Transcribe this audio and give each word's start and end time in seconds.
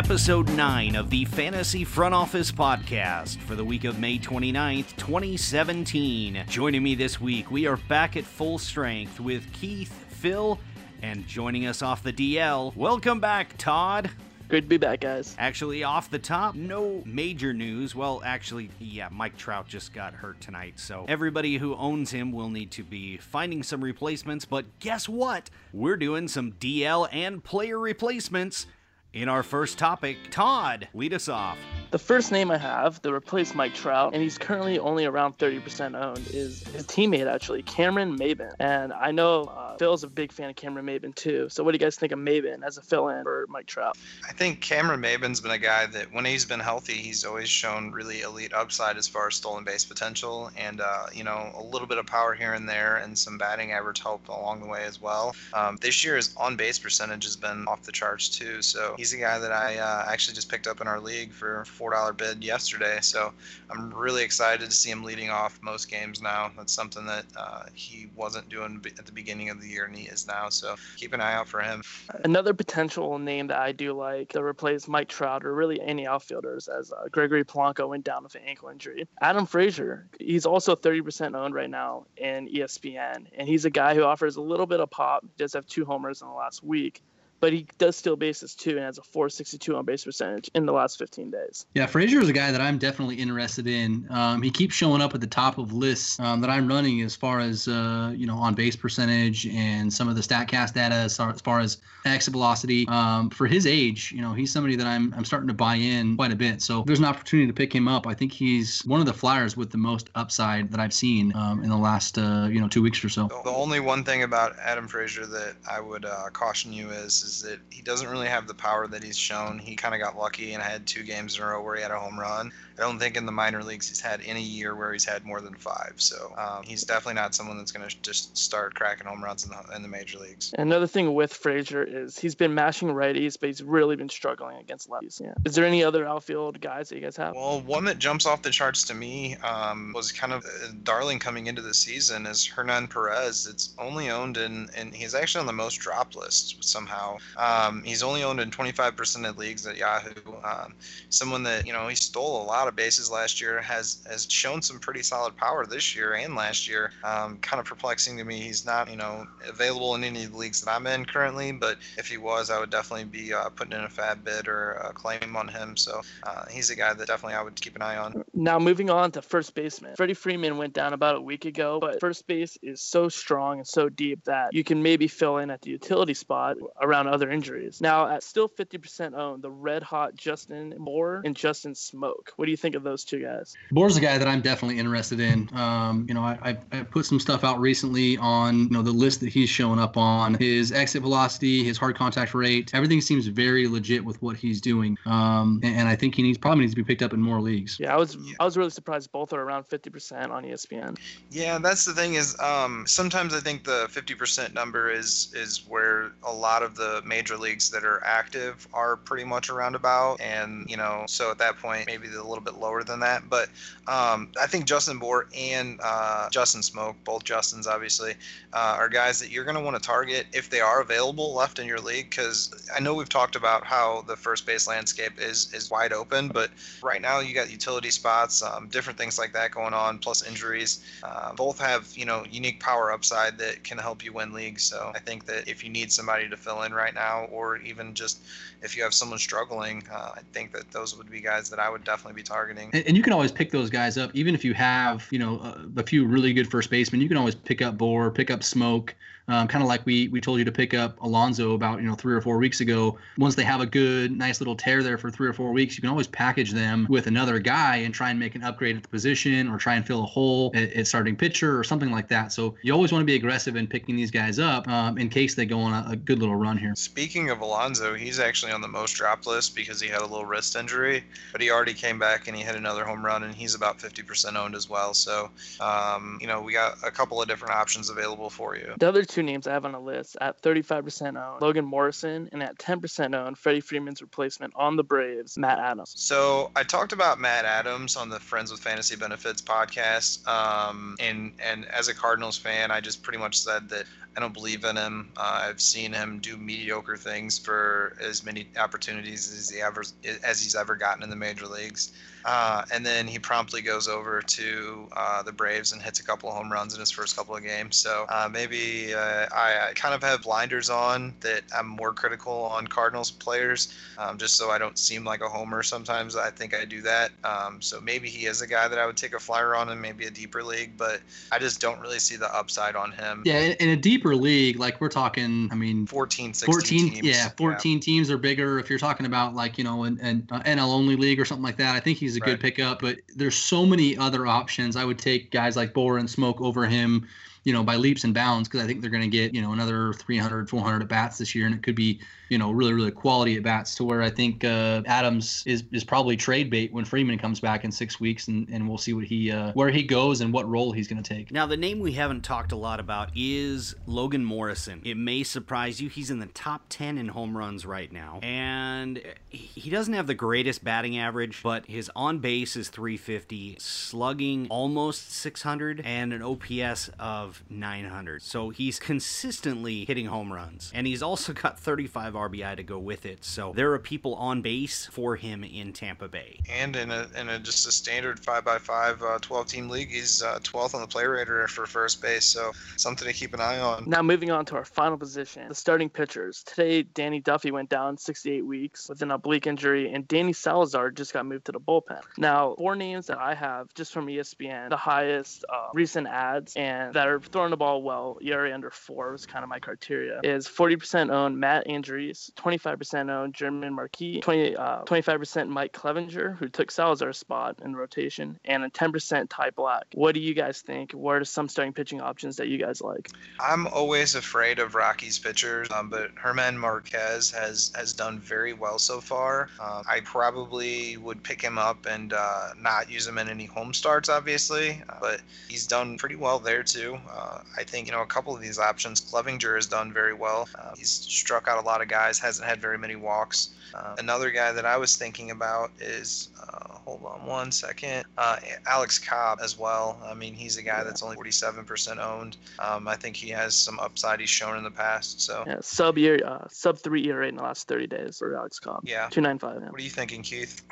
episode 0.00 0.48
9 0.56 0.96
of 0.96 1.10
the 1.10 1.26
Fantasy 1.26 1.84
Front 1.84 2.14
Office 2.14 2.50
podcast 2.50 3.36
for 3.40 3.54
the 3.54 3.62
week 3.62 3.84
of 3.84 3.98
May 3.98 4.18
29th, 4.18 4.96
2017. 4.96 6.42
Joining 6.48 6.82
me 6.82 6.94
this 6.94 7.20
week, 7.20 7.50
we 7.50 7.66
are 7.66 7.76
back 7.76 8.16
at 8.16 8.24
full 8.24 8.56
strength 8.56 9.20
with 9.20 9.52
Keith, 9.52 9.92
Phil, 10.08 10.58
and 11.02 11.26
joining 11.26 11.66
us 11.66 11.82
off 11.82 12.02
the 12.02 12.14
DL. 12.14 12.74
Welcome 12.74 13.20
back, 13.20 13.58
Todd. 13.58 14.10
Good 14.48 14.62
to 14.62 14.68
be 14.68 14.78
back, 14.78 15.00
guys. 15.00 15.36
Actually, 15.38 15.84
off 15.84 16.10
the 16.10 16.18
top, 16.18 16.54
no 16.54 17.02
major 17.04 17.52
news. 17.52 17.94
Well, 17.94 18.22
actually, 18.24 18.70
yeah, 18.78 19.10
Mike 19.12 19.36
Trout 19.36 19.68
just 19.68 19.92
got 19.92 20.14
hurt 20.14 20.40
tonight, 20.40 20.80
so 20.80 21.04
everybody 21.08 21.58
who 21.58 21.76
owns 21.76 22.10
him 22.10 22.32
will 22.32 22.48
need 22.48 22.70
to 22.70 22.82
be 22.82 23.18
finding 23.18 23.62
some 23.62 23.84
replacements. 23.84 24.46
But 24.46 24.64
guess 24.78 25.10
what? 25.10 25.50
We're 25.74 25.98
doing 25.98 26.26
some 26.26 26.52
DL 26.52 27.06
and 27.12 27.44
player 27.44 27.78
replacements. 27.78 28.66
In 29.12 29.28
our 29.28 29.42
first 29.42 29.76
topic, 29.76 30.18
Todd, 30.30 30.86
lead 30.94 31.12
us 31.12 31.28
off. 31.28 31.58
The 31.90 31.98
first 31.98 32.30
name 32.30 32.52
I 32.52 32.58
have 32.58 33.02
that 33.02 33.12
replaced 33.12 33.56
Mike 33.56 33.74
Trout, 33.74 34.14
and 34.14 34.22
he's 34.22 34.38
currently 34.38 34.78
only 34.78 35.06
around 35.06 35.36
30% 35.38 36.00
owned, 36.00 36.24
is 36.32 36.62
his 36.68 36.86
teammate, 36.86 37.26
actually, 37.26 37.64
Cameron 37.64 38.16
Maybin. 38.16 38.54
And 38.60 38.92
I 38.92 39.10
know 39.10 39.42
uh, 39.46 39.76
Phil's 39.76 40.04
a 40.04 40.08
big 40.08 40.30
fan 40.30 40.50
of 40.50 40.54
Cameron 40.54 40.86
Maybin, 40.86 41.12
too. 41.16 41.48
So, 41.48 41.64
what 41.64 41.72
do 41.72 41.74
you 41.74 41.80
guys 41.80 41.96
think 41.96 42.12
of 42.12 42.20
Maybin 42.20 42.62
as 42.64 42.78
a 42.78 42.82
fill 42.82 43.08
in 43.08 43.24
for 43.24 43.44
Mike 43.48 43.66
Trout? 43.66 43.98
I 44.28 44.32
think 44.32 44.60
Cameron 44.60 45.00
Maybin's 45.00 45.40
been 45.40 45.50
a 45.50 45.58
guy 45.58 45.86
that, 45.86 46.12
when 46.12 46.24
he's 46.24 46.44
been 46.44 46.60
healthy, 46.60 46.92
he's 46.92 47.24
always 47.24 47.48
shown 47.48 47.90
really 47.90 48.20
elite 48.20 48.52
upside 48.54 48.96
as 48.96 49.08
far 49.08 49.26
as 49.26 49.34
stolen 49.34 49.64
base 49.64 49.84
potential 49.84 50.48
and, 50.56 50.80
uh, 50.80 51.06
you 51.12 51.24
know, 51.24 51.50
a 51.56 51.62
little 51.64 51.88
bit 51.88 51.98
of 51.98 52.06
power 52.06 52.34
here 52.34 52.52
and 52.52 52.68
there 52.68 52.98
and 52.98 53.18
some 53.18 53.36
batting 53.36 53.72
average 53.72 54.00
help 54.00 54.28
along 54.28 54.60
the 54.60 54.68
way 54.68 54.84
as 54.84 55.00
well. 55.00 55.34
Um, 55.54 55.76
this 55.80 56.04
year, 56.04 56.14
his 56.14 56.36
on 56.36 56.54
base 56.56 56.78
percentage 56.78 57.24
has 57.24 57.34
been 57.34 57.66
off 57.66 57.82
the 57.82 57.90
charts, 57.90 58.28
too. 58.28 58.62
So, 58.62 58.94
he's 58.96 59.12
a 59.12 59.18
guy 59.18 59.40
that 59.40 59.50
I 59.50 59.78
uh, 59.78 60.04
actually 60.06 60.36
just 60.36 60.48
picked 60.48 60.68
up 60.68 60.80
in 60.80 60.86
our 60.86 61.00
league 61.00 61.32
for 61.32 61.64
four 61.80 61.92
dollar 61.92 62.12
bid 62.12 62.44
yesterday. 62.44 62.98
So 63.00 63.32
I'm 63.70 63.90
really 63.94 64.22
excited 64.22 64.68
to 64.68 64.76
see 64.76 64.90
him 64.90 65.02
leading 65.02 65.30
off 65.30 65.58
most 65.62 65.90
games 65.90 66.20
now. 66.20 66.50
That's 66.54 66.74
something 66.74 67.06
that 67.06 67.24
uh, 67.34 67.62
he 67.72 68.10
wasn't 68.14 68.50
doing 68.50 68.84
at 68.98 69.06
the 69.06 69.12
beginning 69.12 69.48
of 69.48 69.62
the 69.62 69.66
year, 69.66 69.86
and 69.86 69.96
he 69.96 70.06
is 70.06 70.26
now. 70.26 70.50
So 70.50 70.76
keep 70.98 71.14
an 71.14 71.22
eye 71.22 71.32
out 71.32 71.48
for 71.48 71.62
him. 71.62 71.82
Another 72.22 72.52
potential 72.52 73.18
name 73.18 73.46
that 73.46 73.58
I 73.58 73.72
do 73.72 73.94
like 73.94 74.28
to 74.30 74.42
replace 74.42 74.88
Mike 74.88 75.08
Trout 75.08 75.42
or 75.42 75.54
really 75.54 75.80
any 75.80 76.06
outfielders, 76.06 76.68
as 76.68 76.92
uh, 76.92 77.08
Gregory 77.10 77.44
Polanco 77.44 77.88
went 77.88 78.04
down 78.04 78.24
with 78.24 78.34
an 78.34 78.42
ankle 78.44 78.68
injury. 78.68 79.08
Adam 79.22 79.46
Frazier, 79.46 80.06
he's 80.18 80.44
also 80.44 80.76
30% 80.76 81.34
owned 81.34 81.54
right 81.54 81.70
now 81.70 82.04
in 82.18 82.46
ESPN, 82.46 83.24
and 83.38 83.48
he's 83.48 83.64
a 83.64 83.70
guy 83.70 83.94
who 83.94 84.02
offers 84.02 84.36
a 84.36 84.42
little 84.42 84.66
bit 84.66 84.80
of 84.80 84.90
pop. 84.90 85.22
He 85.22 85.42
does 85.42 85.54
have 85.54 85.66
two 85.66 85.86
homers 85.86 86.20
in 86.20 86.28
the 86.28 86.34
last 86.34 86.62
week 86.62 87.00
but 87.40 87.52
he 87.52 87.66
does 87.78 87.96
steal 87.96 88.16
bases 88.16 88.54
too 88.54 88.76
and 88.76 88.80
has 88.80 88.98
a 88.98 89.02
462 89.02 89.74
on 89.74 89.84
base 89.84 90.04
percentage 90.04 90.50
in 90.54 90.66
the 90.66 90.72
last 90.72 90.98
15 90.98 91.30
days. 91.30 91.66
Yeah, 91.74 91.86
Frazier 91.86 92.20
is 92.20 92.28
a 92.28 92.32
guy 92.32 92.52
that 92.52 92.60
I'm 92.60 92.78
definitely 92.78 93.16
interested 93.16 93.66
in. 93.66 94.06
Um, 94.10 94.42
he 94.42 94.50
keeps 94.50 94.74
showing 94.74 95.00
up 95.00 95.14
at 95.14 95.20
the 95.20 95.26
top 95.26 95.58
of 95.58 95.72
lists 95.72 96.20
um, 96.20 96.40
that 96.42 96.50
I'm 96.50 96.68
running 96.68 97.00
as 97.02 97.16
far 97.16 97.40
as 97.40 97.66
uh, 97.66 98.12
you 98.14 98.26
know 98.26 98.36
on 98.36 98.54
base 98.54 98.76
percentage 98.76 99.46
and 99.46 99.92
some 99.92 100.08
of 100.08 100.16
the 100.16 100.22
Statcast 100.22 100.74
data 100.74 100.94
as 100.94 101.16
far 101.16 101.30
as, 101.30 101.40
far 101.40 101.60
as 101.60 101.78
exit 102.04 102.32
velocity. 102.32 102.86
Um, 102.88 103.30
for 103.30 103.46
his 103.46 103.66
age, 103.66 104.12
you 104.12 104.20
know, 104.20 104.32
he's 104.32 104.52
somebody 104.52 104.76
that 104.76 104.86
I'm 104.86 105.14
I'm 105.14 105.24
starting 105.24 105.48
to 105.48 105.54
buy 105.54 105.76
in 105.76 106.16
quite 106.16 106.32
a 106.32 106.36
bit. 106.36 106.62
So 106.62 106.82
there's 106.86 106.98
an 106.98 107.04
opportunity 107.04 107.46
to 107.46 107.52
pick 107.52 107.74
him 107.74 107.88
up. 107.88 108.06
I 108.06 108.14
think 108.14 108.32
he's 108.32 108.80
one 108.84 109.00
of 109.00 109.06
the 109.06 109.14
flyers 109.14 109.56
with 109.56 109.70
the 109.70 109.78
most 109.78 110.10
upside 110.14 110.70
that 110.70 110.80
I've 110.80 110.94
seen 110.94 111.34
um, 111.34 111.62
in 111.62 111.70
the 111.70 111.76
last 111.76 112.18
uh, 112.18 112.48
you 112.50 112.60
know 112.60 112.68
two 112.68 112.82
weeks 112.82 113.02
or 113.04 113.08
so. 113.08 113.28
The 113.44 113.50
only 113.50 113.80
one 113.80 114.04
thing 114.04 114.22
about 114.22 114.58
Adam 114.58 114.86
Frazier 114.86 115.26
that 115.26 115.54
I 115.70 115.80
would 115.80 116.04
uh, 116.04 116.28
caution 116.32 116.72
you 116.72 116.90
is 116.90 117.22
is 117.22 117.29
that 117.42 117.58
he 117.70 117.82
doesn't 117.82 118.08
really 118.08 118.28
have 118.28 118.46
the 118.46 118.54
power 118.54 118.86
that 118.88 119.02
he's 119.02 119.16
shown. 119.16 119.58
He 119.58 119.76
kind 119.76 119.94
of 119.94 120.00
got 120.00 120.16
lucky 120.16 120.52
and 120.52 120.62
had 120.62 120.86
two 120.86 121.02
games 121.02 121.36
in 121.36 121.42
a 121.42 121.46
row 121.46 121.62
where 121.62 121.76
he 121.76 121.82
had 121.82 121.90
a 121.90 121.98
home 121.98 122.18
run. 122.18 122.52
I 122.78 122.82
don't 122.82 122.98
think 122.98 123.16
in 123.16 123.26
the 123.26 123.32
minor 123.32 123.62
leagues 123.62 123.88
he's 123.88 124.00
had 124.00 124.22
any 124.24 124.42
year 124.42 124.74
where 124.74 124.92
he's 124.92 125.04
had 125.04 125.24
more 125.24 125.42
than 125.42 125.54
five. 125.54 125.94
So 125.96 126.34
um, 126.38 126.62
he's 126.64 126.82
definitely 126.82 127.14
not 127.14 127.34
someone 127.34 127.58
that's 127.58 127.72
going 127.72 127.86
to 127.86 127.94
just 128.00 128.36
start 128.36 128.74
cracking 128.74 129.06
home 129.06 129.22
runs 129.22 129.44
in 129.44 129.50
the, 129.50 129.76
in 129.76 129.82
the 129.82 129.88
major 129.88 130.18
leagues. 130.18 130.54
Another 130.56 130.86
thing 130.86 131.12
with 131.12 131.32
Frazier 131.34 131.82
is 131.82 132.18
he's 132.18 132.34
been 132.34 132.54
mashing 132.54 132.88
righties, 132.88 133.38
but 133.38 133.48
he's 133.48 133.62
really 133.62 133.96
been 133.96 134.08
struggling 134.08 134.56
against 134.58 134.88
lefties. 134.88 135.20
Yeah. 135.20 135.34
Is 135.44 135.54
there 135.54 135.66
any 135.66 135.84
other 135.84 136.06
outfield 136.06 136.60
guys 136.60 136.88
that 136.88 136.96
you 136.96 137.02
guys 137.02 137.16
have? 137.18 137.34
Well, 137.34 137.60
one 137.60 137.84
that 137.84 137.98
jumps 137.98 138.24
off 138.24 138.40
the 138.40 138.50
charts 138.50 138.84
to 138.84 138.94
me 138.94 139.36
um, 139.36 139.92
was 139.94 140.10
kind 140.10 140.32
of 140.32 140.44
a 140.44 140.72
darling 140.72 141.18
coming 141.18 141.48
into 141.48 141.60
the 141.60 141.74
season 141.74 142.24
is 142.24 142.46
Hernan 142.46 142.88
Perez. 142.88 143.46
It's 143.46 143.74
only 143.78 144.08
owned 144.10 144.38
in, 144.38 144.70
and 144.74 144.94
he's 144.94 145.14
actually 145.14 145.40
on 145.40 145.46
the 145.46 145.52
most 145.52 145.76
drop 145.76 146.16
list 146.16 146.64
somehow. 146.64 147.18
Um, 147.36 147.82
he's 147.82 148.02
only 148.02 148.22
owned 148.22 148.40
in 148.40 148.50
25% 148.50 149.28
of 149.28 149.38
leagues 149.38 149.66
at 149.66 149.76
Yahoo. 149.76 150.10
Um, 150.44 150.74
someone 151.08 151.42
that, 151.44 151.66
you 151.66 151.72
know, 151.72 151.88
he 151.88 151.96
stole 151.96 152.42
a 152.42 152.44
lot 152.44 152.68
of 152.68 152.76
bases 152.76 153.10
last 153.10 153.40
year, 153.40 153.60
has 153.60 153.98
has 154.08 154.26
shown 154.30 154.62
some 154.62 154.78
pretty 154.78 155.02
solid 155.02 155.36
power 155.36 155.66
this 155.66 155.94
year 155.94 156.14
and 156.14 156.34
last 156.34 156.68
year. 156.68 156.92
Um, 157.04 157.38
kind 157.38 157.60
of 157.60 157.66
perplexing 157.66 158.16
to 158.18 158.24
me. 158.24 158.40
He's 158.40 158.64
not, 158.64 158.90
you 158.90 158.96
know, 158.96 159.26
available 159.48 159.94
in 159.94 160.04
any 160.04 160.24
of 160.24 160.32
the 160.32 160.38
leagues 160.38 160.62
that 160.62 160.70
I'm 160.70 160.86
in 160.86 161.04
currently, 161.04 161.52
but 161.52 161.78
if 161.96 162.08
he 162.08 162.16
was, 162.16 162.50
I 162.50 162.58
would 162.58 162.70
definitely 162.70 163.04
be 163.04 163.32
uh, 163.32 163.48
putting 163.50 163.72
in 163.72 163.84
a 163.84 163.88
FAAB 163.88 164.24
bid 164.24 164.48
or 164.48 164.72
a 164.72 164.92
claim 164.92 165.36
on 165.36 165.48
him. 165.48 165.76
So 165.76 166.00
uh, 166.22 166.46
he's 166.50 166.70
a 166.70 166.76
guy 166.76 166.94
that 166.94 167.06
definitely 167.06 167.34
I 167.34 167.42
would 167.42 167.60
keep 167.60 167.76
an 167.76 167.82
eye 167.82 167.96
on. 167.96 168.24
Now 168.34 168.58
moving 168.58 168.90
on 168.90 169.12
to 169.12 169.22
first 169.22 169.54
baseman. 169.54 169.96
Freddie 169.96 170.14
Freeman 170.14 170.58
went 170.58 170.72
down 170.72 170.92
about 170.92 171.16
a 171.16 171.20
week 171.20 171.44
ago, 171.44 171.78
but 171.80 172.00
first 172.00 172.26
base 172.26 172.58
is 172.62 172.80
so 172.80 173.08
strong 173.08 173.58
and 173.58 173.66
so 173.66 173.88
deep 173.88 174.24
that 174.24 174.52
you 174.52 174.64
can 174.64 174.82
maybe 174.82 175.08
fill 175.08 175.38
in 175.38 175.50
at 175.50 175.62
the 175.62 175.70
utility 175.70 176.14
spot 176.14 176.56
around 176.80 177.08
other 177.10 177.30
injuries. 177.30 177.80
Now 177.80 178.08
at 178.08 178.22
still 178.22 178.48
50% 178.48 179.14
owned, 179.14 179.42
the 179.42 179.50
red 179.50 179.82
hot 179.82 180.14
Justin 180.14 180.74
Bour 180.78 181.22
and 181.24 181.36
Justin 181.36 181.74
Smoak. 181.74 182.30
What 182.36 182.46
do 182.46 182.50
you 182.50 182.56
think 182.56 182.74
of 182.74 182.82
those 182.82 183.04
two 183.04 183.22
guys? 183.22 183.54
Bour's 183.70 183.96
a 183.96 184.00
guy 184.00 184.18
that 184.18 184.28
I'm 184.28 184.40
definitely 184.40 184.78
interested 184.78 185.20
in. 185.20 185.48
Um, 185.54 186.06
you 186.08 186.14
know, 186.14 186.22
I, 186.22 186.38
I, 186.42 186.58
I, 186.72 186.82
put 186.82 187.06
some 187.06 187.20
stuff 187.20 187.44
out 187.44 187.60
recently 187.60 188.16
on 188.18 188.64
you 188.64 188.70
know 188.70 188.82
the 188.82 188.92
list 188.92 189.20
that 189.20 189.28
he's 189.28 189.48
showing 189.48 189.78
up 189.78 189.96
on. 189.96 190.34
His 190.34 190.72
exit 190.72 191.02
velocity, 191.02 191.64
his 191.64 191.76
hard 191.76 191.96
contact 191.96 192.34
rate, 192.34 192.70
everything 192.74 193.00
seems 193.00 193.26
very 193.26 193.66
legit 193.66 194.04
with 194.04 194.20
what 194.22 194.36
he's 194.36 194.60
doing. 194.60 194.96
Um, 195.06 195.60
and, 195.62 195.76
and, 195.76 195.88
I 195.88 195.96
think 195.96 196.14
he 196.14 196.22
needs 196.22 196.38
probably 196.38 196.62
needs 196.62 196.72
to 196.72 196.76
be 196.76 196.84
picked 196.84 197.02
up 197.02 197.12
in 197.12 197.20
more 197.20 197.40
leagues. 197.40 197.78
Yeah, 197.80 197.94
I 197.94 197.96
was 197.96 198.16
yeah. 198.16 198.34
I 198.38 198.44
was 198.44 198.56
really 198.56 198.70
surprised 198.70 199.10
both 199.12 199.32
are 199.32 199.40
around 199.40 199.64
50% 199.64 200.30
on 200.30 200.44
ESPN. 200.44 200.98
Yeah, 201.30 201.58
that's 201.58 201.84
the 201.84 201.92
thing 201.92 202.14
is 202.14 202.38
um, 202.40 202.86
sometimes 202.86 203.34
I 203.34 203.40
think 203.40 203.64
the 203.64 203.88
50% 203.90 204.54
number 204.54 204.90
is 204.90 205.32
is 205.34 205.66
where 205.68 206.12
a 206.22 206.32
lot 206.32 206.62
of 206.62 206.76
the 206.76 206.99
major 207.04 207.36
leagues 207.36 207.70
that 207.70 207.84
are 207.84 208.02
active 208.04 208.66
are 208.72 208.96
pretty 208.96 209.24
much 209.24 209.50
around 209.50 209.74
about, 209.74 210.20
and 210.20 210.68
you 210.68 210.76
know, 210.76 211.04
so 211.06 211.30
at 211.30 211.38
that 211.38 211.58
point 211.58 211.86
maybe 211.86 212.08
a 212.08 212.22
little 212.22 212.40
bit 212.40 212.54
lower 212.54 212.82
than 212.84 213.00
that. 213.00 213.28
But 213.28 213.48
um, 213.86 214.28
I 214.40 214.46
think 214.46 214.66
Justin 214.66 214.98
Bour 214.98 215.26
and 215.36 215.80
uh, 215.82 216.28
Justin 216.30 216.60
Smoak, 216.60 216.94
both 217.04 217.24
Justins 217.24 217.66
obviously, 217.66 218.14
uh, 218.52 218.76
are 218.78 218.88
guys 218.88 219.18
that 219.20 219.30
you're 219.30 219.44
going 219.44 219.56
to 219.56 219.62
want 219.62 219.76
to 219.76 219.82
target 219.82 220.26
if 220.32 220.48
they 220.50 220.60
are 220.60 220.80
available 220.80 221.34
left 221.34 221.58
in 221.58 221.66
your 221.66 221.80
league. 221.80 222.10
Because 222.10 222.68
I 222.74 222.80
know 222.80 222.94
we've 222.94 223.08
talked 223.08 223.36
about 223.36 223.64
how 223.64 224.02
the 224.06 224.16
first 224.16 224.46
base 224.46 224.68
landscape 224.68 225.20
is 225.20 225.52
is 225.52 225.70
wide 225.70 225.92
open, 225.92 226.28
but 226.28 226.50
right 226.82 227.00
now 227.00 227.20
you 227.20 227.34
got 227.34 227.50
utility 227.50 227.90
spots, 227.90 228.42
um, 228.42 228.68
different 228.68 228.98
things 228.98 229.18
like 229.18 229.32
that 229.32 229.50
going 229.50 229.74
on, 229.74 229.98
plus 229.98 230.26
injuries. 230.26 230.84
Uh, 231.02 231.32
both 231.34 231.58
have 231.58 231.90
you 231.94 232.04
know 232.04 232.24
unique 232.30 232.60
power 232.60 232.92
upside 232.92 233.38
that 233.38 233.64
can 233.64 233.78
help 233.78 234.04
you 234.04 234.12
win 234.12 234.32
leagues. 234.32 234.62
So 234.62 234.92
I 234.94 234.98
think 234.98 235.24
that 235.26 235.48
if 235.48 235.64
you 235.64 235.70
need 235.70 235.90
somebody 235.92 236.28
to 236.28 236.36
fill 236.36 236.62
in 236.62 236.72
right 236.80 236.94
now, 236.94 237.24
or 237.30 237.58
even 237.58 237.94
just 237.94 238.24
if 238.62 238.76
you 238.76 238.82
have 238.82 238.94
someone 238.94 239.18
struggling, 239.18 239.82
uh, 239.92 240.12
I 240.16 240.20
think 240.32 240.52
that 240.52 240.70
those 240.70 240.96
would 240.96 241.10
be 241.10 241.20
guys 241.20 241.50
that 241.50 241.58
I 241.58 241.68
would 241.70 241.84
definitely 241.84 242.16
be 242.20 242.22
targeting. 242.22 242.70
And, 242.72 242.86
and 242.86 242.96
you 242.96 243.02
can 243.02 243.12
always 243.12 243.32
pick 243.32 243.50
those 243.50 243.70
guys 243.70 243.98
up, 243.98 244.10
even 244.14 244.34
if 244.34 244.44
you 244.44 244.54
have, 244.54 245.06
you 245.10 245.18
know, 245.18 245.38
a, 245.40 245.80
a 245.80 245.82
few 245.82 246.06
really 246.06 246.32
good 246.32 246.50
first 246.50 246.70
basemen. 246.70 247.00
You 247.00 247.08
can 247.08 247.16
always 247.16 247.34
pick 247.34 247.62
up 247.62 247.78
Bour, 247.78 248.10
pick 248.10 248.30
up 248.30 248.40
Smoak, 248.40 248.94
um, 249.28 249.48
kind 249.48 249.62
of 249.62 249.68
like 249.68 249.84
we 249.86 250.08
we 250.08 250.20
told 250.20 250.38
you 250.38 250.44
to 250.44 250.52
pick 250.52 250.74
up 250.74 251.00
Alonso 251.02 251.54
about 251.54 251.80
you 251.80 251.88
know 251.88 251.94
three 251.94 252.14
or 252.14 252.20
four 252.20 252.38
weeks 252.38 252.60
ago. 252.60 252.98
Once 253.18 253.34
they 253.34 253.44
have 253.44 253.60
a 253.60 253.66
good, 253.66 254.12
nice 254.12 254.40
little 254.40 254.56
tear 254.56 254.82
there 254.82 254.98
for 254.98 255.10
three 255.10 255.28
or 255.28 255.32
four 255.32 255.52
weeks, 255.52 255.76
you 255.76 255.80
can 255.80 255.90
always 255.90 256.06
package 256.06 256.52
them 256.52 256.86
with 256.88 257.06
another 257.06 257.38
guy 257.38 257.76
and 257.76 257.94
try 257.94 258.10
and 258.10 258.18
make 258.18 258.34
an 258.34 258.42
upgrade 258.42 258.76
at 258.76 258.82
the 258.82 258.88
position 258.88 259.48
or 259.48 259.58
try 259.58 259.74
and 259.74 259.86
fill 259.86 260.02
a 260.02 260.06
hole 260.06 260.50
at, 260.54 260.72
at 260.72 260.86
starting 260.86 261.16
pitcher 261.16 261.58
or 261.58 261.64
something 261.64 261.90
like 261.90 262.08
that. 262.08 262.32
So 262.32 262.54
you 262.62 262.72
always 262.72 262.92
want 262.92 263.02
to 263.02 263.06
be 263.06 263.14
aggressive 263.14 263.56
in 263.56 263.66
picking 263.66 263.96
these 263.96 264.10
guys 264.10 264.38
up 264.38 264.66
um, 264.68 264.98
in 264.98 265.08
case 265.08 265.34
they 265.34 265.46
go 265.46 265.60
on 265.60 265.72
a, 265.72 265.92
a, 265.92 265.96
good 265.96 266.18
little 266.18 266.36
run 266.36 266.56
here. 266.56 266.74
Speaking 266.76 267.30
of 267.30 267.40
Alonso, 267.40 267.94
he's 267.94 268.18
actually 268.18 268.52
on 268.52 268.60
the 268.60 268.68
most 268.68 268.92
drop 268.92 269.26
list 269.26 269.54
because 269.54 269.80
he 269.80 269.88
had 269.88 270.00
a 270.00 270.06
little 270.06 270.24
wrist 270.24 270.56
injury, 270.56 271.04
but 271.32 271.40
he 271.40 271.50
already 271.50 271.74
came 271.74 271.98
back 271.98 272.26
and 272.26 272.36
he 272.36 272.42
hit 272.42 272.56
another 272.56 272.84
home 272.84 273.04
run 273.04 273.22
and 273.22 273.34
he's 273.34 273.54
about 273.54 273.78
50% 273.78 274.34
owned 274.36 274.54
as 274.54 274.68
well. 274.68 274.94
So 274.94 275.30
um, 275.60 276.18
you 276.20 276.26
know 276.26 276.40
we 276.40 276.52
got 276.52 276.78
a 276.84 276.90
couple 276.90 277.20
of 277.20 277.28
different 277.28 277.54
options 277.54 277.90
available 277.90 278.30
for 278.30 278.56
you. 278.56 278.74
The 278.78 278.88
other 278.88 279.04
two 279.04 279.19
names 279.22 279.46
I 279.46 279.52
have 279.52 279.64
on 279.64 279.72
the 279.72 279.80
list 279.80 280.16
at 280.20 280.42
35% 280.42 281.16
owned, 281.16 281.42
Logan 281.42 281.64
Morrison, 281.64 282.28
and 282.32 282.42
at 282.42 282.58
10% 282.58 283.14
owned, 283.14 283.38
Freddie 283.38 283.60
Freeman's 283.60 284.00
replacement 284.00 284.52
on 284.56 284.76
the 284.76 284.84
Braves, 284.84 285.38
Matt 285.38 285.58
Adams. 285.58 285.92
So 285.96 286.50
I 286.56 286.62
talked 286.62 286.92
about 286.92 287.20
Matt 287.20 287.44
Adams 287.44 287.96
on 287.96 288.08
the 288.08 288.20
Friends 288.20 288.50
with 288.50 288.60
Fantasy 288.60 288.96
Benefits 288.96 289.42
podcast, 289.42 290.26
um, 290.26 290.96
and 291.00 291.32
and 291.44 291.66
as 291.66 291.88
a 291.88 291.94
Cardinals 291.94 292.38
fan, 292.38 292.70
I 292.70 292.80
just 292.80 293.02
pretty 293.02 293.18
much 293.18 293.38
said 293.38 293.68
that 293.70 293.84
I 294.16 294.20
don't 294.20 294.34
believe 294.34 294.64
in 294.64 294.76
him. 294.76 295.10
Uh, 295.16 295.46
I've 295.48 295.60
seen 295.60 295.92
him 295.92 296.18
do 296.18 296.36
mediocre 296.36 296.96
things 296.96 297.38
for 297.38 297.96
as 298.00 298.24
many 298.24 298.48
opportunities 298.58 299.32
as 299.32 299.50
he 299.50 299.60
ever 299.60 299.84
as 300.24 300.42
he's 300.42 300.54
ever 300.54 300.74
gotten 300.74 301.02
in 301.02 301.10
the 301.10 301.16
major 301.16 301.46
leagues. 301.46 301.92
Uh, 302.24 302.64
and 302.72 302.84
then 302.84 303.06
he 303.06 303.18
promptly 303.18 303.62
goes 303.62 303.88
over 303.88 304.20
to 304.20 304.88
uh, 304.96 305.22
the 305.22 305.32
Braves 305.32 305.72
and 305.72 305.80
hits 305.80 306.00
a 306.00 306.04
couple 306.04 306.28
of 306.28 306.34
home 306.34 306.52
runs 306.52 306.74
in 306.74 306.80
his 306.80 306.90
first 306.90 307.16
couple 307.16 307.34
of 307.34 307.42
games. 307.42 307.76
So 307.76 308.06
uh, 308.08 308.28
maybe 308.30 308.94
uh, 308.94 309.26
I, 309.32 309.68
I, 309.70 309.72
kind 309.74 309.94
of 309.94 310.02
have 310.02 310.22
blinders 310.22 310.68
on 310.68 311.14
that 311.20 311.42
I'm 311.56 311.66
more 311.66 311.92
critical 311.92 312.32
on 312.32 312.66
Cardinals 312.66 313.10
players, 313.10 313.74
um, 313.98 314.18
just 314.18 314.36
so 314.36 314.50
I 314.50 314.58
don't 314.58 314.78
seem 314.78 315.04
like 315.04 315.22
a 315.22 315.28
homer. 315.28 315.62
Sometimes 315.62 316.16
I 316.16 316.30
think 316.30 316.54
I 316.54 316.64
do 316.64 316.82
that. 316.82 317.12
Um, 317.24 317.62
so 317.62 317.80
maybe 317.80 318.08
he 318.08 318.26
is 318.26 318.42
a 318.42 318.46
guy 318.46 318.68
that 318.68 318.78
I 318.78 318.86
would 318.86 318.96
take 318.96 319.14
a 319.14 319.20
flyer 319.20 319.54
on 319.54 319.70
in 319.70 319.80
maybe 319.80 320.06
a 320.06 320.10
deeper 320.10 320.42
league, 320.42 320.76
but 320.76 321.00
I 321.32 321.38
just 321.38 321.60
don't 321.60 321.80
really 321.80 321.98
see 321.98 322.16
the 322.16 322.32
upside 322.34 322.76
on 322.76 322.92
him. 322.92 323.22
Yeah, 323.24 323.38
in, 323.38 323.52
in 323.52 323.68
a 323.70 323.76
deeper 323.76 324.14
league, 324.14 324.58
like 324.58 324.80
we're 324.80 324.88
talking, 324.88 325.48
I 325.50 325.54
mean, 325.54 325.86
14, 325.86 326.34
16 326.34 326.52
14, 326.52 326.90
teams. 326.90 327.06
Yeah, 327.06 327.28
14 327.36 327.72
yeah. 327.72 327.80
teams 327.80 328.10
are 328.10 328.18
bigger. 328.18 328.58
If 328.58 328.68
you're 328.68 328.78
talking 328.78 329.06
about 329.06 329.34
like, 329.34 329.56
you 329.56 329.64
know, 329.64 329.84
an, 329.84 329.98
an 330.00 330.22
NL 330.30 330.68
only 330.68 330.96
league 330.96 331.18
or 331.20 331.24
something 331.24 331.44
like 331.44 331.56
that, 331.56 331.74
I 331.74 331.80
think 331.80 331.98
he's 331.98 332.09
a 332.16 332.20
right. 332.20 332.30
good 332.30 332.40
pickup. 332.40 332.80
But 332.80 332.98
there's 333.14 333.36
so 333.36 333.66
many 333.66 333.96
other 333.96 334.26
options. 334.26 334.76
I 334.76 334.84
would 334.84 334.98
take 334.98 335.30
guys 335.30 335.56
like 335.56 335.74
Bour 335.74 335.98
and 335.98 336.08
Smoak 336.08 336.40
over 336.40 336.66
him 336.66 337.06
you 337.44 337.52
know, 337.52 337.62
by 337.62 337.76
leaps 337.76 338.04
and 338.04 338.12
bounds 338.12 338.48
because 338.48 338.62
I 338.62 338.66
think 338.66 338.80
they're 338.80 338.90
going 338.90 339.02
to 339.02 339.08
get, 339.08 339.34
you 339.34 339.40
know, 339.40 339.52
another 339.52 339.92
300, 339.94 340.48
400 340.48 340.82
at 340.82 340.88
bats 340.88 341.18
this 341.18 341.34
year. 341.34 341.46
And 341.46 341.54
it 341.54 341.62
could 341.62 341.74
be, 341.74 342.00
you 342.30 342.38
know, 342.38 342.52
really, 342.52 342.72
really 342.72 342.92
quality 342.92 343.36
at 343.36 343.42
bats 343.42 343.74
to 343.74 343.84
where 343.84 344.02
I 344.02 344.08
think 344.08 344.44
uh, 344.44 344.82
Adams 344.86 345.42
is, 345.46 345.64
is 345.72 345.82
probably 345.82 346.16
trade 346.16 346.48
bait 346.48 346.72
when 346.72 346.84
Freeman 346.84 347.18
comes 347.18 347.40
back 347.40 347.64
in 347.64 347.72
six 347.72 347.98
weeks, 347.98 348.28
and, 348.28 348.48
and 348.48 348.68
we'll 348.68 348.78
see 348.78 348.92
what 348.92 349.04
he 349.04 349.32
uh, 349.32 349.50
where 349.52 349.68
he 349.68 349.82
goes 349.82 350.20
and 350.20 350.32
what 350.32 350.48
role 350.48 350.70
he's 350.70 350.86
going 350.86 351.02
to 351.02 351.14
take. 351.14 351.32
Now, 351.32 351.46
the 351.46 351.56
name 351.56 351.80
we 351.80 351.92
haven't 351.92 352.22
talked 352.22 352.52
a 352.52 352.56
lot 352.56 352.78
about 352.78 353.10
is 353.16 353.74
Logan 353.86 354.24
Morrison. 354.24 354.80
It 354.84 354.96
may 354.96 355.24
surprise 355.24 355.80
you. 355.80 355.88
He's 355.88 356.10
in 356.10 356.20
the 356.20 356.26
top 356.26 356.62
10 356.68 356.98
in 356.98 357.08
home 357.08 357.36
runs 357.36 357.66
right 357.66 357.92
now, 357.92 358.20
and 358.22 359.02
he 359.28 359.68
doesn't 359.68 359.94
have 359.94 360.06
the 360.06 360.14
greatest 360.14 360.62
batting 360.62 360.96
average, 360.96 361.42
but 361.42 361.66
his 361.66 361.90
on 361.96 362.20
base 362.20 362.54
is 362.54 362.68
350, 362.68 363.56
slugging 363.58 364.46
almost 364.50 365.10
600, 365.12 365.82
and 365.84 366.12
an 366.12 366.22
OPS 366.22 366.90
of 367.00 367.42
900. 367.50 368.22
So 368.22 368.50
he's 368.50 368.78
consistently 368.78 369.84
hitting 369.84 370.06
home 370.06 370.32
runs, 370.32 370.70
and 370.72 370.86
he's 370.86 371.02
also 371.02 371.32
got 371.32 371.58
35 371.58 372.19
RBI 372.28 372.56
to 372.56 372.62
go 372.62 372.78
with 372.78 373.06
it. 373.06 373.24
So 373.24 373.52
there 373.54 373.72
are 373.72 373.78
people 373.78 374.14
on 374.14 374.42
base 374.42 374.86
for 374.86 375.16
him 375.16 375.44
in 375.44 375.72
Tampa 375.72 376.08
Bay. 376.08 376.40
And 376.48 376.76
in 376.76 376.90
a, 376.90 377.08
in 377.16 377.28
a 377.28 377.38
just 377.38 377.66
a 377.66 377.72
standard 377.72 378.20
5x5 378.20 379.02
uh, 379.02 379.18
12 379.20 379.46
team 379.46 379.68
league, 379.68 379.90
he's 379.90 380.22
uh, 380.22 380.38
12th 380.40 380.74
on 380.74 380.80
the 380.80 380.86
play 380.86 381.06
rater 381.06 381.46
for 381.48 381.66
first 381.66 382.02
base. 382.02 382.24
So 382.24 382.52
something 382.76 383.06
to 383.06 383.14
keep 383.14 383.34
an 383.34 383.40
eye 383.40 383.58
on. 383.58 383.84
Now 383.86 384.02
moving 384.02 384.30
on 384.30 384.44
to 384.46 384.56
our 384.56 384.64
final 384.64 384.98
position, 384.98 385.48
the 385.48 385.54
starting 385.54 385.88
pitchers. 385.88 386.42
Today, 386.44 386.82
Danny 386.82 387.20
Duffy 387.20 387.50
went 387.50 387.68
down 387.68 387.96
68 387.96 388.44
weeks 388.44 388.88
with 388.88 389.02
an 389.02 389.10
oblique 389.10 389.46
injury, 389.46 389.92
and 389.92 390.06
Danny 390.06 390.32
Salazar 390.32 390.90
just 390.90 391.12
got 391.12 391.26
moved 391.26 391.46
to 391.46 391.52
the 391.52 391.60
bullpen. 391.60 392.00
Now, 392.18 392.54
four 392.56 392.76
names 392.76 393.06
that 393.06 393.18
I 393.18 393.34
have 393.34 393.72
just 393.74 393.92
from 393.92 394.06
ESPN, 394.06 394.68
the 394.70 394.76
highest 394.76 395.44
uh, 395.48 395.68
recent 395.72 396.06
ads 396.06 396.54
and 396.56 396.94
that 396.94 397.08
are 397.08 397.20
throwing 397.20 397.50
the 397.50 397.56
ball 397.56 397.82
well, 397.82 398.18
ERA 398.20 398.52
under 398.52 398.70
four 398.70 399.12
was 399.12 399.26
kind 399.26 399.42
of 399.42 399.48
my 399.48 399.58
criteria, 399.58 400.20
is 400.22 400.46
40% 400.46 401.10
owned 401.10 401.38
Matt 401.38 401.66
Andriese, 402.10 402.32
25% 402.34 403.10
owned 403.10 403.34
German 403.34 403.74
Marquez, 403.74 404.20
20, 404.22 404.56
uh, 404.56 404.84
25% 404.84 405.48
Mike 405.48 405.72
Clevinger, 405.72 406.36
who 406.36 406.48
took 406.48 406.70
Salazar's 406.70 407.18
spot 407.18 407.60
in 407.64 407.74
rotation, 407.74 408.38
and 408.44 408.64
a 408.64 408.70
10% 408.70 409.26
Ty 409.28 409.50
Blach. 409.50 409.82
What 409.94 410.14
do 410.14 410.20
you 410.20 410.34
guys 410.34 410.60
think? 410.60 410.92
What 410.92 411.16
are 411.16 411.24
some 411.24 411.48
starting 411.48 411.72
pitching 411.72 412.00
options 412.00 412.36
that 412.36 412.48
you 412.48 412.58
guys 412.58 412.80
like? 412.80 413.10
I'm 413.38 413.66
always 413.66 414.14
afraid 414.14 414.58
of 414.58 414.74
Rockies 414.74 415.18
pitchers, 415.18 415.68
um, 415.70 415.90
but 415.90 416.10
Herman 416.14 416.58
Marquez 416.58 417.30
has 417.30 417.72
has 417.74 417.92
done 417.92 418.18
very 418.18 418.52
well 418.52 418.78
so 418.78 419.00
far. 419.00 419.48
Uh, 419.58 419.82
I 419.88 420.00
probably 420.00 420.96
would 420.96 421.22
pick 421.22 421.40
him 421.40 421.58
up 421.58 421.86
and 421.86 422.12
uh, 422.12 422.50
not 422.58 422.90
use 422.90 423.06
him 423.06 423.18
in 423.18 423.28
any 423.28 423.46
home 423.46 423.72
starts, 423.72 424.08
obviously, 424.08 424.82
uh, 424.88 424.94
but 425.00 425.20
he's 425.48 425.66
done 425.66 425.98
pretty 425.98 426.16
well 426.16 426.38
there 426.38 426.62
too. 426.62 426.98
Uh, 427.10 427.40
I 427.56 427.64
think 427.64 427.86
you 427.86 427.92
know 427.92 428.02
a 428.02 428.06
couple 428.06 428.34
of 428.34 428.40
these 428.40 428.58
options. 428.58 429.00
Clevinger 429.00 429.56
has 429.56 429.66
done 429.66 429.92
very 429.92 430.14
well. 430.14 430.48
Uh, 430.54 430.74
he's 430.76 430.90
struck 430.90 431.48
out 431.48 431.62
a 431.62 431.66
lot 431.66 431.82
of 431.82 431.88
guys, 431.88 431.99
hasn't 432.08 432.46
had 432.46 432.60
very 432.60 432.78
many 432.78 432.96
walks. 432.96 433.50
Uh, 433.74 433.94
another 433.98 434.30
guy 434.30 434.52
that 434.52 434.66
I 434.66 434.76
was 434.76 434.96
thinking 434.96 435.30
about 435.30 435.70
is, 435.80 436.28
uh, 436.40 436.74
hold 436.74 437.04
on 437.04 437.24
one 437.24 437.52
second, 437.52 438.04
uh, 438.18 438.36
Alex 438.66 438.98
Cobb 438.98 439.38
as 439.42 439.58
well. 439.58 440.00
I 440.04 440.14
mean, 440.14 440.34
he's 440.34 440.56
a 440.56 440.62
guy 440.62 440.82
that's 440.82 441.02
only 441.02 441.16
47% 441.16 441.98
owned. 441.98 442.36
Um, 442.58 442.88
I 442.88 442.96
think 442.96 443.16
he 443.16 443.28
has 443.30 443.54
some 443.54 443.78
upside 443.78 444.20
he's 444.20 444.30
shown 444.30 444.56
in 444.56 444.64
the 444.64 444.70
past. 444.70 445.20
So 445.20 445.44
yeah, 445.46 445.58
sub 445.60 445.98
year, 445.98 446.20
uh, 446.24 446.46
sub 446.50 446.78
three 446.78 447.06
ERA 447.08 447.28
in 447.28 447.36
the 447.36 447.42
last 447.42 447.68
30 447.68 447.86
days 447.86 448.18
for 448.18 448.36
Alex 448.36 448.58
Cobb. 448.58 448.82
Yeah, 448.84 449.08
295. 449.10 449.62
Yeah. 449.62 449.70
What 449.70 449.80
are 449.80 449.84
you 449.84 449.90
thinking, 449.90 450.22
Keith? 450.22 450.62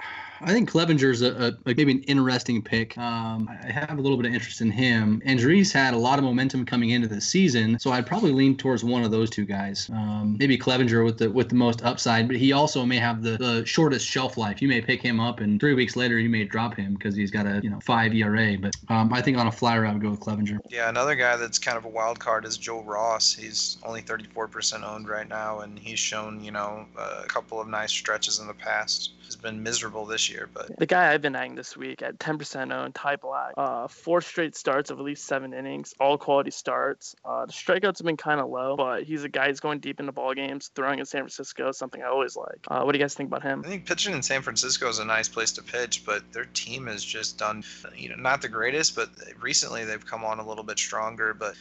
I 0.40 0.52
think 0.52 0.70
Clevinger's 0.70 1.23
a, 1.23 1.49
a, 1.49 1.52
maybe 1.64 1.93
an 1.93 2.02
interesting 2.02 2.62
pick. 2.62 2.96
Um, 2.96 3.49
I 3.62 3.70
have 3.70 3.99
a 3.99 4.00
little 4.00 4.17
bit 4.17 4.26
of 4.26 4.35
interest 4.35 4.61
in 4.61 4.70
him. 4.70 5.20
Andriese 5.26 5.73
had 5.73 5.94
a 5.94 5.99
lot 5.99 6.19
of 6.19 6.25
momentum 6.25 6.64
coming 6.64 6.90
into 6.90 7.08
the 7.08 7.20
season, 7.20 7.79
so 7.79 7.90
I'd 7.90 8.06
probably 8.06 8.32
lean 8.32 8.56
towards 8.56 8.85
one 8.85 9.02
of 9.02 9.11
those 9.11 9.31
two 9.31 9.44
guys. 9.44 9.90
Um, 9.93 10.37
maybe 10.38 10.56
Clevinger 10.56 11.05
with 11.05 11.19
the 11.19 11.31
with 11.31 11.49
the 11.49 11.55
most 11.55 11.82
upside, 11.82 12.29
but 12.29 12.37
he 12.37 12.52
also 12.52 12.85
may 12.85 12.99
have 12.99 13.23
the, 13.23 13.37
the 13.37 13.64
shortest 13.67 14.06
shelf 14.06 14.37
life. 14.37 14.62
You 14.62 14.69
may 14.69 14.81
pick 14.81 15.02
him 15.02 15.19
up, 15.20 15.40
and 15.40 15.58
three 15.58 15.75
weeks 15.75 15.96
later 15.96 16.19
you 16.19 16.29
may 16.29 16.44
drop 16.44 16.76
him 16.76 16.94
because 16.94 17.17
he's 17.17 17.31
got 17.31 17.46
a 17.46 17.61
you 17.62 17.70
know 17.70 17.81
five 17.81 18.14
ERA. 18.14 18.56
But 18.58 18.75
um, 18.88 19.12
I 19.12 19.23
think 19.23 19.38
on 19.38 19.46
a 19.46 19.52
flyer 19.52 19.87
I 19.87 19.93
would 19.93 20.02
go 20.02 20.11
with 20.11 20.20
Clevinger. 20.20 20.58
Yeah, 20.69 20.88
another 20.88 21.14
guy 21.14 21.37
that's 21.37 21.58
kind 21.58 21.76
of 21.76 21.84
a 21.84 21.88
wild 21.88 22.20
card 22.20 22.44
is 22.44 22.56
Joe 22.56 22.82
Ross. 22.82 23.34
He's 23.34 23.79
only 23.84 24.02
34% 24.02 24.82
owned 24.82 25.08
right 25.08 25.29
now, 25.29 25.61
and 25.61 25.79
he's 25.79 25.99
shown 25.99 26.43
you 26.43 26.52
know 26.52 26.87
a 26.96 27.25
couple 27.26 27.61
of 27.61 27.69
nice 27.69 27.91
stretches 27.91 28.38
in 28.38 28.46
the 28.46 28.55
past 28.55 29.12
has 29.29 29.37
been 29.37 29.62
miserable 29.62 30.06
this 30.06 30.27
year. 30.28 30.48
But 30.52 30.76
the 30.78 30.86
guy 30.86 31.12
I've 31.12 31.22
been 31.22 31.36
eyeing 31.36 31.54
this 31.54 31.76
week 31.76 32.02
at 32.02 32.19
10% 32.19 32.72
owned, 32.72 32.94
Ty 32.94 33.16
Blach, 33.16 33.52
uh, 33.56 33.88
four 33.88 34.20
straight 34.20 34.56
starts 34.56 34.90
of 34.90 34.98
at 34.98 35.04
least 35.04 35.25
seven 35.25 35.52
innings, 35.52 35.94
all 36.00 36.19
quality 36.19 36.50
starts. 36.50 37.14
Uh, 37.25 37.46
the 37.46 37.52
strikeouts 37.52 37.98
have 37.98 38.04
been 38.04 38.16
kind 38.16 38.40
of 38.40 38.48
low, 38.48 38.76
but 38.76 39.04
he's 39.04 39.25
a 39.25 39.28
guy 39.28 39.48
who's 39.48 39.60
going 39.60 39.80
deep 39.80 40.00
into 40.00 40.12
ball 40.12 40.34
games, 40.34 40.70
throwing 40.75 40.98
in 40.98 41.06
San 41.06 41.22
Francisco, 41.22 41.72
something 41.72 42.02
I 42.02 42.06
always 42.06 42.36
like. 42.36 42.58
Uh, 42.69 42.82
what 42.82 42.93
do 42.93 42.98
you 42.98 43.05
guys 43.05 43.14
think 43.14 43.29
about 43.29 43.43
him? 43.43 43.62
I 43.64 43.69
think 43.69 43.86
pitching 43.86 44.14
in 44.14 44.22
San 44.22 44.43
Francisco 44.43 44.88
is 44.88 44.98
a 44.98 45.05
nice 45.05 45.29
place 45.29 45.53
to 45.53 45.62
pitch, 45.62 46.05
but 46.05 46.31
their 46.32 46.46
team 46.46 46.86
has 46.86 47.05
just 47.05 47.38
done, 47.38 47.64
you 47.96 48.08
know, 48.08 48.17
not 48.17 48.43
the 48.43 48.48
greatest, 48.48 48.94
but 48.94 49.10
recently 49.41 49.84
they've 49.84 50.05
come 50.05 50.24
on 50.24 50.38
a 50.38 50.46
little 50.46 50.64
bit 50.64 50.79
stronger. 50.79 51.34
But 51.34 51.55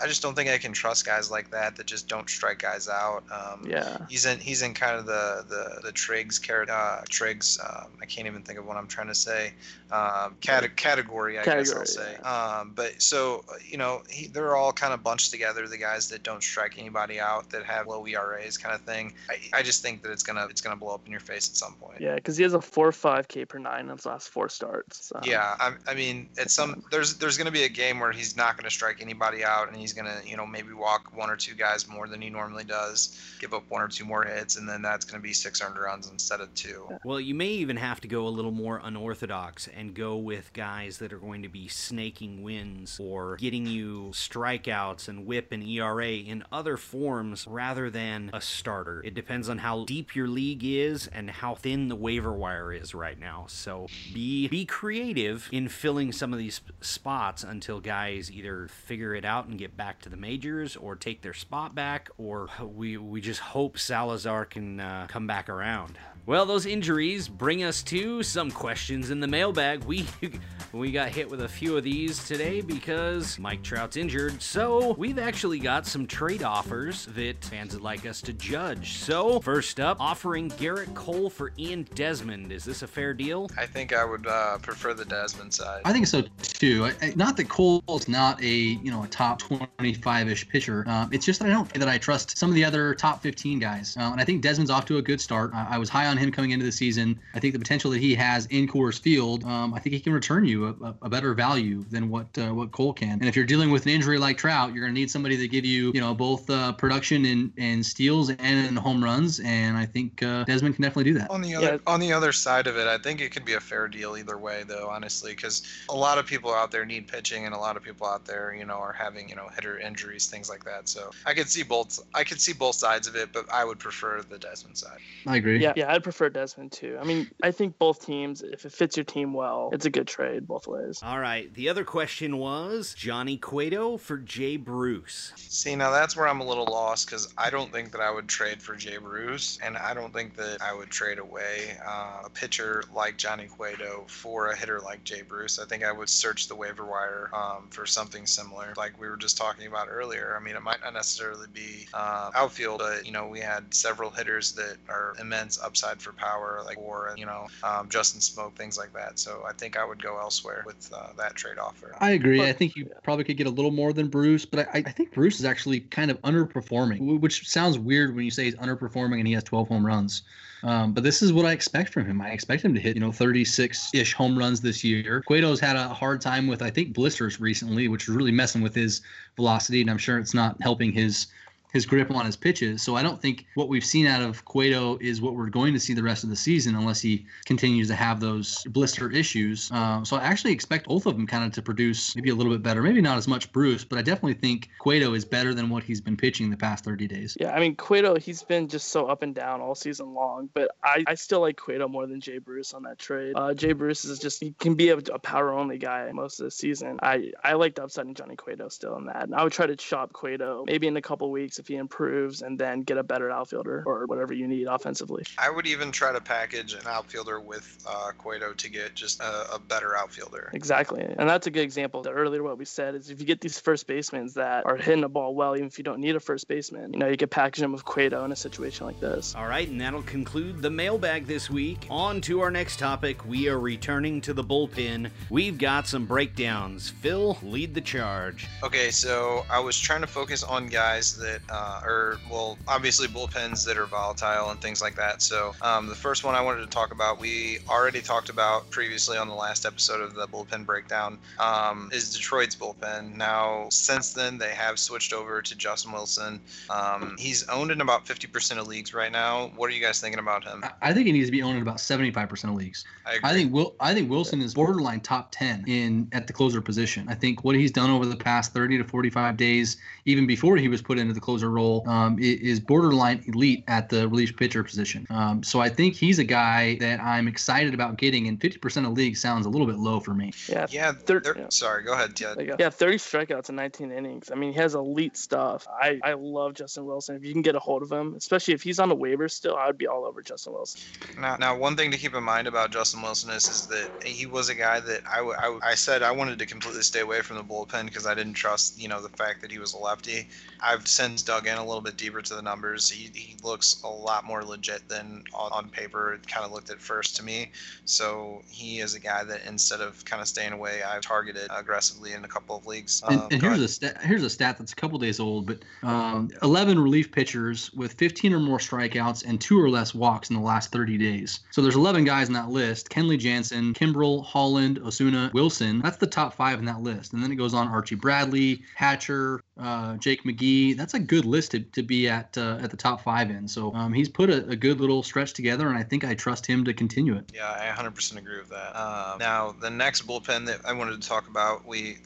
I 0.00 0.06
just 0.06 0.22
don't 0.22 0.34
think 0.34 0.50
I 0.50 0.58
can 0.58 0.72
trust 0.72 1.06
guys 1.06 1.30
like 1.30 1.50
that 1.50 1.76
that 1.76 1.86
just 1.86 2.08
don't 2.08 2.28
strike 2.28 2.58
guys 2.58 2.88
out. 2.88 3.24
Um, 3.30 3.66
yeah, 3.68 3.98
he's 4.08 4.26
in 4.26 4.38
he's 4.38 4.62
in 4.62 4.74
kind 4.74 4.98
of 4.98 5.06
the 5.06 5.44
the 5.48 5.80
the 5.82 5.92
Triggs 5.92 6.40
uh, 6.48 7.02
Triggs. 7.08 7.58
Um, 7.62 7.92
I 8.00 8.06
can't 8.08 8.26
even 8.26 8.42
think 8.42 8.58
of 8.58 8.66
what 8.66 8.76
I'm 8.76 8.86
trying 8.86 9.08
to 9.08 9.14
say. 9.14 9.52
Um, 9.90 10.36
cat- 10.40 10.76
category, 10.76 11.38
I 11.38 11.44
category, 11.44 11.64
guess 11.64 11.96
I'll 11.98 12.04
say. 12.04 12.16
Yeah. 12.20 12.58
Um, 12.60 12.72
but 12.74 13.00
so 13.00 13.44
you 13.64 13.78
know, 13.78 14.02
he, 14.10 14.26
they're 14.26 14.56
all 14.56 14.72
kind 14.72 14.92
of 14.92 15.02
bunched 15.02 15.30
together. 15.30 15.66
The 15.68 15.78
guys 15.78 16.08
that 16.10 16.22
don't 16.22 16.42
strike 16.42 16.78
anybody 16.78 17.20
out, 17.20 17.50
that 17.50 17.64
have 17.64 17.86
low 17.86 18.06
ERAs, 18.06 18.56
kind 18.56 18.74
of 18.74 18.80
thing. 18.82 19.14
I, 19.30 19.58
I 19.58 19.62
just 19.62 19.82
think 19.82 20.02
that 20.02 20.12
it's 20.12 20.22
gonna 20.22 20.46
it's 20.46 20.60
gonna 20.60 20.76
blow 20.76 20.94
up 20.94 21.02
in 21.06 21.12
your 21.12 21.20
face 21.20 21.48
at 21.48 21.56
some 21.56 21.74
point. 21.74 22.00
Yeah, 22.00 22.16
because 22.16 22.36
he 22.36 22.42
has 22.42 22.54
a 22.54 22.60
four 22.60 22.92
five 22.92 23.28
K 23.28 23.44
per 23.44 23.58
nine 23.58 23.86
in 23.86 23.90
his 23.90 24.06
last 24.06 24.28
four 24.28 24.48
starts. 24.48 25.06
So. 25.06 25.20
Yeah, 25.24 25.56
I, 25.58 25.74
I 25.86 25.94
mean, 25.94 26.28
at 26.38 26.50
some 26.50 26.82
there's 26.90 27.14
there's 27.14 27.38
gonna 27.38 27.50
be 27.50 27.64
a 27.64 27.68
game 27.68 28.00
where 28.00 28.12
he's 28.12 28.36
not 28.36 28.56
gonna 28.56 28.70
strike 28.70 29.00
anybody 29.00 29.44
out, 29.44 29.68
and 29.68 29.76
he's 29.76 29.92
gonna 29.92 30.20
you 30.24 30.36
know 30.36 30.46
maybe 30.46 30.72
walk 30.72 31.16
one 31.16 31.30
or 31.30 31.36
two 31.36 31.54
guys 31.54 31.88
more 31.88 32.08
than 32.08 32.20
he 32.20 32.30
normally 32.30 32.64
does, 32.64 33.18
give 33.40 33.54
up 33.54 33.64
one 33.68 33.82
or 33.82 33.88
two 33.88 34.04
more 34.04 34.24
hits, 34.24 34.56
and 34.56 34.68
then 34.68 34.82
that's 34.82 35.04
gonna 35.04 35.22
be 35.22 35.32
six 35.32 35.62
earned 35.62 35.78
runs 35.78 36.10
instead 36.10 36.40
of 36.40 36.52
two. 36.54 36.88
Well, 37.04 37.20
you 37.20 37.34
may 37.34 37.48
even 37.48 37.76
have 37.76 37.97
to 38.00 38.08
go 38.08 38.26
a 38.26 38.28
little 38.28 38.50
more 38.50 38.80
unorthodox 38.82 39.68
and 39.68 39.94
go 39.94 40.16
with 40.16 40.52
guys 40.52 40.98
that 40.98 41.12
are 41.12 41.18
going 41.18 41.42
to 41.42 41.48
be 41.48 41.68
snaking 41.68 42.42
wins 42.42 42.98
or 43.00 43.36
getting 43.36 43.66
you 43.66 44.10
strikeouts 44.12 45.08
and 45.08 45.26
whip 45.26 45.52
and 45.52 45.62
ERA 45.62 46.10
in 46.10 46.44
other 46.50 46.76
forms 46.76 47.46
rather 47.46 47.90
than 47.90 48.30
a 48.32 48.40
starter. 48.40 49.02
It 49.04 49.14
depends 49.14 49.48
on 49.48 49.58
how 49.58 49.84
deep 49.84 50.14
your 50.14 50.28
league 50.28 50.64
is 50.64 51.06
and 51.08 51.30
how 51.30 51.54
thin 51.54 51.88
the 51.88 51.96
waiver 51.96 52.32
wire 52.32 52.72
is 52.72 52.94
right 52.94 53.18
now. 53.18 53.46
So 53.48 53.86
be 54.12 54.48
be 54.48 54.64
creative 54.64 55.48
in 55.52 55.68
filling 55.68 56.12
some 56.12 56.32
of 56.32 56.38
these 56.38 56.60
spots 56.80 57.44
until 57.44 57.80
guys 57.80 58.30
either 58.30 58.68
figure 58.68 59.14
it 59.14 59.24
out 59.24 59.46
and 59.46 59.58
get 59.58 59.76
back 59.76 60.00
to 60.02 60.08
the 60.08 60.16
majors 60.16 60.76
or 60.76 60.96
take 60.96 61.22
their 61.22 61.34
spot 61.34 61.74
back 61.74 62.10
or 62.18 62.48
we 62.62 62.96
we 62.96 63.20
just 63.20 63.40
hope 63.40 63.78
Salazar 63.78 64.44
can 64.44 64.80
uh, 64.80 65.06
come 65.08 65.26
back 65.26 65.48
around. 65.48 65.98
Well, 66.28 66.44
those 66.44 66.66
injuries 66.66 67.26
bring 67.26 67.64
us 67.64 67.82
to 67.84 68.22
some 68.22 68.50
questions 68.50 69.08
in 69.08 69.18
the 69.18 69.26
mailbag. 69.26 69.84
We 69.84 70.04
we 70.74 70.92
got 70.92 71.08
hit 71.08 71.30
with 71.30 71.40
a 71.40 71.48
few 71.48 71.78
of 71.78 71.84
these 71.84 72.22
today 72.28 72.60
because 72.60 73.38
Mike 73.38 73.62
Trout's 73.62 73.96
injured, 73.96 74.42
so 74.42 74.92
we've 74.98 75.18
actually 75.18 75.58
got 75.58 75.86
some 75.86 76.06
trade 76.06 76.42
offers 76.42 77.06
that 77.14 77.42
fans 77.42 77.72
would 77.72 77.82
like 77.82 78.04
us 78.04 78.20
to 78.20 78.34
judge. 78.34 78.98
So, 78.98 79.40
first 79.40 79.80
up, 79.80 79.96
offering 80.00 80.50
Gerrit 80.50 80.92
Cole 80.92 81.30
for 81.30 81.54
Ian 81.58 81.84
Desmond. 81.94 82.52
Is 82.52 82.62
this 82.62 82.82
a 82.82 82.86
fair 82.86 83.14
deal? 83.14 83.48
I 83.56 83.64
think 83.64 83.94
I 83.94 84.04
would 84.04 84.26
uh, 84.26 84.58
prefer 84.58 84.92
the 84.92 85.06
Desmond 85.06 85.54
side. 85.54 85.80
I 85.86 85.94
think 85.94 86.08
so 86.08 86.24
too. 86.42 86.84
I, 86.84 87.06
I, 87.06 87.14
not 87.16 87.38
that 87.38 87.48
Cole's 87.48 88.06
not 88.06 88.38
a 88.42 88.54
you 88.54 88.90
know 88.90 89.02
a 89.02 89.08
top 89.08 89.40
25-ish 89.40 90.46
pitcher. 90.50 90.84
Um, 90.88 91.08
it's 91.10 91.24
just 91.24 91.40
that 91.40 91.48
I 91.48 91.52
don't 91.52 91.72
that 91.72 91.88
I 91.88 91.96
trust 91.96 92.36
some 92.36 92.50
of 92.50 92.54
the 92.54 92.66
other 92.66 92.94
top 92.94 93.22
15 93.22 93.58
guys. 93.58 93.96
Uh, 93.96 94.10
and 94.12 94.20
I 94.20 94.24
think 94.24 94.42
Desmond's 94.42 94.70
off 94.70 94.84
to 94.84 94.98
a 94.98 95.02
good 95.02 95.22
start. 95.22 95.52
I, 95.54 95.68
I, 95.70 95.78
was 95.78 95.88
high 95.88 96.06
on 96.06 96.17
him 96.18 96.30
coming 96.30 96.50
into 96.50 96.64
the 96.64 96.72
season. 96.72 97.18
I 97.34 97.40
think 97.40 97.52
the 97.52 97.58
potential 97.58 97.90
that 97.92 98.00
he 98.00 98.14
has 98.14 98.46
in 98.46 98.68
Coors 98.68 99.00
Field, 99.00 99.44
um, 99.44 99.74
I 99.74 99.78
think 99.78 99.94
he 99.94 100.00
can 100.00 100.12
return 100.12 100.44
you 100.44 100.68
a, 100.68 100.94
a 101.02 101.08
better 101.08 101.34
value 101.34 101.84
than 101.90 102.08
what 102.08 102.26
uh, 102.38 102.54
what 102.54 102.72
Cole 102.72 102.92
can. 102.92 103.12
And 103.12 103.26
if 103.26 103.36
you're 103.36 103.44
dealing 103.44 103.70
with 103.70 103.86
an 103.86 103.92
injury 103.92 104.18
like 104.18 104.38
Trout, 104.38 104.72
you're 104.72 104.82
going 104.82 104.94
to 104.94 105.00
need 105.00 105.10
somebody 105.10 105.36
that 105.36 105.48
give 105.48 105.64
you 105.64 105.92
you 105.94 106.00
know 106.00 106.14
both 106.14 106.48
uh, 106.50 106.72
production 106.72 107.24
and 107.24 107.52
and 107.58 107.84
steals 107.84 108.30
and 108.30 108.40
in 108.40 108.76
home 108.76 109.02
runs. 109.02 109.40
And 109.40 109.76
I 109.76 109.86
think 109.86 110.22
uh, 110.22 110.44
Desmond 110.44 110.74
can 110.74 110.82
definitely 110.82 111.12
do 111.12 111.18
that. 111.18 111.30
On 111.30 111.42
the 111.42 111.54
other 111.54 111.66
yeah. 111.66 111.78
on 111.86 112.00
the 112.00 112.12
other 112.12 112.32
side 112.32 112.66
of 112.66 112.76
it, 112.76 112.86
I 112.86 112.98
think 112.98 113.20
it 113.20 113.30
could 113.30 113.44
be 113.44 113.54
a 113.54 113.60
fair 113.60 113.88
deal 113.88 114.16
either 114.16 114.38
way, 114.38 114.64
though. 114.66 114.88
Honestly, 114.88 115.32
because 115.32 115.62
a 115.88 115.96
lot 115.96 116.18
of 116.18 116.26
people 116.26 116.52
out 116.52 116.70
there 116.70 116.84
need 116.84 117.08
pitching, 117.08 117.46
and 117.46 117.54
a 117.54 117.58
lot 117.58 117.76
of 117.76 117.82
people 117.82 118.06
out 118.06 118.24
there, 118.24 118.54
you 118.54 118.64
know, 118.64 118.76
are 118.76 118.92
having 118.92 119.28
you 119.28 119.36
know 119.36 119.48
hitter 119.54 119.78
injuries, 119.78 120.26
things 120.26 120.48
like 120.48 120.64
that. 120.64 120.88
So 120.88 121.10
I 121.26 121.34
could 121.34 121.48
see 121.48 121.62
both. 121.62 122.00
I 122.14 122.24
could 122.24 122.40
see 122.40 122.52
both 122.52 122.76
sides 122.76 123.06
of 123.06 123.16
it, 123.16 123.32
but 123.32 123.50
I 123.52 123.64
would 123.64 123.78
prefer 123.78 124.22
the 124.22 124.38
Desmond 124.38 124.76
side. 124.76 124.98
I 125.26 125.36
agree. 125.36 125.58
Yeah, 125.60 125.72
yeah, 125.76 125.92
I'd 125.98 126.04
prefer 126.04 126.28
Desmond 126.28 126.70
too. 126.70 126.96
I 127.00 127.02
mean, 127.02 127.28
I 127.42 127.50
think 127.50 127.76
both 127.76 128.06
teams, 128.06 128.42
if 128.42 128.64
it 128.64 128.70
fits 128.70 128.96
your 128.96 129.02
team 129.02 129.32
well, 129.32 129.70
it's 129.72 129.84
a 129.84 129.90
good 129.90 130.06
trade 130.06 130.46
both 130.46 130.68
ways. 130.68 131.00
All 131.02 131.18
right. 131.18 131.52
The 131.54 131.68
other 131.68 131.82
question 131.82 132.38
was 132.38 132.94
Johnny 132.94 133.36
Cueto 133.36 133.96
for 133.96 134.16
Jay 134.16 134.56
Bruce. 134.56 135.32
See, 135.34 135.74
now 135.74 135.90
that's 135.90 136.16
where 136.16 136.28
I'm 136.28 136.40
a 136.40 136.44
little 136.44 136.66
lost 136.66 137.06
because 137.06 137.34
I 137.36 137.50
don't 137.50 137.72
think 137.72 137.90
that 137.90 138.00
I 138.00 138.12
would 138.12 138.28
trade 138.28 138.62
for 138.62 138.76
Jay 138.76 138.98
Bruce, 138.98 139.58
and 139.60 139.76
I 139.76 139.92
don't 139.92 140.14
think 140.14 140.36
that 140.36 140.62
I 140.62 140.72
would 140.72 140.88
trade 140.88 141.18
away 141.18 141.76
uh, 141.84 142.22
a 142.26 142.30
pitcher 142.30 142.84
like 142.94 143.16
Johnny 143.16 143.48
Cueto 143.48 144.04
for 144.06 144.52
a 144.52 144.56
hitter 144.56 144.78
like 144.78 145.02
Jay 145.02 145.22
Bruce. 145.22 145.58
I 145.58 145.64
think 145.64 145.82
I 145.82 145.90
would 145.90 146.08
search 146.08 146.46
the 146.46 146.54
waiver 146.54 146.84
wire 146.84 147.28
um, 147.34 147.66
for 147.70 147.86
something 147.86 148.24
similar, 148.24 148.72
like 148.76 149.00
we 149.00 149.08
were 149.08 149.16
just 149.16 149.36
talking 149.36 149.66
about 149.66 149.88
earlier. 149.90 150.36
I 150.40 150.44
mean, 150.44 150.54
it 150.54 150.62
might 150.62 150.80
not 150.80 150.94
necessarily 150.94 151.48
be 151.52 151.88
uh, 151.92 152.30
outfield, 152.36 152.78
but 152.78 153.04
you 153.04 153.10
know, 153.10 153.26
we 153.26 153.40
had 153.40 153.74
several 153.74 154.10
hitters 154.10 154.52
that 154.52 154.76
are 154.88 155.16
immense 155.18 155.58
upside 155.60 155.87
for 155.96 156.12
power, 156.12 156.62
like 156.64 156.78
Warren, 156.78 157.16
you 157.16 157.26
know, 157.26 157.46
um, 157.62 157.88
Justin 157.88 158.20
Smoak, 158.20 158.54
things 158.54 158.76
like 158.76 158.92
that. 158.92 159.18
So 159.18 159.42
I 159.48 159.52
think 159.52 159.78
I 159.78 159.84
would 159.84 160.02
go 160.02 160.18
elsewhere 160.18 160.62
with 160.66 160.90
uh, 160.92 161.08
that 161.16 161.34
trade 161.34 161.58
offer. 161.58 161.94
I 161.98 162.10
agree. 162.10 162.38
But, 162.38 162.48
I 162.48 162.52
think 162.52 162.76
you 162.76 162.86
yeah. 162.88 162.98
probably 163.02 163.24
could 163.24 163.36
get 163.36 163.46
a 163.46 163.50
little 163.50 163.70
more 163.70 163.92
than 163.92 164.08
Bruce, 164.08 164.44
but 164.44 164.68
I, 164.68 164.82
I 164.86 164.92
think 164.92 165.12
Bruce 165.12 165.38
is 165.38 165.44
actually 165.44 165.80
kind 165.80 166.10
of 166.10 166.20
underperforming, 166.22 167.20
which 167.20 167.48
sounds 167.48 167.78
weird 167.78 168.14
when 168.14 168.24
you 168.24 168.30
say 168.30 168.44
he's 168.44 168.56
underperforming 168.56 169.18
and 169.18 169.26
he 169.26 169.32
has 169.32 169.44
12 169.44 169.68
home 169.68 169.86
runs. 169.86 170.22
Um, 170.62 170.92
but 170.92 171.04
this 171.04 171.22
is 171.22 171.32
what 171.32 171.46
I 171.46 171.52
expect 171.52 171.92
from 171.92 172.06
him. 172.06 172.20
I 172.20 172.30
expect 172.30 172.64
him 172.64 172.74
to 172.74 172.80
hit, 172.80 172.96
you 172.96 173.00
know, 173.00 173.12
36 173.12 173.90
ish 173.94 174.12
home 174.12 174.36
runs 174.36 174.60
this 174.60 174.82
year. 174.82 175.22
Cueto's 175.26 175.60
had 175.60 175.76
a 175.76 175.88
hard 175.88 176.20
time 176.20 176.46
with, 176.46 176.62
I 176.62 176.70
think, 176.70 176.92
blisters 176.92 177.40
recently, 177.40 177.88
which 177.88 178.04
is 178.04 178.08
really 178.08 178.32
messing 178.32 178.62
with 178.62 178.74
his 178.74 179.00
velocity. 179.36 179.80
And 179.80 179.90
I'm 179.90 179.98
sure 179.98 180.18
it's 180.18 180.34
not 180.34 180.60
helping 180.60 180.92
his 180.92 181.28
his 181.72 181.86
grip 181.86 182.10
on 182.10 182.24
his 182.24 182.36
pitches. 182.36 182.82
So 182.82 182.96
I 182.96 183.02
don't 183.02 183.20
think 183.20 183.46
what 183.54 183.68
we've 183.68 183.84
seen 183.84 184.06
out 184.06 184.22
of 184.22 184.44
Cueto 184.44 184.98
is 185.00 185.20
what 185.20 185.34
we're 185.34 185.50
going 185.50 185.74
to 185.74 185.80
see 185.80 185.94
the 185.94 186.02
rest 186.02 186.24
of 186.24 186.30
the 186.30 186.36
season 186.36 186.74
unless 186.74 187.00
he 187.00 187.26
continues 187.44 187.88
to 187.88 187.94
have 187.94 188.20
those 188.20 188.64
blister 188.64 189.10
issues. 189.10 189.70
Um, 189.72 190.04
so 190.04 190.16
I 190.16 190.24
actually 190.24 190.52
expect 190.52 190.86
both 190.86 191.06
of 191.06 191.14
them 191.16 191.26
kind 191.26 191.44
of 191.44 191.52
to 191.52 191.62
produce 191.62 192.16
maybe 192.16 192.30
a 192.30 192.34
little 192.34 192.52
bit 192.52 192.62
better. 192.62 192.82
Maybe 192.82 193.00
not 193.00 193.18
as 193.18 193.28
much 193.28 193.52
Bruce, 193.52 193.84
but 193.84 193.98
I 193.98 194.02
definitely 194.02 194.34
think 194.34 194.70
Cueto 194.78 195.14
is 195.14 195.24
better 195.24 195.54
than 195.54 195.68
what 195.68 195.82
he's 195.82 196.00
been 196.00 196.16
pitching 196.16 196.50
the 196.50 196.56
past 196.56 196.84
30 196.84 197.06
days. 197.06 197.36
Yeah, 197.38 197.52
I 197.52 197.60
mean, 197.60 197.76
Cueto, 197.76 198.18
he's 198.18 198.42
been 198.42 198.68
just 198.68 198.88
so 198.88 199.06
up 199.06 199.22
and 199.22 199.34
down 199.34 199.60
all 199.60 199.74
season 199.74 200.14
long, 200.14 200.48
but 200.54 200.70
I, 200.82 201.04
I 201.06 201.14
still 201.14 201.40
like 201.40 201.56
Cueto 201.56 201.88
more 201.88 202.06
than 202.06 202.20
Jay 202.20 202.38
Bruce 202.38 202.72
on 202.74 202.82
that 202.84 202.98
trade. 202.98 203.32
Uh, 203.34 203.54
Jay 203.54 203.72
Bruce 203.72 204.04
is 204.04 204.18
just, 204.18 204.40
he 204.40 204.54
can 204.58 204.74
be 204.74 204.90
a, 204.90 204.96
a 204.96 205.18
power 205.18 205.52
only 205.52 205.78
guy 205.78 206.10
most 206.12 206.40
of 206.40 206.44
the 206.44 206.50
season. 206.50 206.98
I, 207.02 207.32
I 207.44 207.54
like 207.54 207.74
the 207.74 207.84
upside 207.84 208.06
in 208.06 208.14
Johnny 208.14 208.36
Cueto 208.36 208.68
still 208.68 208.96
in 208.96 209.06
that. 209.06 209.24
And 209.24 209.34
I 209.34 209.42
would 209.44 209.52
try 209.52 209.66
to 209.66 209.78
shop 209.80 210.12
Cueto 210.12 210.64
maybe 210.66 210.86
in 210.86 210.96
a 210.96 211.02
couple 211.02 211.30
weeks 211.30 211.57
if 211.58 211.68
he 211.68 211.76
improves 211.76 212.42
and 212.42 212.58
then 212.58 212.82
get 212.82 212.98
a 212.98 213.02
better 213.02 213.30
outfielder 213.30 213.82
or 213.86 214.06
whatever 214.06 214.32
you 214.32 214.46
need 214.46 214.66
offensively. 214.66 215.24
I 215.38 215.50
would 215.50 215.66
even 215.66 215.92
try 215.92 216.12
to 216.12 216.20
package 216.20 216.74
an 216.74 216.86
outfielder 216.86 217.40
with 217.40 217.78
uh, 217.86 218.12
Cueto 218.18 218.52
to 218.52 218.70
get 218.70 218.94
just 218.94 219.20
a, 219.20 219.54
a, 219.54 219.58
better 219.58 219.96
outfielder. 219.96 220.50
Exactly. 220.54 221.02
And 221.02 221.28
that's 221.28 221.46
a 221.46 221.50
good 221.50 221.62
example. 221.62 222.02
That 222.02 222.12
earlier 222.12 222.42
what 222.42 222.58
we 222.58 222.64
said 222.64 222.94
is 222.94 223.10
if 223.10 223.20
you 223.20 223.26
get 223.26 223.40
these 223.40 223.58
first 223.58 223.86
basemen 223.86 224.30
that 224.34 224.66
are 224.66 224.76
hitting 224.76 225.00
the 225.00 225.08
ball 225.08 225.34
well, 225.34 225.54
even 225.56 225.66
if 225.66 225.78
you 225.78 225.84
don't 225.84 226.00
need 226.00 226.16
a 226.16 226.20
first 226.20 226.48
baseman, 226.48 226.92
you 226.92 226.98
know, 226.98 227.08
you 227.08 227.16
could 227.16 227.30
package 227.30 227.60
them 227.60 227.72
with 227.72 227.84
Cueto 227.84 228.24
in 228.24 228.32
a 228.32 228.36
situation 228.36 228.86
like 228.86 228.98
this. 229.00 229.34
All 229.34 229.46
right, 229.46 229.68
and 229.68 229.80
that'll 229.80 230.02
conclude 230.02 230.62
the 230.62 230.70
mailbag 230.70 231.26
this 231.26 231.50
week. 231.50 231.86
On 231.90 232.20
to 232.22 232.40
our 232.40 232.50
next 232.50 232.78
topic. 232.78 233.24
We 233.26 233.48
are 233.48 233.60
returning 233.60 234.20
to 234.22 234.32
the 234.32 234.44
bullpen. 234.44 235.10
We've 235.30 235.58
got 235.58 235.86
some 235.86 236.06
breakdowns. 236.06 236.90
Phil, 236.90 237.38
lead 237.42 237.74
the 237.74 237.80
charge. 237.80 238.46
Okay, 238.62 238.90
so 238.90 239.44
I 239.50 239.60
was 239.60 239.78
trying 239.78 240.00
to 240.00 240.06
focus 240.06 240.42
on 240.42 240.66
guys 240.66 241.16
that 241.18 241.40
uh, 241.50 241.80
or 241.84 242.18
well, 242.30 242.58
obviously 242.66 243.08
bullpens 243.08 243.64
that 243.66 243.76
are 243.76 243.86
volatile 243.86 244.50
and 244.50 244.60
things 244.60 244.80
like 244.80 244.96
that. 244.96 245.22
So 245.22 245.54
um, 245.62 245.86
the 245.86 245.94
first 245.94 246.24
one 246.24 246.34
I 246.34 246.40
wanted 246.40 246.60
to 246.60 246.66
talk 246.66 246.92
about, 246.92 247.18
we 247.18 247.58
already 247.68 248.00
talked 248.00 248.28
about 248.28 248.70
previously 248.70 249.16
on 249.16 249.28
the 249.28 249.34
last 249.34 249.66
episode 249.66 250.00
of 250.00 250.14
the 250.14 250.26
bullpen 250.26 250.66
breakdown, 250.66 251.18
um, 251.38 251.90
is 251.92 252.12
Detroit's 252.12 252.56
bullpen. 252.56 253.14
Now 253.16 253.68
since 253.70 254.12
then 254.12 254.38
they 254.38 254.50
have 254.50 254.78
switched 254.78 255.12
over 255.12 255.42
to 255.42 255.54
Justin 255.54 255.92
Wilson. 255.92 256.40
Um, 256.70 257.16
he's 257.18 257.48
owned 257.48 257.70
in 257.70 257.80
about 257.80 258.06
50% 258.06 258.58
of 258.58 258.66
leagues 258.66 258.94
right 258.94 259.12
now. 259.12 259.50
What 259.56 259.70
are 259.70 259.72
you 259.72 259.82
guys 259.82 260.00
thinking 260.00 260.18
about 260.18 260.44
him? 260.44 260.64
I 260.82 260.92
think 260.92 261.06
he 261.06 261.12
needs 261.12 261.28
to 261.28 261.32
be 261.32 261.42
owned 261.42 261.56
in 261.56 261.62
about 261.62 261.76
75% 261.76 262.44
of 262.44 262.54
leagues. 262.54 262.84
I, 263.06 263.18
I 263.22 263.32
think 263.32 263.52
Will, 263.52 263.74
I 263.80 263.94
think 263.94 264.10
Wilson 264.10 264.42
is 264.42 264.54
borderline 264.54 265.00
top 265.00 265.28
10 265.32 265.64
in 265.66 266.08
at 266.12 266.26
the 266.26 266.32
closer 266.32 266.60
position. 266.60 267.06
I 267.08 267.14
think 267.14 267.44
what 267.44 267.56
he's 267.56 267.70
done 267.70 267.90
over 267.90 268.06
the 268.06 268.16
past 268.16 268.52
30 268.52 268.78
to 268.78 268.84
45 268.84 269.36
days, 269.36 269.76
even 270.04 270.26
before 270.26 270.56
he 270.56 270.68
was 270.68 270.82
put 270.82 270.98
into 270.98 271.14
the 271.14 271.20
closer 271.20 271.37
role 271.46 271.88
um, 271.88 272.16
is 272.18 272.60
borderline 272.60 273.22
elite 273.26 273.64
at 273.68 273.88
the 273.88 274.08
relief 274.08 274.36
pitcher 274.36 274.64
position. 274.64 275.06
Um, 275.10 275.42
so 275.42 275.60
I 275.60 275.68
think 275.68 275.94
he's 275.94 276.18
a 276.18 276.24
guy 276.24 276.76
that 276.80 277.00
I'm 277.00 277.28
excited 277.28 277.74
about 277.74 277.96
getting, 277.98 278.26
and 278.26 278.40
50% 278.40 278.86
of 278.86 278.92
league 278.92 279.16
sounds 279.16 279.46
a 279.46 279.48
little 279.48 279.66
bit 279.66 279.76
low 279.76 280.00
for 280.00 280.14
me. 280.14 280.32
Yeah, 280.48 280.66
yeah. 280.70 280.92
Thir- 280.92 281.22
yeah. 281.36 281.46
Sorry, 281.50 281.84
go 281.84 281.92
ahead. 281.92 282.18
Yeah. 282.18 282.56
yeah, 282.58 282.70
30 282.70 282.96
strikeouts 282.96 283.48
in 283.48 283.56
19 283.56 283.92
innings. 283.92 284.30
I 284.32 284.34
mean, 284.34 284.52
he 284.52 284.58
has 284.58 284.74
elite 284.74 285.16
stuff. 285.16 285.66
I, 285.68 286.00
I 286.02 286.14
love 286.14 286.54
Justin 286.54 286.86
Wilson. 286.86 287.16
If 287.16 287.24
you 287.24 287.32
can 287.32 287.42
get 287.42 287.54
a 287.54 287.58
hold 287.58 287.82
of 287.82 287.92
him, 287.92 288.14
especially 288.16 288.54
if 288.54 288.62
he's 288.62 288.78
on 288.78 288.88
the 288.88 288.96
waivers 288.96 289.32
still, 289.32 289.56
I 289.56 289.66
would 289.66 289.78
be 289.78 289.86
all 289.86 290.04
over 290.04 290.22
Justin 290.22 290.52
Wilson. 290.52 290.80
Now, 291.18 291.36
now 291.36 291.56
one 291.56 291.76
thing 291.76 291.90
to 291.90 291.98
keep 291.98 292.14
in 292.14 292.24
mind 292.24 292.48
about 292.48 292.70
Justin 292.70 293.02
Wilson 293.02 293.30
is, 293.30 293.48
is 293.48 293.66
that 293.68 293.90
he 294.04 294.26
was 294.26 294.48
a 294.48 294.54
guy 294.54 294.80
that 294.80 295.02
I, 295.06 295.20
I, 295.20 295.58
I 295.70 295.74
said 295.74 296.02
I 296.02 296.10
wanted 296.12 296.38
to 296.38 296.46
completely 296.46 296.82
stay 296.82 297.00
away 297.00 297.20
from 297.22 297.36
the 297.36 297.44
bullpen 297.44 297.86
because 297.86 298.06
I 298.06 298.14
didn't 298.14 298.34
trust, 298.34 298.80
you 298.80 298.88
know, 298.88 299.00
the 299.00 299.08
fact 299.10 299.42
that 299.42 299.50
he 299.50 299.58
was 299.58 299.74
a 299.74 299.78
lefty. 299.78 300.28
I've 300.60 300.86
since 300.88 301.22
dug 301.28 301.46
in 301.46 301.58
a 301.58 301.64
little 301.64 301.82
bit 301.82 301.98
deeper 301.98 302.22
to 302.22 302.34
the 302.34 302.40
numbers. 302.40 302.88
He, 302.88 303.10
he 303.12 303.36
looks 303.44 303.82
a 303.84 303.88
lot 303.88 304.24
more 304.24 304.42
legit 304.42 304.88
than 304.88 305.24
on, 305.34 305.52
on 305.52 305.68
paper 305.68 306.14
it 306.14 306.26
kind 306.26 306.46
of 306.46 306.52
looked 306.52 306.70
at 306.70 306.80
first 306.80 307.16
to 307.16 307.22
me. 307.22 307.52
So 307.84 308.40
he 308.48 308.80
is 308.80 308.94
a 308.94 308.98
guy 309.00 309.24
that 309.24 309.42
instead 309.46 309.82
of 309.82 310.02
kind 310.06 310.22
of 310.22 310.28
staying 310.28 310.54
away, 310.54 310.82
I've 310.82 311.02
targeted 311.02 311.48
aggressively 311.50 312.14
in 312.14 312.24
a 312.24 312.28
couple 312.28 312.56
of 312.56 312.66
leagues. 312.66 313.02
And, 313.06 313.20
um, 313.20 313.28
and 313.30 313.42
here's 313.42 313.60
a 313.60 313.68
stat, 313.68 314.02
here's 314.02 314.22
a 314.22 314.30
stat 314.30 314.56
that's 314.56 314.72
a 314.72 314.76
couple 314.76 314.98
days 314.98 315.20
old, 315.20 315.44
but 315.46 315.58
um, 315.82 316.30
11 316.42 316.78
relief 316.78 317.12
pitchers 317.12 317.70
with 317.74 317.92
15 317.92 318.32
or 318.32 318.40
more 318.40 318.58
strikeouts 318.58 319.26
and 319.26 319.38
two 319.38 319.60
or 319.60 319.68
less 319.68 319.94
walks 319.94 320.30
in 320.30 320.36
the 320.36 320.42
last 320.42 320.72
30 320.72 320.96
days. 320.96 321.40
So 321.50 321.60
there's 321.60 321.76
11 321.76 322.04
guys 322.04 322.28
in 322.28 322.34
that 322.34 322.48
list: 322.48 322.88
Kenley 322.88 323.18
Jansen, 323.18 323.74
Kimbrel, 323.74 324.24
Holland, 324.24 324.78
Osuna, 324.78 325.30
Wilson. 325.34 325.82
That's 325.82 325.98
the 325.98 326.06
top 326.06 326.32
five 326.32 326.58
in 326.58 326.64
that 326.64 326.80
list, 326.80 327.12
and 327.12 327.22
then 327.22 327.30
it 327.30 327.36
goes 327.36 327.52
on: 327.52 327.68
Archie 327.68 327.96
Bradley, 327.96 328.62
Hatcher, 328.74 329.42
uh, 329.58 329.96
Jake 329.96 330.22
McGee. 330.24 330.76
That's 330.76 330.94
a 330.94 330.98
good 330.98 331.24
list 331.24 331.50
to, 331.50 331.60
to 331.60 331.82
be 331.82 332.08
at 332.08 332.36
uh, 332.38 332.58
at 332.62 332.70
the 332.70 332.76
top 332.76 333.02
five 333.02 333.30
in. 333.30 333.48
So 333.48 333.74
um, 333.74 333.92
he's 333.92 334.08
put 334.08 334.30
a, 334.30 334.46
a, 334.48 334.56
good 334.56 334.80
little 334.80 335.02
stretch 335.02 335.32
together, 335.32 335.68
and 335.68 335.76
I 335.76 335.82
think 335.82 336.04
I 336.04 336.14
trust 336.14 336.46
him 336.46 336.64
to 336.64 336.74
continue 336.74 337.16
it. 337.16 337.32
Yeah, 337.34 337.50
I 337.50 337.74
100% 337.76 338.16
agree 338.16 338.38
with 338.38 338.50
that. 338.50 338.76
Um, 338.76 339.18
now 339.18 339.54
the 339.60 339.70
next 339.70 340.06
bullpen 340.06 340.46
that 340.46 340.60
I 340.64 340.72
wanted 340.72 341.00
to 341.02 341.08
talk 341.08 341.28
about, 341.28 341.66
we, 341.66 341.98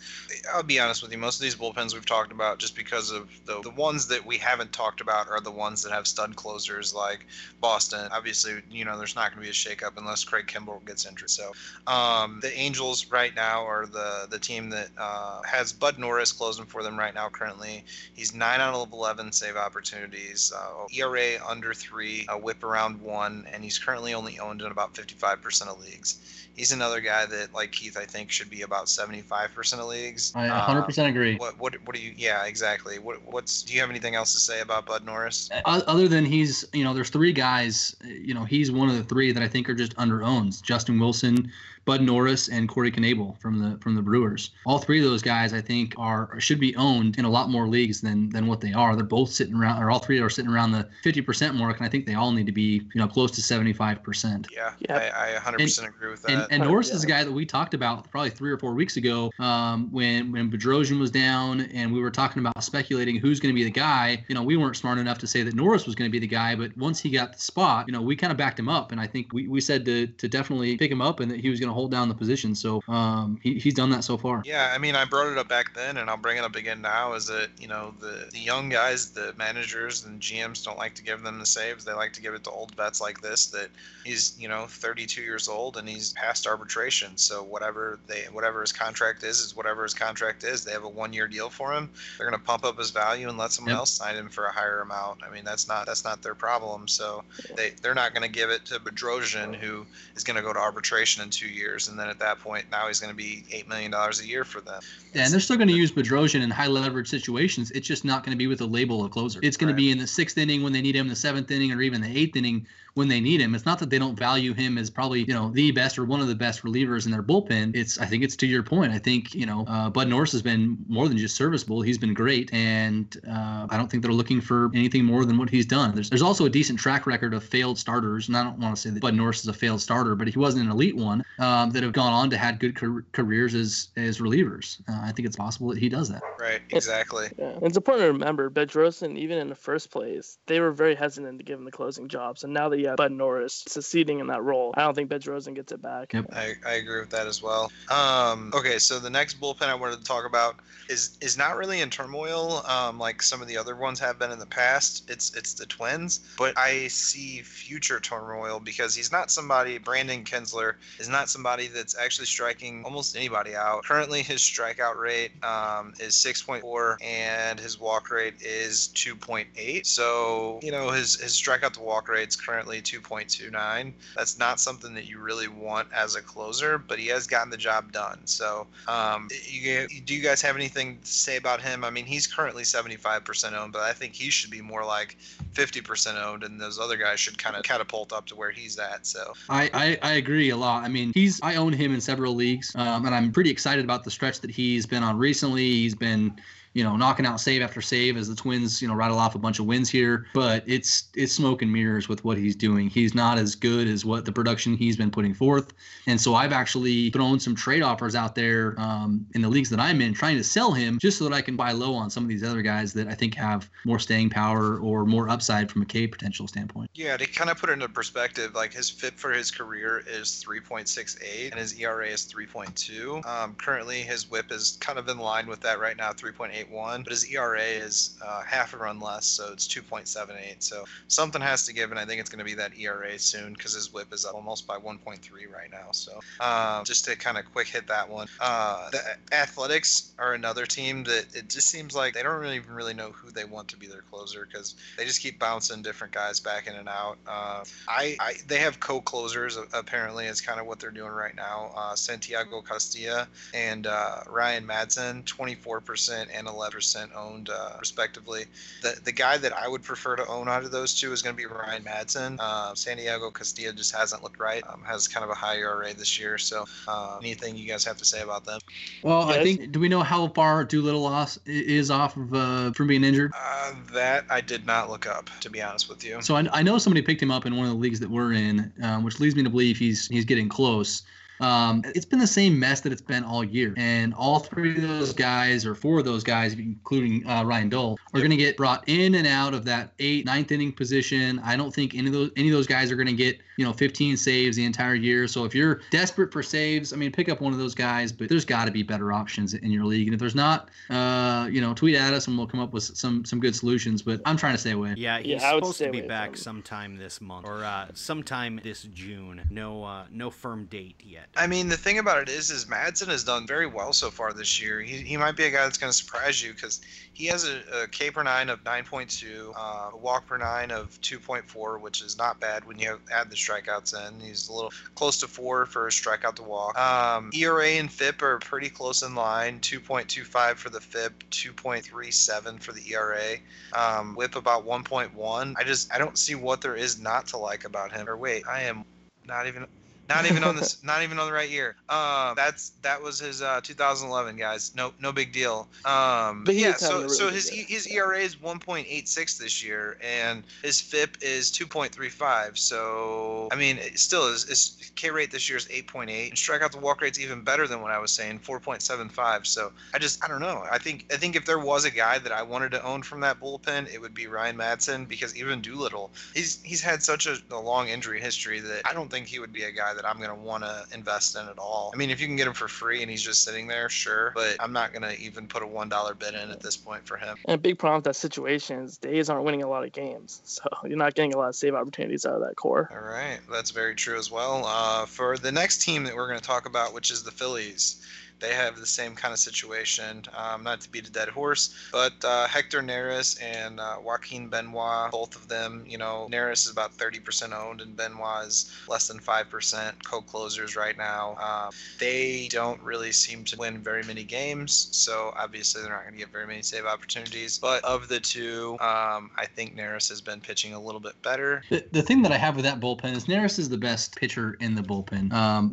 I'll 0.54 0.62
be 0.62 0.80
honest 0.80 1.02
with 1.02 1.12
you, 1.12 1.18
most 1.18 1.36
of 1.36 1.42
these 1.42 1.54
bullpens 1.54 1.92
we've 1.92 2.06
talked 2.06 2.32
about 2.32 2.58
just 2.58 2.74
because 2.74 3.10
of 3.10 3.28
the 3.44 3.60
the 3.62 3.70
ones 3.70 4.08
that 4.08 4.24
we 4.24 4.38
haven't 4.38 4.72
talked 4.72 5.00
about 5.00 5.28
are 5.28 5.40
the 5.40 5.50
ones 5.50 5.82
that 5.82 5.92
have 5.92 6.06
stud 6.06 6.34
closers 6.36 6.94
like 6.94 7.26
Boston. 7.60 8.08
Obviously, 8.12 8.62
you 8.70 8.84
know 8.84 8.96
there's 8.96 9.14
not 9.14 9.34
going 9.34 9.44
to 9.44 9.46
be 9.46 9.50
a 9.50 9.52
shakeup 9.52 9.98
unless 9.98 10.24
Craig 10.24 10.46
Kimbrel 10.46 10.84
gets 10.86 11.06
injured. 11.06 11.30
So 11.30 11.52
um, 11.86 12.40
the 12.40 12.52
Angels 12.58 13.10
right 13.10 13.34
now 13.34 13.66
are 13.66 13.86
the 13.86 14.26
the 14.30 14.38
team 14.38 14.70
that 14.70 14.88
uh, 14.96 15.42
has 15.42 15.72
Bud 15.72 15.98
Norris 15.98 16.32
closing 16.32 16.64
for 16.64 16.82
them 16.82 16.98
right 16.98 17.14
now 17.14 17.28
currently. 17.42 17.84
He's 18.14 18.34
nine 18.34 18.60
out 18.60 18.74
of 18.74 18.92
11 18.92 19.32
save 19.32 19.56
opportunities, 19.56 20.52
uh, 20.54 20.86
ERA 20.92 21.44
under 21.46 21.74
three, 21.74 22.26
a 22.28 22.38
whip 22.38 22.62
around 22.62 23.00
one, 23.00 23.46
and 23.52 23.64
he's 23.64 23.78
currently 23.78 24.14
only 24.14 24.38
owned 24.38 24.62
in 24.62 24.70
about 24.70 24.94
55% 24.94 25.68
of 25.68 25.80
leagues 25.80 26.42
he's 26.54 26.72
another 26.72 27.00
guy 27.00 27.26
that, 27.26 27.52
like 27.52 27.72
Keith, 27.72 27.96
I 27.96 28.04
think 28.04 28.30
should 28.30 28.50
be 28.50 28.62
about 28.62 28.88
seventy-five 28.88 29.54
percent 29.54 29.80
of 29.80 29.88
leagues. 29.88 30.32
I 30.34 30.48
100 30.48 30.82
percent 30.82 31.06
um, 31.06 31.14
agree. 31.14 31.36
What 31.36 31.58
what 31.58 31.74
what 31.84 31.96
do 31.96 32.02
you? 32.02 32.14
Yeah, 32.16 32.44
exactly. 32.44 32.98
What 32.98 33.22
what's? 33.24 33.62
Do 33.62 33.74
you 33.74 33.80
have 33.80 33.90
anything 33.90 34.14
else 34.14 34.32
to 34.34 34.40
say 34.40 34.60
about 34.60 34.86
Bud 34.86 35.04
Norris? 35.04 35.50
Other 35.64 36.08
than 36.08 36.24
he's, 36.24 36.64
you 36.72 36.84
know, 36.84 36.94
there's 36.94 37.10
three 37.10 37.32
guys. 37.32 37.96
You 38.04 38.34
know, 38.34 38.44
he's 38.44 38.70
one 38.70 38.88
of 38.88 38.96
the 38.96 39.04
three 39.04 39.32
that 39.32 39.42
I 39.42 39.48
think 39.48 39.68
are 39.68 39.74
just 39.74 39.94
under 39.96 40.22
owns. 40.22 40.60
Justin 40.60 40.98
Wilson, 40.98 41.50
Bud 41.84 42.00
Norris 42.00 42.48
and 42.48 42.68
Corey 42.68 42.92
Knebel 42.92 43.38
from 43.40 43.58
the 43.58 43.76
from 43.78 43.94
the 43.94 44.02
Brewers. 44.02 44.50
All 44.66 44.78
three 44.78 44.98
of 44.98 45.04
those 45.04 45.22
guys, 45.22 45.52
I 45.52 45.60
think, 45.60 45.94
are 45.98 46.38
should 46.40 46.60
be 46.60 46.74
owned 46.76 47.18
in 47.18 47.24
a 47.24 47.30
lot 47.30 47.50
more 47.50 47.66
leagues 47.66 48.00
than 48.00 48.30
than 48.30 48.46
what 48.46 48.60
they 48.60 48.72
are. 48.72 48.94
They're 48.94 49.04
both 49.04 49.30
sitting 49.30 49.54
around, 49.54 49.82
or 49.82 49.90
all 49.90 49.98
three 49.98 50.20
are 50.20 50.30
sitting 50.30 50.50
around 50.50 50.72
the 50.72 50.88
50% 51.04 51.54
mark, 51.54 51.78
and 51.78 51.86
I 51.86 51.88
think 51.88 52.06
they 52.06 52.14
all 52.14 52.30
need 52.32 52.46
to 52.46 52.52
be, 52.52 52.82
you 52.94 53.00
know, 53.00 53.08
close 53.08 53.30
to 53.32 53.40
75%. 53.40 54.46
Yeah, 54.50 54.72
yeah. 54.78 54.96
I, 54.96 55.36
I 55.36 55.38
100% 55.38 55.78
and, 55.78 55.88
agree 55.88 56.10
with 56.10 56.22
that. 56.22 56.30
And, 56.30 56.46
and 56.50 56.62
Norris 56.64 56.88
yeah. 56.88 56.96
is 56.96 57.04
a 57.04 57.06
guy 57.06 57.24
that 57.24 57.32
we 57.32 57.44
talked 57.44 57.74
about 57.74 58.08
probably 58.10 58.30
three 58.30 58.50
or 58.50 58.58
four 58.58 58.74
weeks 58.74 58.96
ago 58.96 59.30
um, 59.38 59.90
when 59.90 60.30
when 60.32 60.50
Bedrosian 60.50 60.98
was 60.98 61.10
down, 61.10 61.62
and 61.62 61.92
we 61.92 62.00
were 62.00 62.10
talking 62.10 62.40
about 62.40 62.62
speculating 62.62 63.16
who's 63.16 63.40
going 63.40 63.52
to 63.52 63.58
be 63.58 63.64
the 63.64 63.70
guy. 63.70 64.24
You 64.28 64.34
know, 64.34 64.42
we 64.42 64.56
weren't 64.56 64.76
smart 64.76 64.98
enough 64.98 65.18
to 65.18 65.26
say 65.26 65.42
that 65.42 65.54
Norris 65.54 65.86
was 65.86 65.94
going 65.94 66.08
to 66.08 66.12
be 66.12 66.18
the 66.18 66.26
guy, 66.26 66.54
but 66.54 66.76
once 66.76 67.00
he 67.00 67.10
got 67.10 67.32
the 67.32 67.40
spot, 67.40 67.86
you 67.88 67.92
know, 67.92 68.02
we 68.02 68.14
kind 68.14 68.30
of 68.30 68.36
backed 68.36 68.58
him 68.58 68.68
up, 68.68 68.92
and 68.92 69.00
I 69.00 69.06
think 69.06 69.32
we, 69.32 69.48
we 69.48 69.60
said 69.60 69.84
to 69.86 70.06
to 70.06 70.28
definitely 70.28 70.76
pick 70.76 70.90
him 70.90 71.00
up 71.00 71.20
and 71.20 71.30
that 71.30 71.40
he 71.40 71.48
was 71.48 71.58
going 71.58 71.68
to 71.68 71.71
hold 71.72 71.90
down 71.90 72.08
the 72.08 72.14
position. 72.14 72.54
So 72.54 72.82
um, 72.88 73.38
he, 73.42 73.58
he's 73.58 73.74
done 73.74 73.90
that 73.90 74.04
so 74.04 74.16
far. 74.16 74.42
Yeah, 74.44 74.72
I 74.74 74.78
mean, 74.78 74.94
I 74.94 75.04
brought 75.04 75.30
it 75.30 75.38
up 75.38 75.48
back 75.48 75.74
then, 75.74 75.96
and 75.96 76.08
I'll 76.08 76.16
bring 76.16 76.36
it 76.36 76.44
up 76.44 76.56
again 76.56 76.80
now. 76.80 77.14
Is 77.14 77.26
that 77.26 77.50
you 77.58 77.68
know 77.68 77.94
the 78.00 78.28
the 78.30 78.38
young 78.38 78.68
guys, 78.68 79.10
the 79.10 79.34
managers 79.36 80.04
and 80.04 80.20
GMs 80.20 80.64
don't 80.64 80.78
like 80.78 80.94
to 80.96 81.02
give 81.02 81.22
them 81.22 81.38
the 81.38 81.46
saves. 81.46 81.84
They 81.84 81.92
like 81.92 82.12
to 82.14 82.22
give 82.22 82.34
it 82.34 82.44
to 82.44 82.50
old 82.50 82.74
vets 82.74 83.00
like 83.00 83.20
this. 83.20 83.46
That 83.46 83.68
he's 84.04 84.34
you 84.38 84.48
know 84.48 84.66
32 84.66 85.22
years 85.22 85.48
old 85.48 85.76
and 85.76 85.88
he's 85.88 86.12
past 86.12 86.46
arbitration. 86.46 87.16
So 87.16 87.42
whatever 87.42 87.98
they 88.06 88.24
whatever 88.32 88.60
his 88.60 88.72
contract 88.72 89.22
is 89.22 89.40
is 89.40 89.56
whatever 89.56 89.82
his 89.82 89.94
contract 89.94 90.44
is. 90.44 90.64
They 90.64 90.72
have 90.72 90.84
a 90.84 90.88
one 90.88 91.12
year 91.12 91.28
deal 91.28 91.50
for 91.50 91.72
him. 91.72 91.90
They're 92.16 92.26
gonna 92.26 92.42
pump 92.42 92.64
up 92.64 92.78
his 92.78 92.90
value 92.90 93.28
and 93.28 93.38
let 93.38 93.52
someone 93.52 93.72
yep. 93.72 93.80
else 93.80 93.90
sign 93.90 94.16
him 94.16 94.28
for 94.28 94.46
a 94.46 94.52
higher 94.52 94.80
amount. 94.80 95.22
I 95.22 95.32
mean, 95.32 95.44
that's 95.44 95.68
not 95.68 95.86
that's 95.86 96.04
not 96.04 96.22
their 96.22 96.34
problem. 96.34 96.88
So 96.88 97.24
they 97.56 97.70
they're 97.82 97.94
not 97.94 98.14
gonna 98.14 98.28
give 98.28 98.50
it 98.50 98.64
to 98.66 98.80
Bedrosian, 98.80 99.54
who 99.54 99.86
is 100.16 100.24
gonna 100.24 100.42
go 100.42 100.52
to 100.52 100.58
arbitration 100.58 101.22
in 101.22 101.30
two 101.30 101.48
years, 101.48 101.61
and 101.88 101.98
then 101.98 102.08
at 102.08 102.18
that 102.18 102.38
point, 102.38 102.66
now 102.70 102.88
he's 102.88 103.00
going 103.00 103.12
to 103.12 103.16
be 103.16 103.44
eight 103.50 103.68
million 103.68 103.90
dollars 103.90 104.20
a 104.20 104.26
year 104.26 104.44
for 104.44 104.60
them. 104.60 104.80
Yeah, 105.14 105.24
and 105.24 105.32
they're 105.32 105.40
still 105.40 105.56
going 105.56 105.68
to 105.68 105.74
use 105.74 105.92
Bedrosian 105.92 106.42
in 106.42 106.50
high 106.50 106.66
leverage 106.66 107.08
situations. 107.08 107.70
It's 107.72 107.86
just 107.86 108.04
not 108.04 108.24
going 108.24 108.32
to 108.32 108.38
be 108.38 108.46
with 108.46 108.58
the 108.58 108.66
label 108.66 109.04
of 109.04 109.10
closer. 109.10 109.40
It's 109.42 109.56
going 109.56 109.68
right. 109.68 109.76
to 109.76 109.76
be 109.76 109.90
in 109.90 109.98
the 109.98 110.06
sixth 110.06 110.38
inning 110.38 110.62
when 110.62 110.72
they 110.72 110.80
need 110.80 110.96
him, 110.96 111.08
the 111.08 111.16
seventh 111.16 111.50
inning, 111.50 111.72
or 111.72 111.82
even 111.82 112.00
the 112.00 112.18
eighth 112.18 112.36
inning 112.36 112.66
when 112.94 113.08
they 113.08 113.20
need 113.20 113.40
him. 113.40 113.54
It's 113.54 113.64
not 113.64 113.78
that 113.78 113.90
they 113.90 113.98
don't 113.98 114.18
value 114.18 114.52
him 114.52 114.76
as 114.78 114.90
probably 114.90 115.24
you 115.24 115.34
know 115.34 115.50
the 115.50 115.70
best 115.70 115.98
or 115.98 116.04
one 116.04 116.20
of 116.20 116.28
the 116.28 116.34
best 116.34 116.62
relievers 116.62 117.06
in 117.06 117.12
their 117.12 117.22
bullpen. 117.22 117.74
It's 117.74 117.98
I 117.98 118.06
think 118.06 118.22
it's 118.22 118.36
to 118.36 118.46
your 118.46 118.62
point. 118.62 118.92
I 118.92 118.98
think 118.98 119.34
you 119.34 119.46
know 119.46 119.64
uh, 119.66 119.90
Bud 119.90 120.08
Norris 120.08 120.32
has 120.32 120.42
been 120.42 120.78
more 120.88 121.08
than 121.08 121.16
just 121.16 121.36
serviceable. 121.36 121.82
He's 121.82 121.98
been 121.98 122.14
great, 122.14 122.52
and 122.52 123.16
uh, 123.28 123.66
I 123.70 123.76
don't 123.76 123.90
think 123.90 124.02
they're 124.02 124.12
looking 124.12 124.40
for 124.40 124.70
anything 124.74 125.04
more 125.04 125.24
than 125.24 125.38
what 125.38 125.48
he's 125.48 125.66
done. 125.66 125.94
There's 125.94 126.10
there's 126.10 126.22
also 126.22 126.44
a 126.44 126.50
decent 126.50 126.78
track 126.78 127.06
record 127.06 127.34
of 127.34 127.44
failed 127.44 127.78
starters, 127.78 128.28
and 128.28 128.36
I 128.36 128.44
don't 128.44 128.58
want 128.58 128.76
to 128.76 128.80
say 128.80 128.90
that 128.90 129.00
Bud 129.00 129.14
Norris 129.14 129.40
is 129.40 129.48
a 129.48 129.52
failed 129.52 129.80
starter, 129.80 130.14
but 130.14 130.28
he 130.28 130.38
wasn't 130.38 130.64
an 130.66 130.70
elite 130.70 130.96
one 130.96 131.24
um, 131.38 131.70
that 131.70 131.82
have 131.82 131.92
gone 131.92 132.12
on 132.12 132.30
to 132.30 132.36
had 132.36 132.58
good 132.58 132.74
car- 132.76 133.04
careers 133.12 133.54
as 133.54 133.88
as 133.96 134.18
relievers. 134.18 134.80
Uh, 134.88 135.00
I 135.02 135.12
think 135.12 135.26
it's 135.26 135.36
possible 135.36 135.68
that 135.68 135.78
he 135.78 135.88
does 135.88 136.08
that. 136.10 136.22
Right. 136.38 136.60
Exactly. 136.70 137.28
Yeah. 137.38 137.58
It's 137.62 137.76
important 137.76 138.04
to 138.04 138.12
remember 138.12 138.50
Bedrosian, 138.50 139.16
even 139.16 139.38
in 139.38 139.48
the 139.48 139.54
first 139.54 139.90
place, 139.90 140.38
they 140.46 140.60
were 140.60 140.72
very 140.72 140.94
hesitant 140.94 141.38
to 141.38 141.44
give 141.44 141.58
him 141.58 141.64
the 141.64 141.70
closing 141.70 142.08
jobs, 142.08 142.44
and 142.44 142.52
now 142.52 142.68
that 142.68 142.81
yeah, 142.82 142.96
Bud 142.96 143.12
Norris 143.12 143.64
succeeding 143.68 144.18
in 144.18 144.26
that 144.26 144.42
role. 144.42 144.74
I 144.76 144.82
don't 144.82 144.94
think 144.94 145.08
Bedrosian 145.08 145.54
gets 145.54 145.72
it 145.72 145.80
back. 145.80 146.12
Yep. 146.12 146.26
I, 146.32 146.54
I 146.66 146.72
agree 146.74 147.00
with 147.00 147.10
that 147.10 147.26
as 147.26 147.42
well. 147.42 147.70
Um, 147.90 148.52
okay, 148.54 148.78
so 148.78 148.98
the 148.98 149.10
next 149.10 149.40
bullpen 149.40 149.68
I 149.68 149.74
wanted 149.74 149.98
to 149.98 150.04
talk 150.04 150.26
about 150.26 150.56
is 150.88 151.16
is 151.20 151.36
not 151.38 151.56
really 151.56 151.80
in 151.80 151.90
turmoil 151.90 152.62
um, 152.66 152.98
like 152.98 153.22
some 153.22 153.40
of 153.40 153.48
the 153.48 153.56
other 153.56 153.76
ones 153.76 154.00
have 154.00 154.18
been 154.18 154.32
in 154.32 154.38
the 154.38 154.46
past. 154.46 155.08
It's 155.08 155.34
it's 155.36 155.54
the 155.54 155.66
Twins, 155.66 156.20
but 156.36 156.58
I 156.58 156.88
see 156.88 157.40
future 157.42 158.00
turmoil 158.00 158.60
because 158.60 158.94
he's 158.94 159.12
not 159.12 159.30
somebody. 159.30 159.78
Brandon 159.78 160.24
Kintzler 160.24 160.74
is 160.98 161.08
not 161.08 161.28
somebody 161.28 161.68
that's 161.68 161.96
actually 161.96 162.26
striking 162.26 162.84
almost 162.84 163.16
anybody 163.16 163.54
out. 163.54 163.84
Currently, 163.84 164.22
his 164.22 164.40
strikeout 164.40 164.96
rate 164.96 165.32
um, 165.44 165.94
is 166.00 166.14
6.4 166.14 166.96
and 167.02 167.60
his 167.60 167.78
walk 167.78 168.10
rate 168.10 168.34
is 168.40 168.90
2.8. 168.94 169.86
So 169.86 170.60
you 170.62 170.72
know 170.72 170.90
his 170.90 171.20
his 171.20 171.32
strikeout 171.32 171.72
to 171.74 171.80
walk 171.80 172.08
rate 172.08 172.28
is 172.28 172.36
currently 172.72 173.26
2.29. 173.26 173.92
That's 174.16 174.38
not 174.38 174.60
something 174.60 174.94
that 174.94 175.06
you 175.06 175.18
really 175.18 175.48
want 175.48 175.88
as 175.92 176.14
a 176.14 176.22
closer, 176.22 176.78
but 176.78 176.98
he 176.98 177.06
has 177.08 177.26
gotten 177.26 177.50
the 177.50 177.56
job 177.56 177.92
done. 177.92 178.20
So, 178.24 178.66
um, 178.88 179.28
you, 179.46 179.86
do 180.04 180.14
you 180.14 180.22
guys 180.22 180.40
have 180.42 180.56
anything 180.56 180.98
to 181.00 181.06
say 181.06 181.36
about 181.36 181.60
him? 181.60 181.84
I 181.84 181.90
mean, 181.90 182.06
he's 182.06 182.26
currently 182.26 182.62
75% 182.62 183.52
owned, 183.52 183.72
but 183.72 183.82
I 183.82 183.92
think 183.92 184.14
he 184.14 184.30
should 184.30 184.50
be 184.50 184.62
more 184.62 184.84
like 184.84 185.16
50% 185.54 186.22
owned, 186.22 186.44
and 186.44 186.60
those 186.60 186.78
other 186.78 186.96
guys 186.96 187.20
should 187.20 187.38
kind 187.38 187.56
of 187.56 187.62
catapult 187.62 188.12
up 188.12 188.26
to 188.26 188.36
where 188.36 188.50
he's 188.50 188.78
at. 188.78 189.06
So, 189.06 189.34
I, 189.48 189.70
I, 189.72 189.98
I 190.02 190.12
agree 190.14 190.50
a 190.50 190.56
lot. 190.56 190.84
I 190.84 190.88
mean, 190.88 191.12
he's 191.14 191.40
I 191.42 191.56
own 191.56 191.72
him 191.72 191.94
in 191.94 192.00
several 192.00 192.34
leagues, 192.34 192.74
um, 192.76 193.06
and 193.06 193.14
I'm 193.14 193.32
pretty 193.32 193.50
excited 193.50 193.84
about 193.84 194.04
the 194.04 194.10
stretch 194.10 194.40
that 194.40 194.50
he's 194.50 194.86
been 194.86 195.02
on 195.02 195.18
recently. 195.18 195.64
He's 195.64 195.94
been 195.94 196.34
you 196.74 196.84
know, 196.84 196.96
knocking 196.96 197.26
out 197.26 197.40
save 197.40 197.62
after 197.62 197.80
save 197.80 198.16
as 198.16 198.28
the 198.28 198.34
Twins, 198.34 198.80
you 198.80 198.88
know, 198.88 198.94
rattle 198.94 199.18
off 199.18 199.34
a 199.34 199.38
bunch 199.38 199.58
of 199.58 199.66
wins 199.66 199.90
here. 199.90 200.26
But 200.34 200.64
it's 200.66 201.08
it's 201.14 201.32
smoke 201.32 201.62
and 201.62 201.72
mirrors 201.72 202.08
with 202.08 202.24
what 202.24 202.38
he's 202.38 202.56
doing. 202.56 202.88
He's 202.88 203.14
not 203.14 203.38
as 203.38 203.54
good 203.54 203.88
as 203.88 204.04
what 204.04 204.24
the 204.24 204.32
production 204.32 204.76
he's 204.76 204.96
been 204.96 205.10
putting 205.10 205.34
forth. 205.34 205.72
And 206.06 206.20
so 206.20 206.34
I've 206.34 206.52
actually 206.52 207.10
thrown 207.10 207.38
some 207.40 207.54
trade 207.54 207.82
offers 207.82 208.14
out 208.14 208.34
there 208.34 208.74
um, 208.78 209.26
in 209.34 209.42
the 209.42 209.48
leagues 209.48 209.70
that 209.70 209.80
I'm 209.80 210.00
in, 210.00 210.14
trying 210.14 210.36
to 210.36 210.44
sell 210.44 210.72
him 210.72 210.98
just 210.98 211.18
so 211.18 211.24
that 211.24 211.32
I 211.32 211.42
can 211.42 211.56
buy 211.56 211.72
low 211.72 211.94
on 211.94 212.10
some 212.10 212.22
of 212.22 212.28
these 212.28 212.42
other 212.42 212.62
guys 212.62 212.92
that 212.94 213.08
I 213.08 213.14
think 213.14 213.34
have 213.34 213.68
more 213.84 213.98
staying 213.98 214.30
power 214.30 214.78
or 214.78 215.04
more 215.04 215.28
upside 215.28 215.70
from 215.70 215.82
a 215.82 215.86
K 215.86 216.06
potential 216.06 216.48
standpoint. 216.48 216.90
Yeah, 216.94 217.16
to 217.16 217.26
kind 217.26 217.50
of 217.50 217.58
put 217.58 217.70
it 217.70 217.74
into 217.74 217.88
perspective, 217.88 218.54
like 218.54 218.72
his 218.72 218.90
FIP 218.90 219.18
for 219.18 219.32
his 219.32 219.50
career 219.50 220.02
is 220.06 220.42
3.68 220.46 221.50
and 221.50 221.60
his 221.60 221.78
ERA 221.78 222.06
is 222.06 222.32
3.2. 222.32 223.24
Um, 223.26 223.54
currently, 223.56 224.00
his 224.02 224.30
WHIP 224.30 224.50
is 224.50 224.78
kind 224.80 224.98
of 224.98 225.08
in 225.08 225.18
line 225.18 225.46
with 225.46 225.60
that 225.60 225.78
right 225.78 225.96
now, 225.96 226.12
3.8 226.12 226.61
1.81, 226.70 227.04
but 227.04 227.10
his 227.10 227.30
ERA 227.30 227.60
is 227.60 228.18
uh, 228.24 228.42
half 228.42 228.74
a 228.74 228.76
run 228.76 229.00
less, 229.00 229.26
so 229.26 229.52
it's 229.52 229.66
2.78. 229.66 230.62
So 230.62 230.84
something 231.08 231.40
has 231.40 231.66
to 231.66 231.72
give, 231.72 231.90
and 231.90 231.98
I 231.98 232.04
think 232.04 232.20
it's 232.20 232.30
going 232.30 232.38
to 232.38 232.44
be 232.44 232.54
that 232.54 232.78
ERA 232.78 233.18
soon 233.18 233.54
because 233.54 233.74
his 233.74 233.92
WHIP 233.92 234.12
is 234.12 234.24
up 234.24 234.34
almost 234.34 234.66
by 234.66 234.76
1.3 234.76 235.20
right 235.52 235.70
now. 235.70 235.92
So 235.92 236.20
um, 236.40 236.84
just 236.84 237.04
to 237.06 237.16
kind 237.16 237.38
of 237.38 237.44
quick 237.52 237.68
hit 237.68 237.86
that 237.88 238.08
one, 238.08 238.28
uh, 238.40 238.90
the 238.90 239.00
Athletics 239.32 240.12
are 240.18 240.34
another 240.34 240.66
team 240.66 241.04
that 241.04 241.26
it 241.34 241.48
just 241.48 241.68
seems 241.68 241.94
like 241.94 242.14
they 242.14 242.22
don't 242.22 242.40
really 242.40 242.56
even 242.56 242.74
really 242.74 242.94
know 242.94 243.10
who 243.12 243.30
they 243.30 243.44
want 243.44 243.68
to 243.68 243.76
be 243.76 243.86
their 243.86 244.02
closer 244.10 244.46
because 244.46 244.74
they 244.96 245.04
just 245.04 245.20
keep 245.20 245.38
bouncing 245.38 245.82
different 245.82 246.12
guys 246.12 246.40
back 246.40 246.66
in 246.66 246.74
and 246.74 246.88
out. 246.88 247.18
Uh, 247.26 247.64
I, 247.88 248.16
I, 248.20 248.34
they 248.46 248.58
have 248.58 248.80
co-closers 248.80 249.58
apparently. 249.72 250.26
It's 250.26 250.40
kind 250.40 250.60
of 250.60 250.66
what 250.66 250.80
they're 250.80 250.90
doing 250.90 251.12
right 251.12 251.34
now. 251.34 251.72
Uh, 251.74 251.94
Santiago 251.94 252.62
Casilla 252.62 253.26
and 253.54 253.86
uh, 253.86 254.20
Ryan 254.28 254.66
Madson, 254.66 255.24
24% 255.24 256.28
and 256.32 256.46
11% 256.52 257.14
owned, 257.16 257.50
uh, 257.50 257.76
respectively. 257.80 258.44
The 258.82 259.00
the 259.04 259.12
guy 259.12 259.36
that 259.38 259.52
I 259.52 259.68
would 259.68 259.82
prefer 259.82 260.16
to 260.16 260.26
own 260.26 260.48
out 260.48 260.64
of 260.64 260.70
those 260.70 260.98
two 260.98 261.12
is 261.12 261.22
going 261.22 261.36
to 261.36 261.40
be 261.40 261.46
Ryan 261.46 261.82
Madson. 261.82 262.36
Uh, 262.38 262.74
Diego 262.94 263.30
Casilla 263.30 263.74
just 263.74 263.94
hasn't 263.94 264.22
looked 264.22 264.38
right. 264.38 264.62
Um, 264.68 264.82
has 264.84 265.08
kind 265.08 265.24
of 265.24 265.30
a 265.30 265.34
high 265.34 265.56
ERA 265.56 265.94
this 265.94 266.18
year. 266.18 266.38
So, 266.38 266.64
uh, 266.86 267.18
anything 267.20 267.56
you 267.56 267.66
guys 267.66 267.84
have 267.84 267.96
to 267.98 268.04
say 268.04 268.22
about 268.22 268.44
them? 268.44 268.60
Well, 269.02 269.28
yes. 269.28 269.38
I 269.38 269.42
think. 269.42 269.72
Do 269.72 269.80
we 269.80 269.88
know 269.88 270.02
how 270.02 270.28
far 270.28 270.64
Doolittle 270.64 271.26
is 271.46 271.90
off 271.90 272.16
of 272.16 272.34
uh, 272.34 272.72
from 272.72 272.86
being 272.86 273.04
injured? 273.04 273.32
Uh, 273.36 273.74
that 273.92 274.24
I 274.30 274.40
did 274.40 274.66
not 274.66 274.90
look 274.90 275.06
up, 275.06 275.30
to 275.40 275.50
be 275.50 275.62
honest 275.62 275.88
with 275.88 276.04
you. 276.04 276.20
So 276.22 276.36
I, 276.36 276.46
I 276.52 276.62
know 276.62 276.78
somebody 276.78 277.02
picked 277.02 277.22
him 277.22 277.30
up 277.30 277.46
in 277.46 277.56
one 277.56 277.66
of 277.66 277.72
the 277.72 277.78
leagues 277.78 278.00
that 278.00 278.10
we're 278.10 278.32
in, 278.32 278.72
um, 278.82 279.04
which 279.04 279.20
leads 279.20 279.34
me 279.36 279.42
to 279.42 279.50
believe 279.50 279.78
he's 279.78 280.06
he's 280.08 280.24
getting 280.24 280.48
close. 280.48 281.02
Um, 281.42 281.82
it's 281.84 282.06
been 282.06 282.20
the 282.20 282.26
same 282.26 282.58
mess 282.58 282.80
that 282.82 282.92
it's 282.92 283.02
been 283.02 283.24
all 283.24 283.42
year. 283.42 283.74
And 283.76 284.14
all 284.14 284.38
three 284.38 284.76
of 284.76 284.82
those 284.82 285.12
guys, 285.12 285.66
or 285.66 285.74
four 285.74 285.98
of 285.98 286.04
those 286.04 286.22
guys, 286.22 286.54
including 286.54 287.26
uh, 287.26 287.42
Ryan 287.44 287.68
Dull, 287.68 287.98
are 288.14 288.20
going 288.20 288.30
to 288.30 288.36
get 288.36 288.56
brought 288.56 288.84
in 288.86 289.16
and 289.16 289.26
out 289.26 289.52
of 289.52 289.64
that 289.64 289.92
eight, 289.98 290.24
ninth 290.24 290.52
inning 290.52 290.72
position. 290.72 291.40
I 291.40 291.56
don't 291.56 291.74
think 291.74 291.96
any 291.96 292.06
of 292.06 292.12
those 292.12 292.30
any 292.36 292.48
of 292.48 292.54
those 292.54 292.68
guys 292.68 292.92
are 292.92 292.96
going 292.96 293.08
to 293.08 293.12
get 293.12 293.40
you 293.56 293.64
know 293.64 293.72
15 293.72 294.16
saves 294.16 294.56
the 294.56 294.64
entire 294.64 294.94
year. 294.94 295.26
So 295.26 295.44
if 295.44 295.54
you're 295.54 295.80
desperate 295.90 296.32
for 296.32 296.42
saves, 296.42 296.92
I 296.92 296.96
mean, 296.96 297.10
pick 297.10 297.28
up 297.28 297.40
one 297.40 297.52
of 297.52 297.58
those 297.58 297.74
guys. 297.74 298.12
But 298.12 298.28
there's 298.28 298.44
got 298.44 298.66
to 298.66 298.70
be 298.70 298.84
better 298.84 299.12
options 299.12 299.54
in 299.54 299.70
your 299.72 299.84
league. 299.84 300.06
And 300.06 300.14
if 300.14 300.20
there's 300.20 300.36
not, 300.36 300.68
uh, 300.90 301.48
you 301.50 301.60
know, 301.60 301.74
tweet 301.74 301.96
at 301.96 302.14
us 302.14 302.28
and 302.28 302.38
we'll 302.38 302.46
come 302.46 302.60
up 302.60 302.72
with 302.72 302.84
some 302.84 303.24
some 303.24 303.40
good 303.40 303.56
solutions. 303.56 304.02
But 304.02 304.20
I'm 304.24 304.36
trying 304.36 304.54
to 304.54 304.58
stay 304.58 304.72
away. 304.72 304.94
Yeah, 304.96 305.18
he's 305.18 305.42
yeah, 305.42 305.54
supposed 305.56 305.78
to 305.78 305.90
be 305.90 306.02
back 306.02 306.36
sometime 306.36 306.96
this 306.96 307.20
month 307.20 307.48
or 307.48 307.64
uh, 307.64 307.88
sometime 307.94 308.60
this 308.62 308.84
June. 308.84 309.42
No, 309.50 309.82
uh, 309.82 310.04
no 310.12 310.30
firm 310.30 310.66
date 310.66 311.02
yet. 311.04 311.31
I 311.34 311.46
mean, 311.46 311.68
the 311.70 311.78
thing 311.78 311.98
about 311.98 312.18
it 312.18 312.28
is, 312.28 312.50
is 312.50 312.66
Madson 312.66 313.08
has 313.08 313.24
done 313.24 313.46
very 313.46 313.66
well 313.66 313.94
so 313.94 314.10
far 314.10 314.34
this 314.34 314.60
year. 314.60 314.80
He, 314.80 314.98
he 314.98 315.16
might 315.16 315.34
be 315.34 315.44
a 315.44 315.50
guy 315.50 315.62
that's 315.64 315.78
going 315.78 315.90
to 315.90 315.96
surprise 315.96 316.42
you 316.42 316.52
because 316.52 316.82
he 317.14 317.26
has 317.26 317.48
a, 317.48 317.62
a 317.84 317.88
K 317.88 318.10
per 318.10 318.22
nine 318.22 318.50
of 318.50 318.62
9.2, 318.64 319.52
uh, 319.56 319.90
a 319.94 319.96
walk 319.96 320.26
per 320.26 320.36
nine 320.36 320.70
of 320.70 321.00
2.4, 321.00 321.80
which 321.80 322.02
is 322.02 322.18
not 322.18 322.38
bad 322.38 322.66
when 322.66 322.78
you 322.78 323.00
add 323.10 323.30
the 323.30 323.36
strikeouts 323.36 323.94
in. 323.94 324.20
He's 324.20 324.48
a 324.48 324.52
little 324.52 324.72
close 324.94 325.20
to 325.20 325.26
four 325.26 325.64
for 325.64 325.86
a 325.86 325.90
strikeout 325.90 326.34
to 326.34 326.42
walk. 326.42 326.78
Um, 326.78 327.30
ERA 327.32 327.66
and 327.66 327.90
FIP 327.90 328.20
are 328.20 328.38
pretty 328.38 328.68
close 328.68 329.02
in 329.02 329.14
line 329.14 329.58
2.25 329.60 330.56
for 330.56 330.68
the 330.68 330.80
FIP, 330.80 331.24
2.37 331.30 332.62
for 332.62 332.72
the 332.72 332.92
ERA. 332.92 333.36
Um, 333.72 334.14
whip 334.14 334.36
about 334.36 334.66
1.1. 334.66 335.54
I 335.56 335.64
just, 335.64 335.92
I 335.94 335.96
don't 335.96 336.18
see 336.18 336.34
what 336.34 336.60
there 336.60 336.76
is 336.76 337.00
not 337.00 337.26
to 337.28 337.38
like 337.38 337.64
about 337.64 337.90
him. 337.90 338.06
Or 338.06 338.18
wait, 338.18 338.46
I 338.46 338.64
am 338.64 338.84
not 339.26 339.46
even 339.46 339.66
not 340.14 340.30
even 340.30 340.44
on 340.44 340.56
this, 340.56 340.82
not 340.84 341.02
even 341.02 341.18
on 341.18 341.26
the 341.26 341.32
right 341.32 341.50
year. 341.50 341.76
Um, 341.88 342.34
that's 342.36 342.70
that 342.82 343.02
was 343.02 343.18
his 343.18 343.42
uh, 343.42 343.60
2011, 343.62 344.36
guys. 344.36 344.72
No, 344.74 344.92
no 345.00 345.12
big 345.12 345.32
deal. 345.32 345.68
Um, 345.84 346.44
But 346.44 346.54
yeah, 346.54 346.74
so 346.74 347.04
a 347.04 347.08
so 347.08 347.28
his 347.30 347.50
good 347.50 347.66
his 347.66 347.86
ERA 347.86 348.18
is 348.18 348.36
1.86 348.36 349.38
this 349.38 349.64
year, 349.64 349.98
and 350.02 350.42
his 350.62 350.80
FIP 350.80 351.18
is 351.20 351.50
2.35. 351.50 352.58
So 352.58 353.48
I 353.50 353.56
mean, 353.56 353.78
it 353.78 353.98
still 353.98 354.28
is. 354.28 354.44
His 354.44 354.90
K 354.94 355.10
rate 355.10 355.30
this 355.30 355.48
year 355.48 355.58
is 355.58 355.66
8.8, 355.66 356.28
and 356.28 356.36
strikeout 356.36 356.70
to 356.70 356.78
walk 356.78 357.00
rate's 357.00 357.18
even 357.18 357.42
better 357.42 357.66
than 357.66 357.80
what 357.80 357.90
I 357.90 357.98
was 357.98 358.12
saying, 358.12 358.40
4.75. 358.40 359.46
So 359.46 359.72
I 359.94 359.98
just 359.98 360.24
I 360.24 360.28
don't 360.28 360.40
know. 360.40 360.64
I 360.70 360.78
think 360.78 361.06
I 361.12 361.16
think 361.16 361.36
if 361.36 361.44
there 361.44 361.58
was 361.58 361.84
a 361.84 361.90
guy 361.90 362.18
that 362.18 362.32
I 362.32 362.42
wanted 362.42 362.70
to 362.72 362.84
own 362.84 363.02
from 363.02 363.20
that 363.20 363.40
bullpen, 363.40 363.92
it 363.92 364.00
would 364.00 364.14
be 364.14 364.26
Ryan 364.26 364.56
Madson 364.56 365.08
because 365.08 365.36
even 365.36 365.60
Doolittle, 365.60 366.10
he's 366.34 366.60
he's 366.62 366.82
had 366.82 367.02
such 367.02 367.26
a, 367.26 367.38
a 367.50 367.60
long 367.60 367.88
injury 367.88 368.20
history 368.20 368.60
that 368.60 368.82
I 368.84 368.92
don't 368.92 369.10
think 369.10 369.26
he 369.26 369.38
would 369.38 369.52
be 369.52 369.64
a 369.64 369.72
guy 369.72 369.94
that 369.94 370.01
I'm 370.04 370.20
gonna 370.20 370.34
want 370.34 370.64
to 370.64 370.86
invest 370.92 371.36
in 371.36 371.48
at 371.48 371.58
all. 371.58 371.90
I 371.94 371.96
mean, 371.96 372.10
if 372.10 372.20
you 372.20 372.26
can 372.26 372.36
get 372.36 372.46
him 372.46 372.54
for 372.54 372.68
free 372.68 373.02
and 373.02 373.10
he's 373.10 373.22
just 373.22 373.44
sitting 373.44 373.66
there, 373.66 373.88
sure, 373.88 374.32
but 374.34 374.56
I'm 374.60 374.72
not 374.72 374.92
gonna 374.92 375.12
even 375.18 375.46
put 375.46 375.62
a 375.62 375.66
one 375.66 375.88
dollar 375.88 376.14
bid 376.14 376.34
in 376.34 376.50
at 376.50 376.60
this 376.60 376.76
point 376.76 377.06
for 377.06 377.16
him. 377.16 377.36
And 377.46 377.54
a 377.54 377.58
big 377.58 377.78
problem 377.78 377.98
with 377.98 378.04
that 378.04 378.16
situation 378.16 378.80
is 378.80 378.98
the 378.98 379.16
A's 379.16 379.30
aren't 379.30 379.44
winning 379.44 379.62
a 379.62 379.68
lot 379.68 379.84
of 379.84 379.92
games, 379.92 380.40
so 380.44 380.62
you're 380.84 380.96
not 380.96 381.14
getting 381.14 381.34
a 381.34 381.38
lot 381.38 381.48
of 381.48 381.56
save 381.56 381.74
opportunities 381.74 382.26
out 382.26 382.34
of 382.34 382.40
that 382.40 382.56
core. 382.56 382.88
All 382.92 383.12
right, 383.12 383.40
that's 383.50 383.70
very 383.70 383.94
true 383.94 384.18
as 384.18 384.30
well. 384.30 384.64
Uh, 384.66 385.06
for 385.06 385.36
the 385.36 385.52
next 385.52 385.82
team 385.82 386.04
that 386.04 386.14
we're 386.14 386.28
going 386.28 386.38
to 386.38 386.46
talk 386.46 386.66
about, 386.66 386.94
which 386.94 387.10
is 387.10 387.22
the 387.22 387.30
Phillies, 387.30 388.04
they 388.42 388.52
have 388.52 388.76
the 388.78 388.86
same 388.86 389.14
kind 389.14 389.32
of 389.32 389.38
situation. 389.38 390.24
Um, 390.36 390.64
not 390.64 390.80
to 390.82 390.90
beat 390.90 391.06
a 391.06 391.10
dead 391.10 391.28
horse, 391.28 391.74
but 391.92 392.12
uh, 392.24 392.46
Hector 392.48 392.82
Neris 392.82 393.40
and 393.40 393.80
uh, 393.80 393.96
Joaquin 394.02 394.48
Benoit, 394.48 395.10
both 395.10 395.36
of 395.36 395.48
them, 395.48 395.84
you 395.86 395.96
know, 395.96 396.28
Neris 396.30 396.66
is 396.66 396.70
about 396.70 396.92
30% 396.98 397.52
owned 397.52 397.80
and 397.80 397.96
Benoit 397.96 398.46
is 398.46 398.70
less 398.88 399.06
than 399.08 399.20
5% 399.20 399.92
co-closers 400.04 400.76
right 400.76 400.98
now. 400.98 401.36
Um, 401.36 401.72
they 401.98 402.48
don't 402.50 402.82
really 402.82 403.12
seem 403.12 403.44
to 403.44 403.56
win 403.56 403.78
very 403.78 404.02
many 404.02 404.24
games, 404.24 404.88
so 404.90 405.32
obviously 405.36 405.82
they're 405.82 405.92
not 405.92 406.02
going 406.02 406.14
to 406.14 406.18
get 406.18 406.30
very 406.30 406.46
many 406.46 406.62
save 406.62 406.84
opportunities. 406.84 407.58
But 407.58 407.84
of 407.84 408.08
the 408.08 408.18
two, 408.18 408.72
um, 408.80 409.30
I 409.36 409.46
think 409.46 409.76
Neris 409.76 410.08
has 410.08 410.20
been 410.20 410.40
pitching 410.40 410.74
a 410.74 410.80
little 410.80 411.00
bit 411.00 411.20
better. 411.22 411.62
The, 411.70 411.84
the 411.92 412.02
thing 412.02 412.22
that 412.22 412.32
I 412.32 412.38
have 412.38 412.56
with 412.56 412.64
that 412.64 412.80
bullpen 412.80 413.14
is 413.14 413.26
Neris 413.26 413.58
is 413.60 413.68
the 413.68 413.78
best 413.78 414.16
pitcher 414.16 414.56
in 414.60 414.74
the 414.74 414.82
bullpen. 414.82 415.32
Um, 415.32 415.72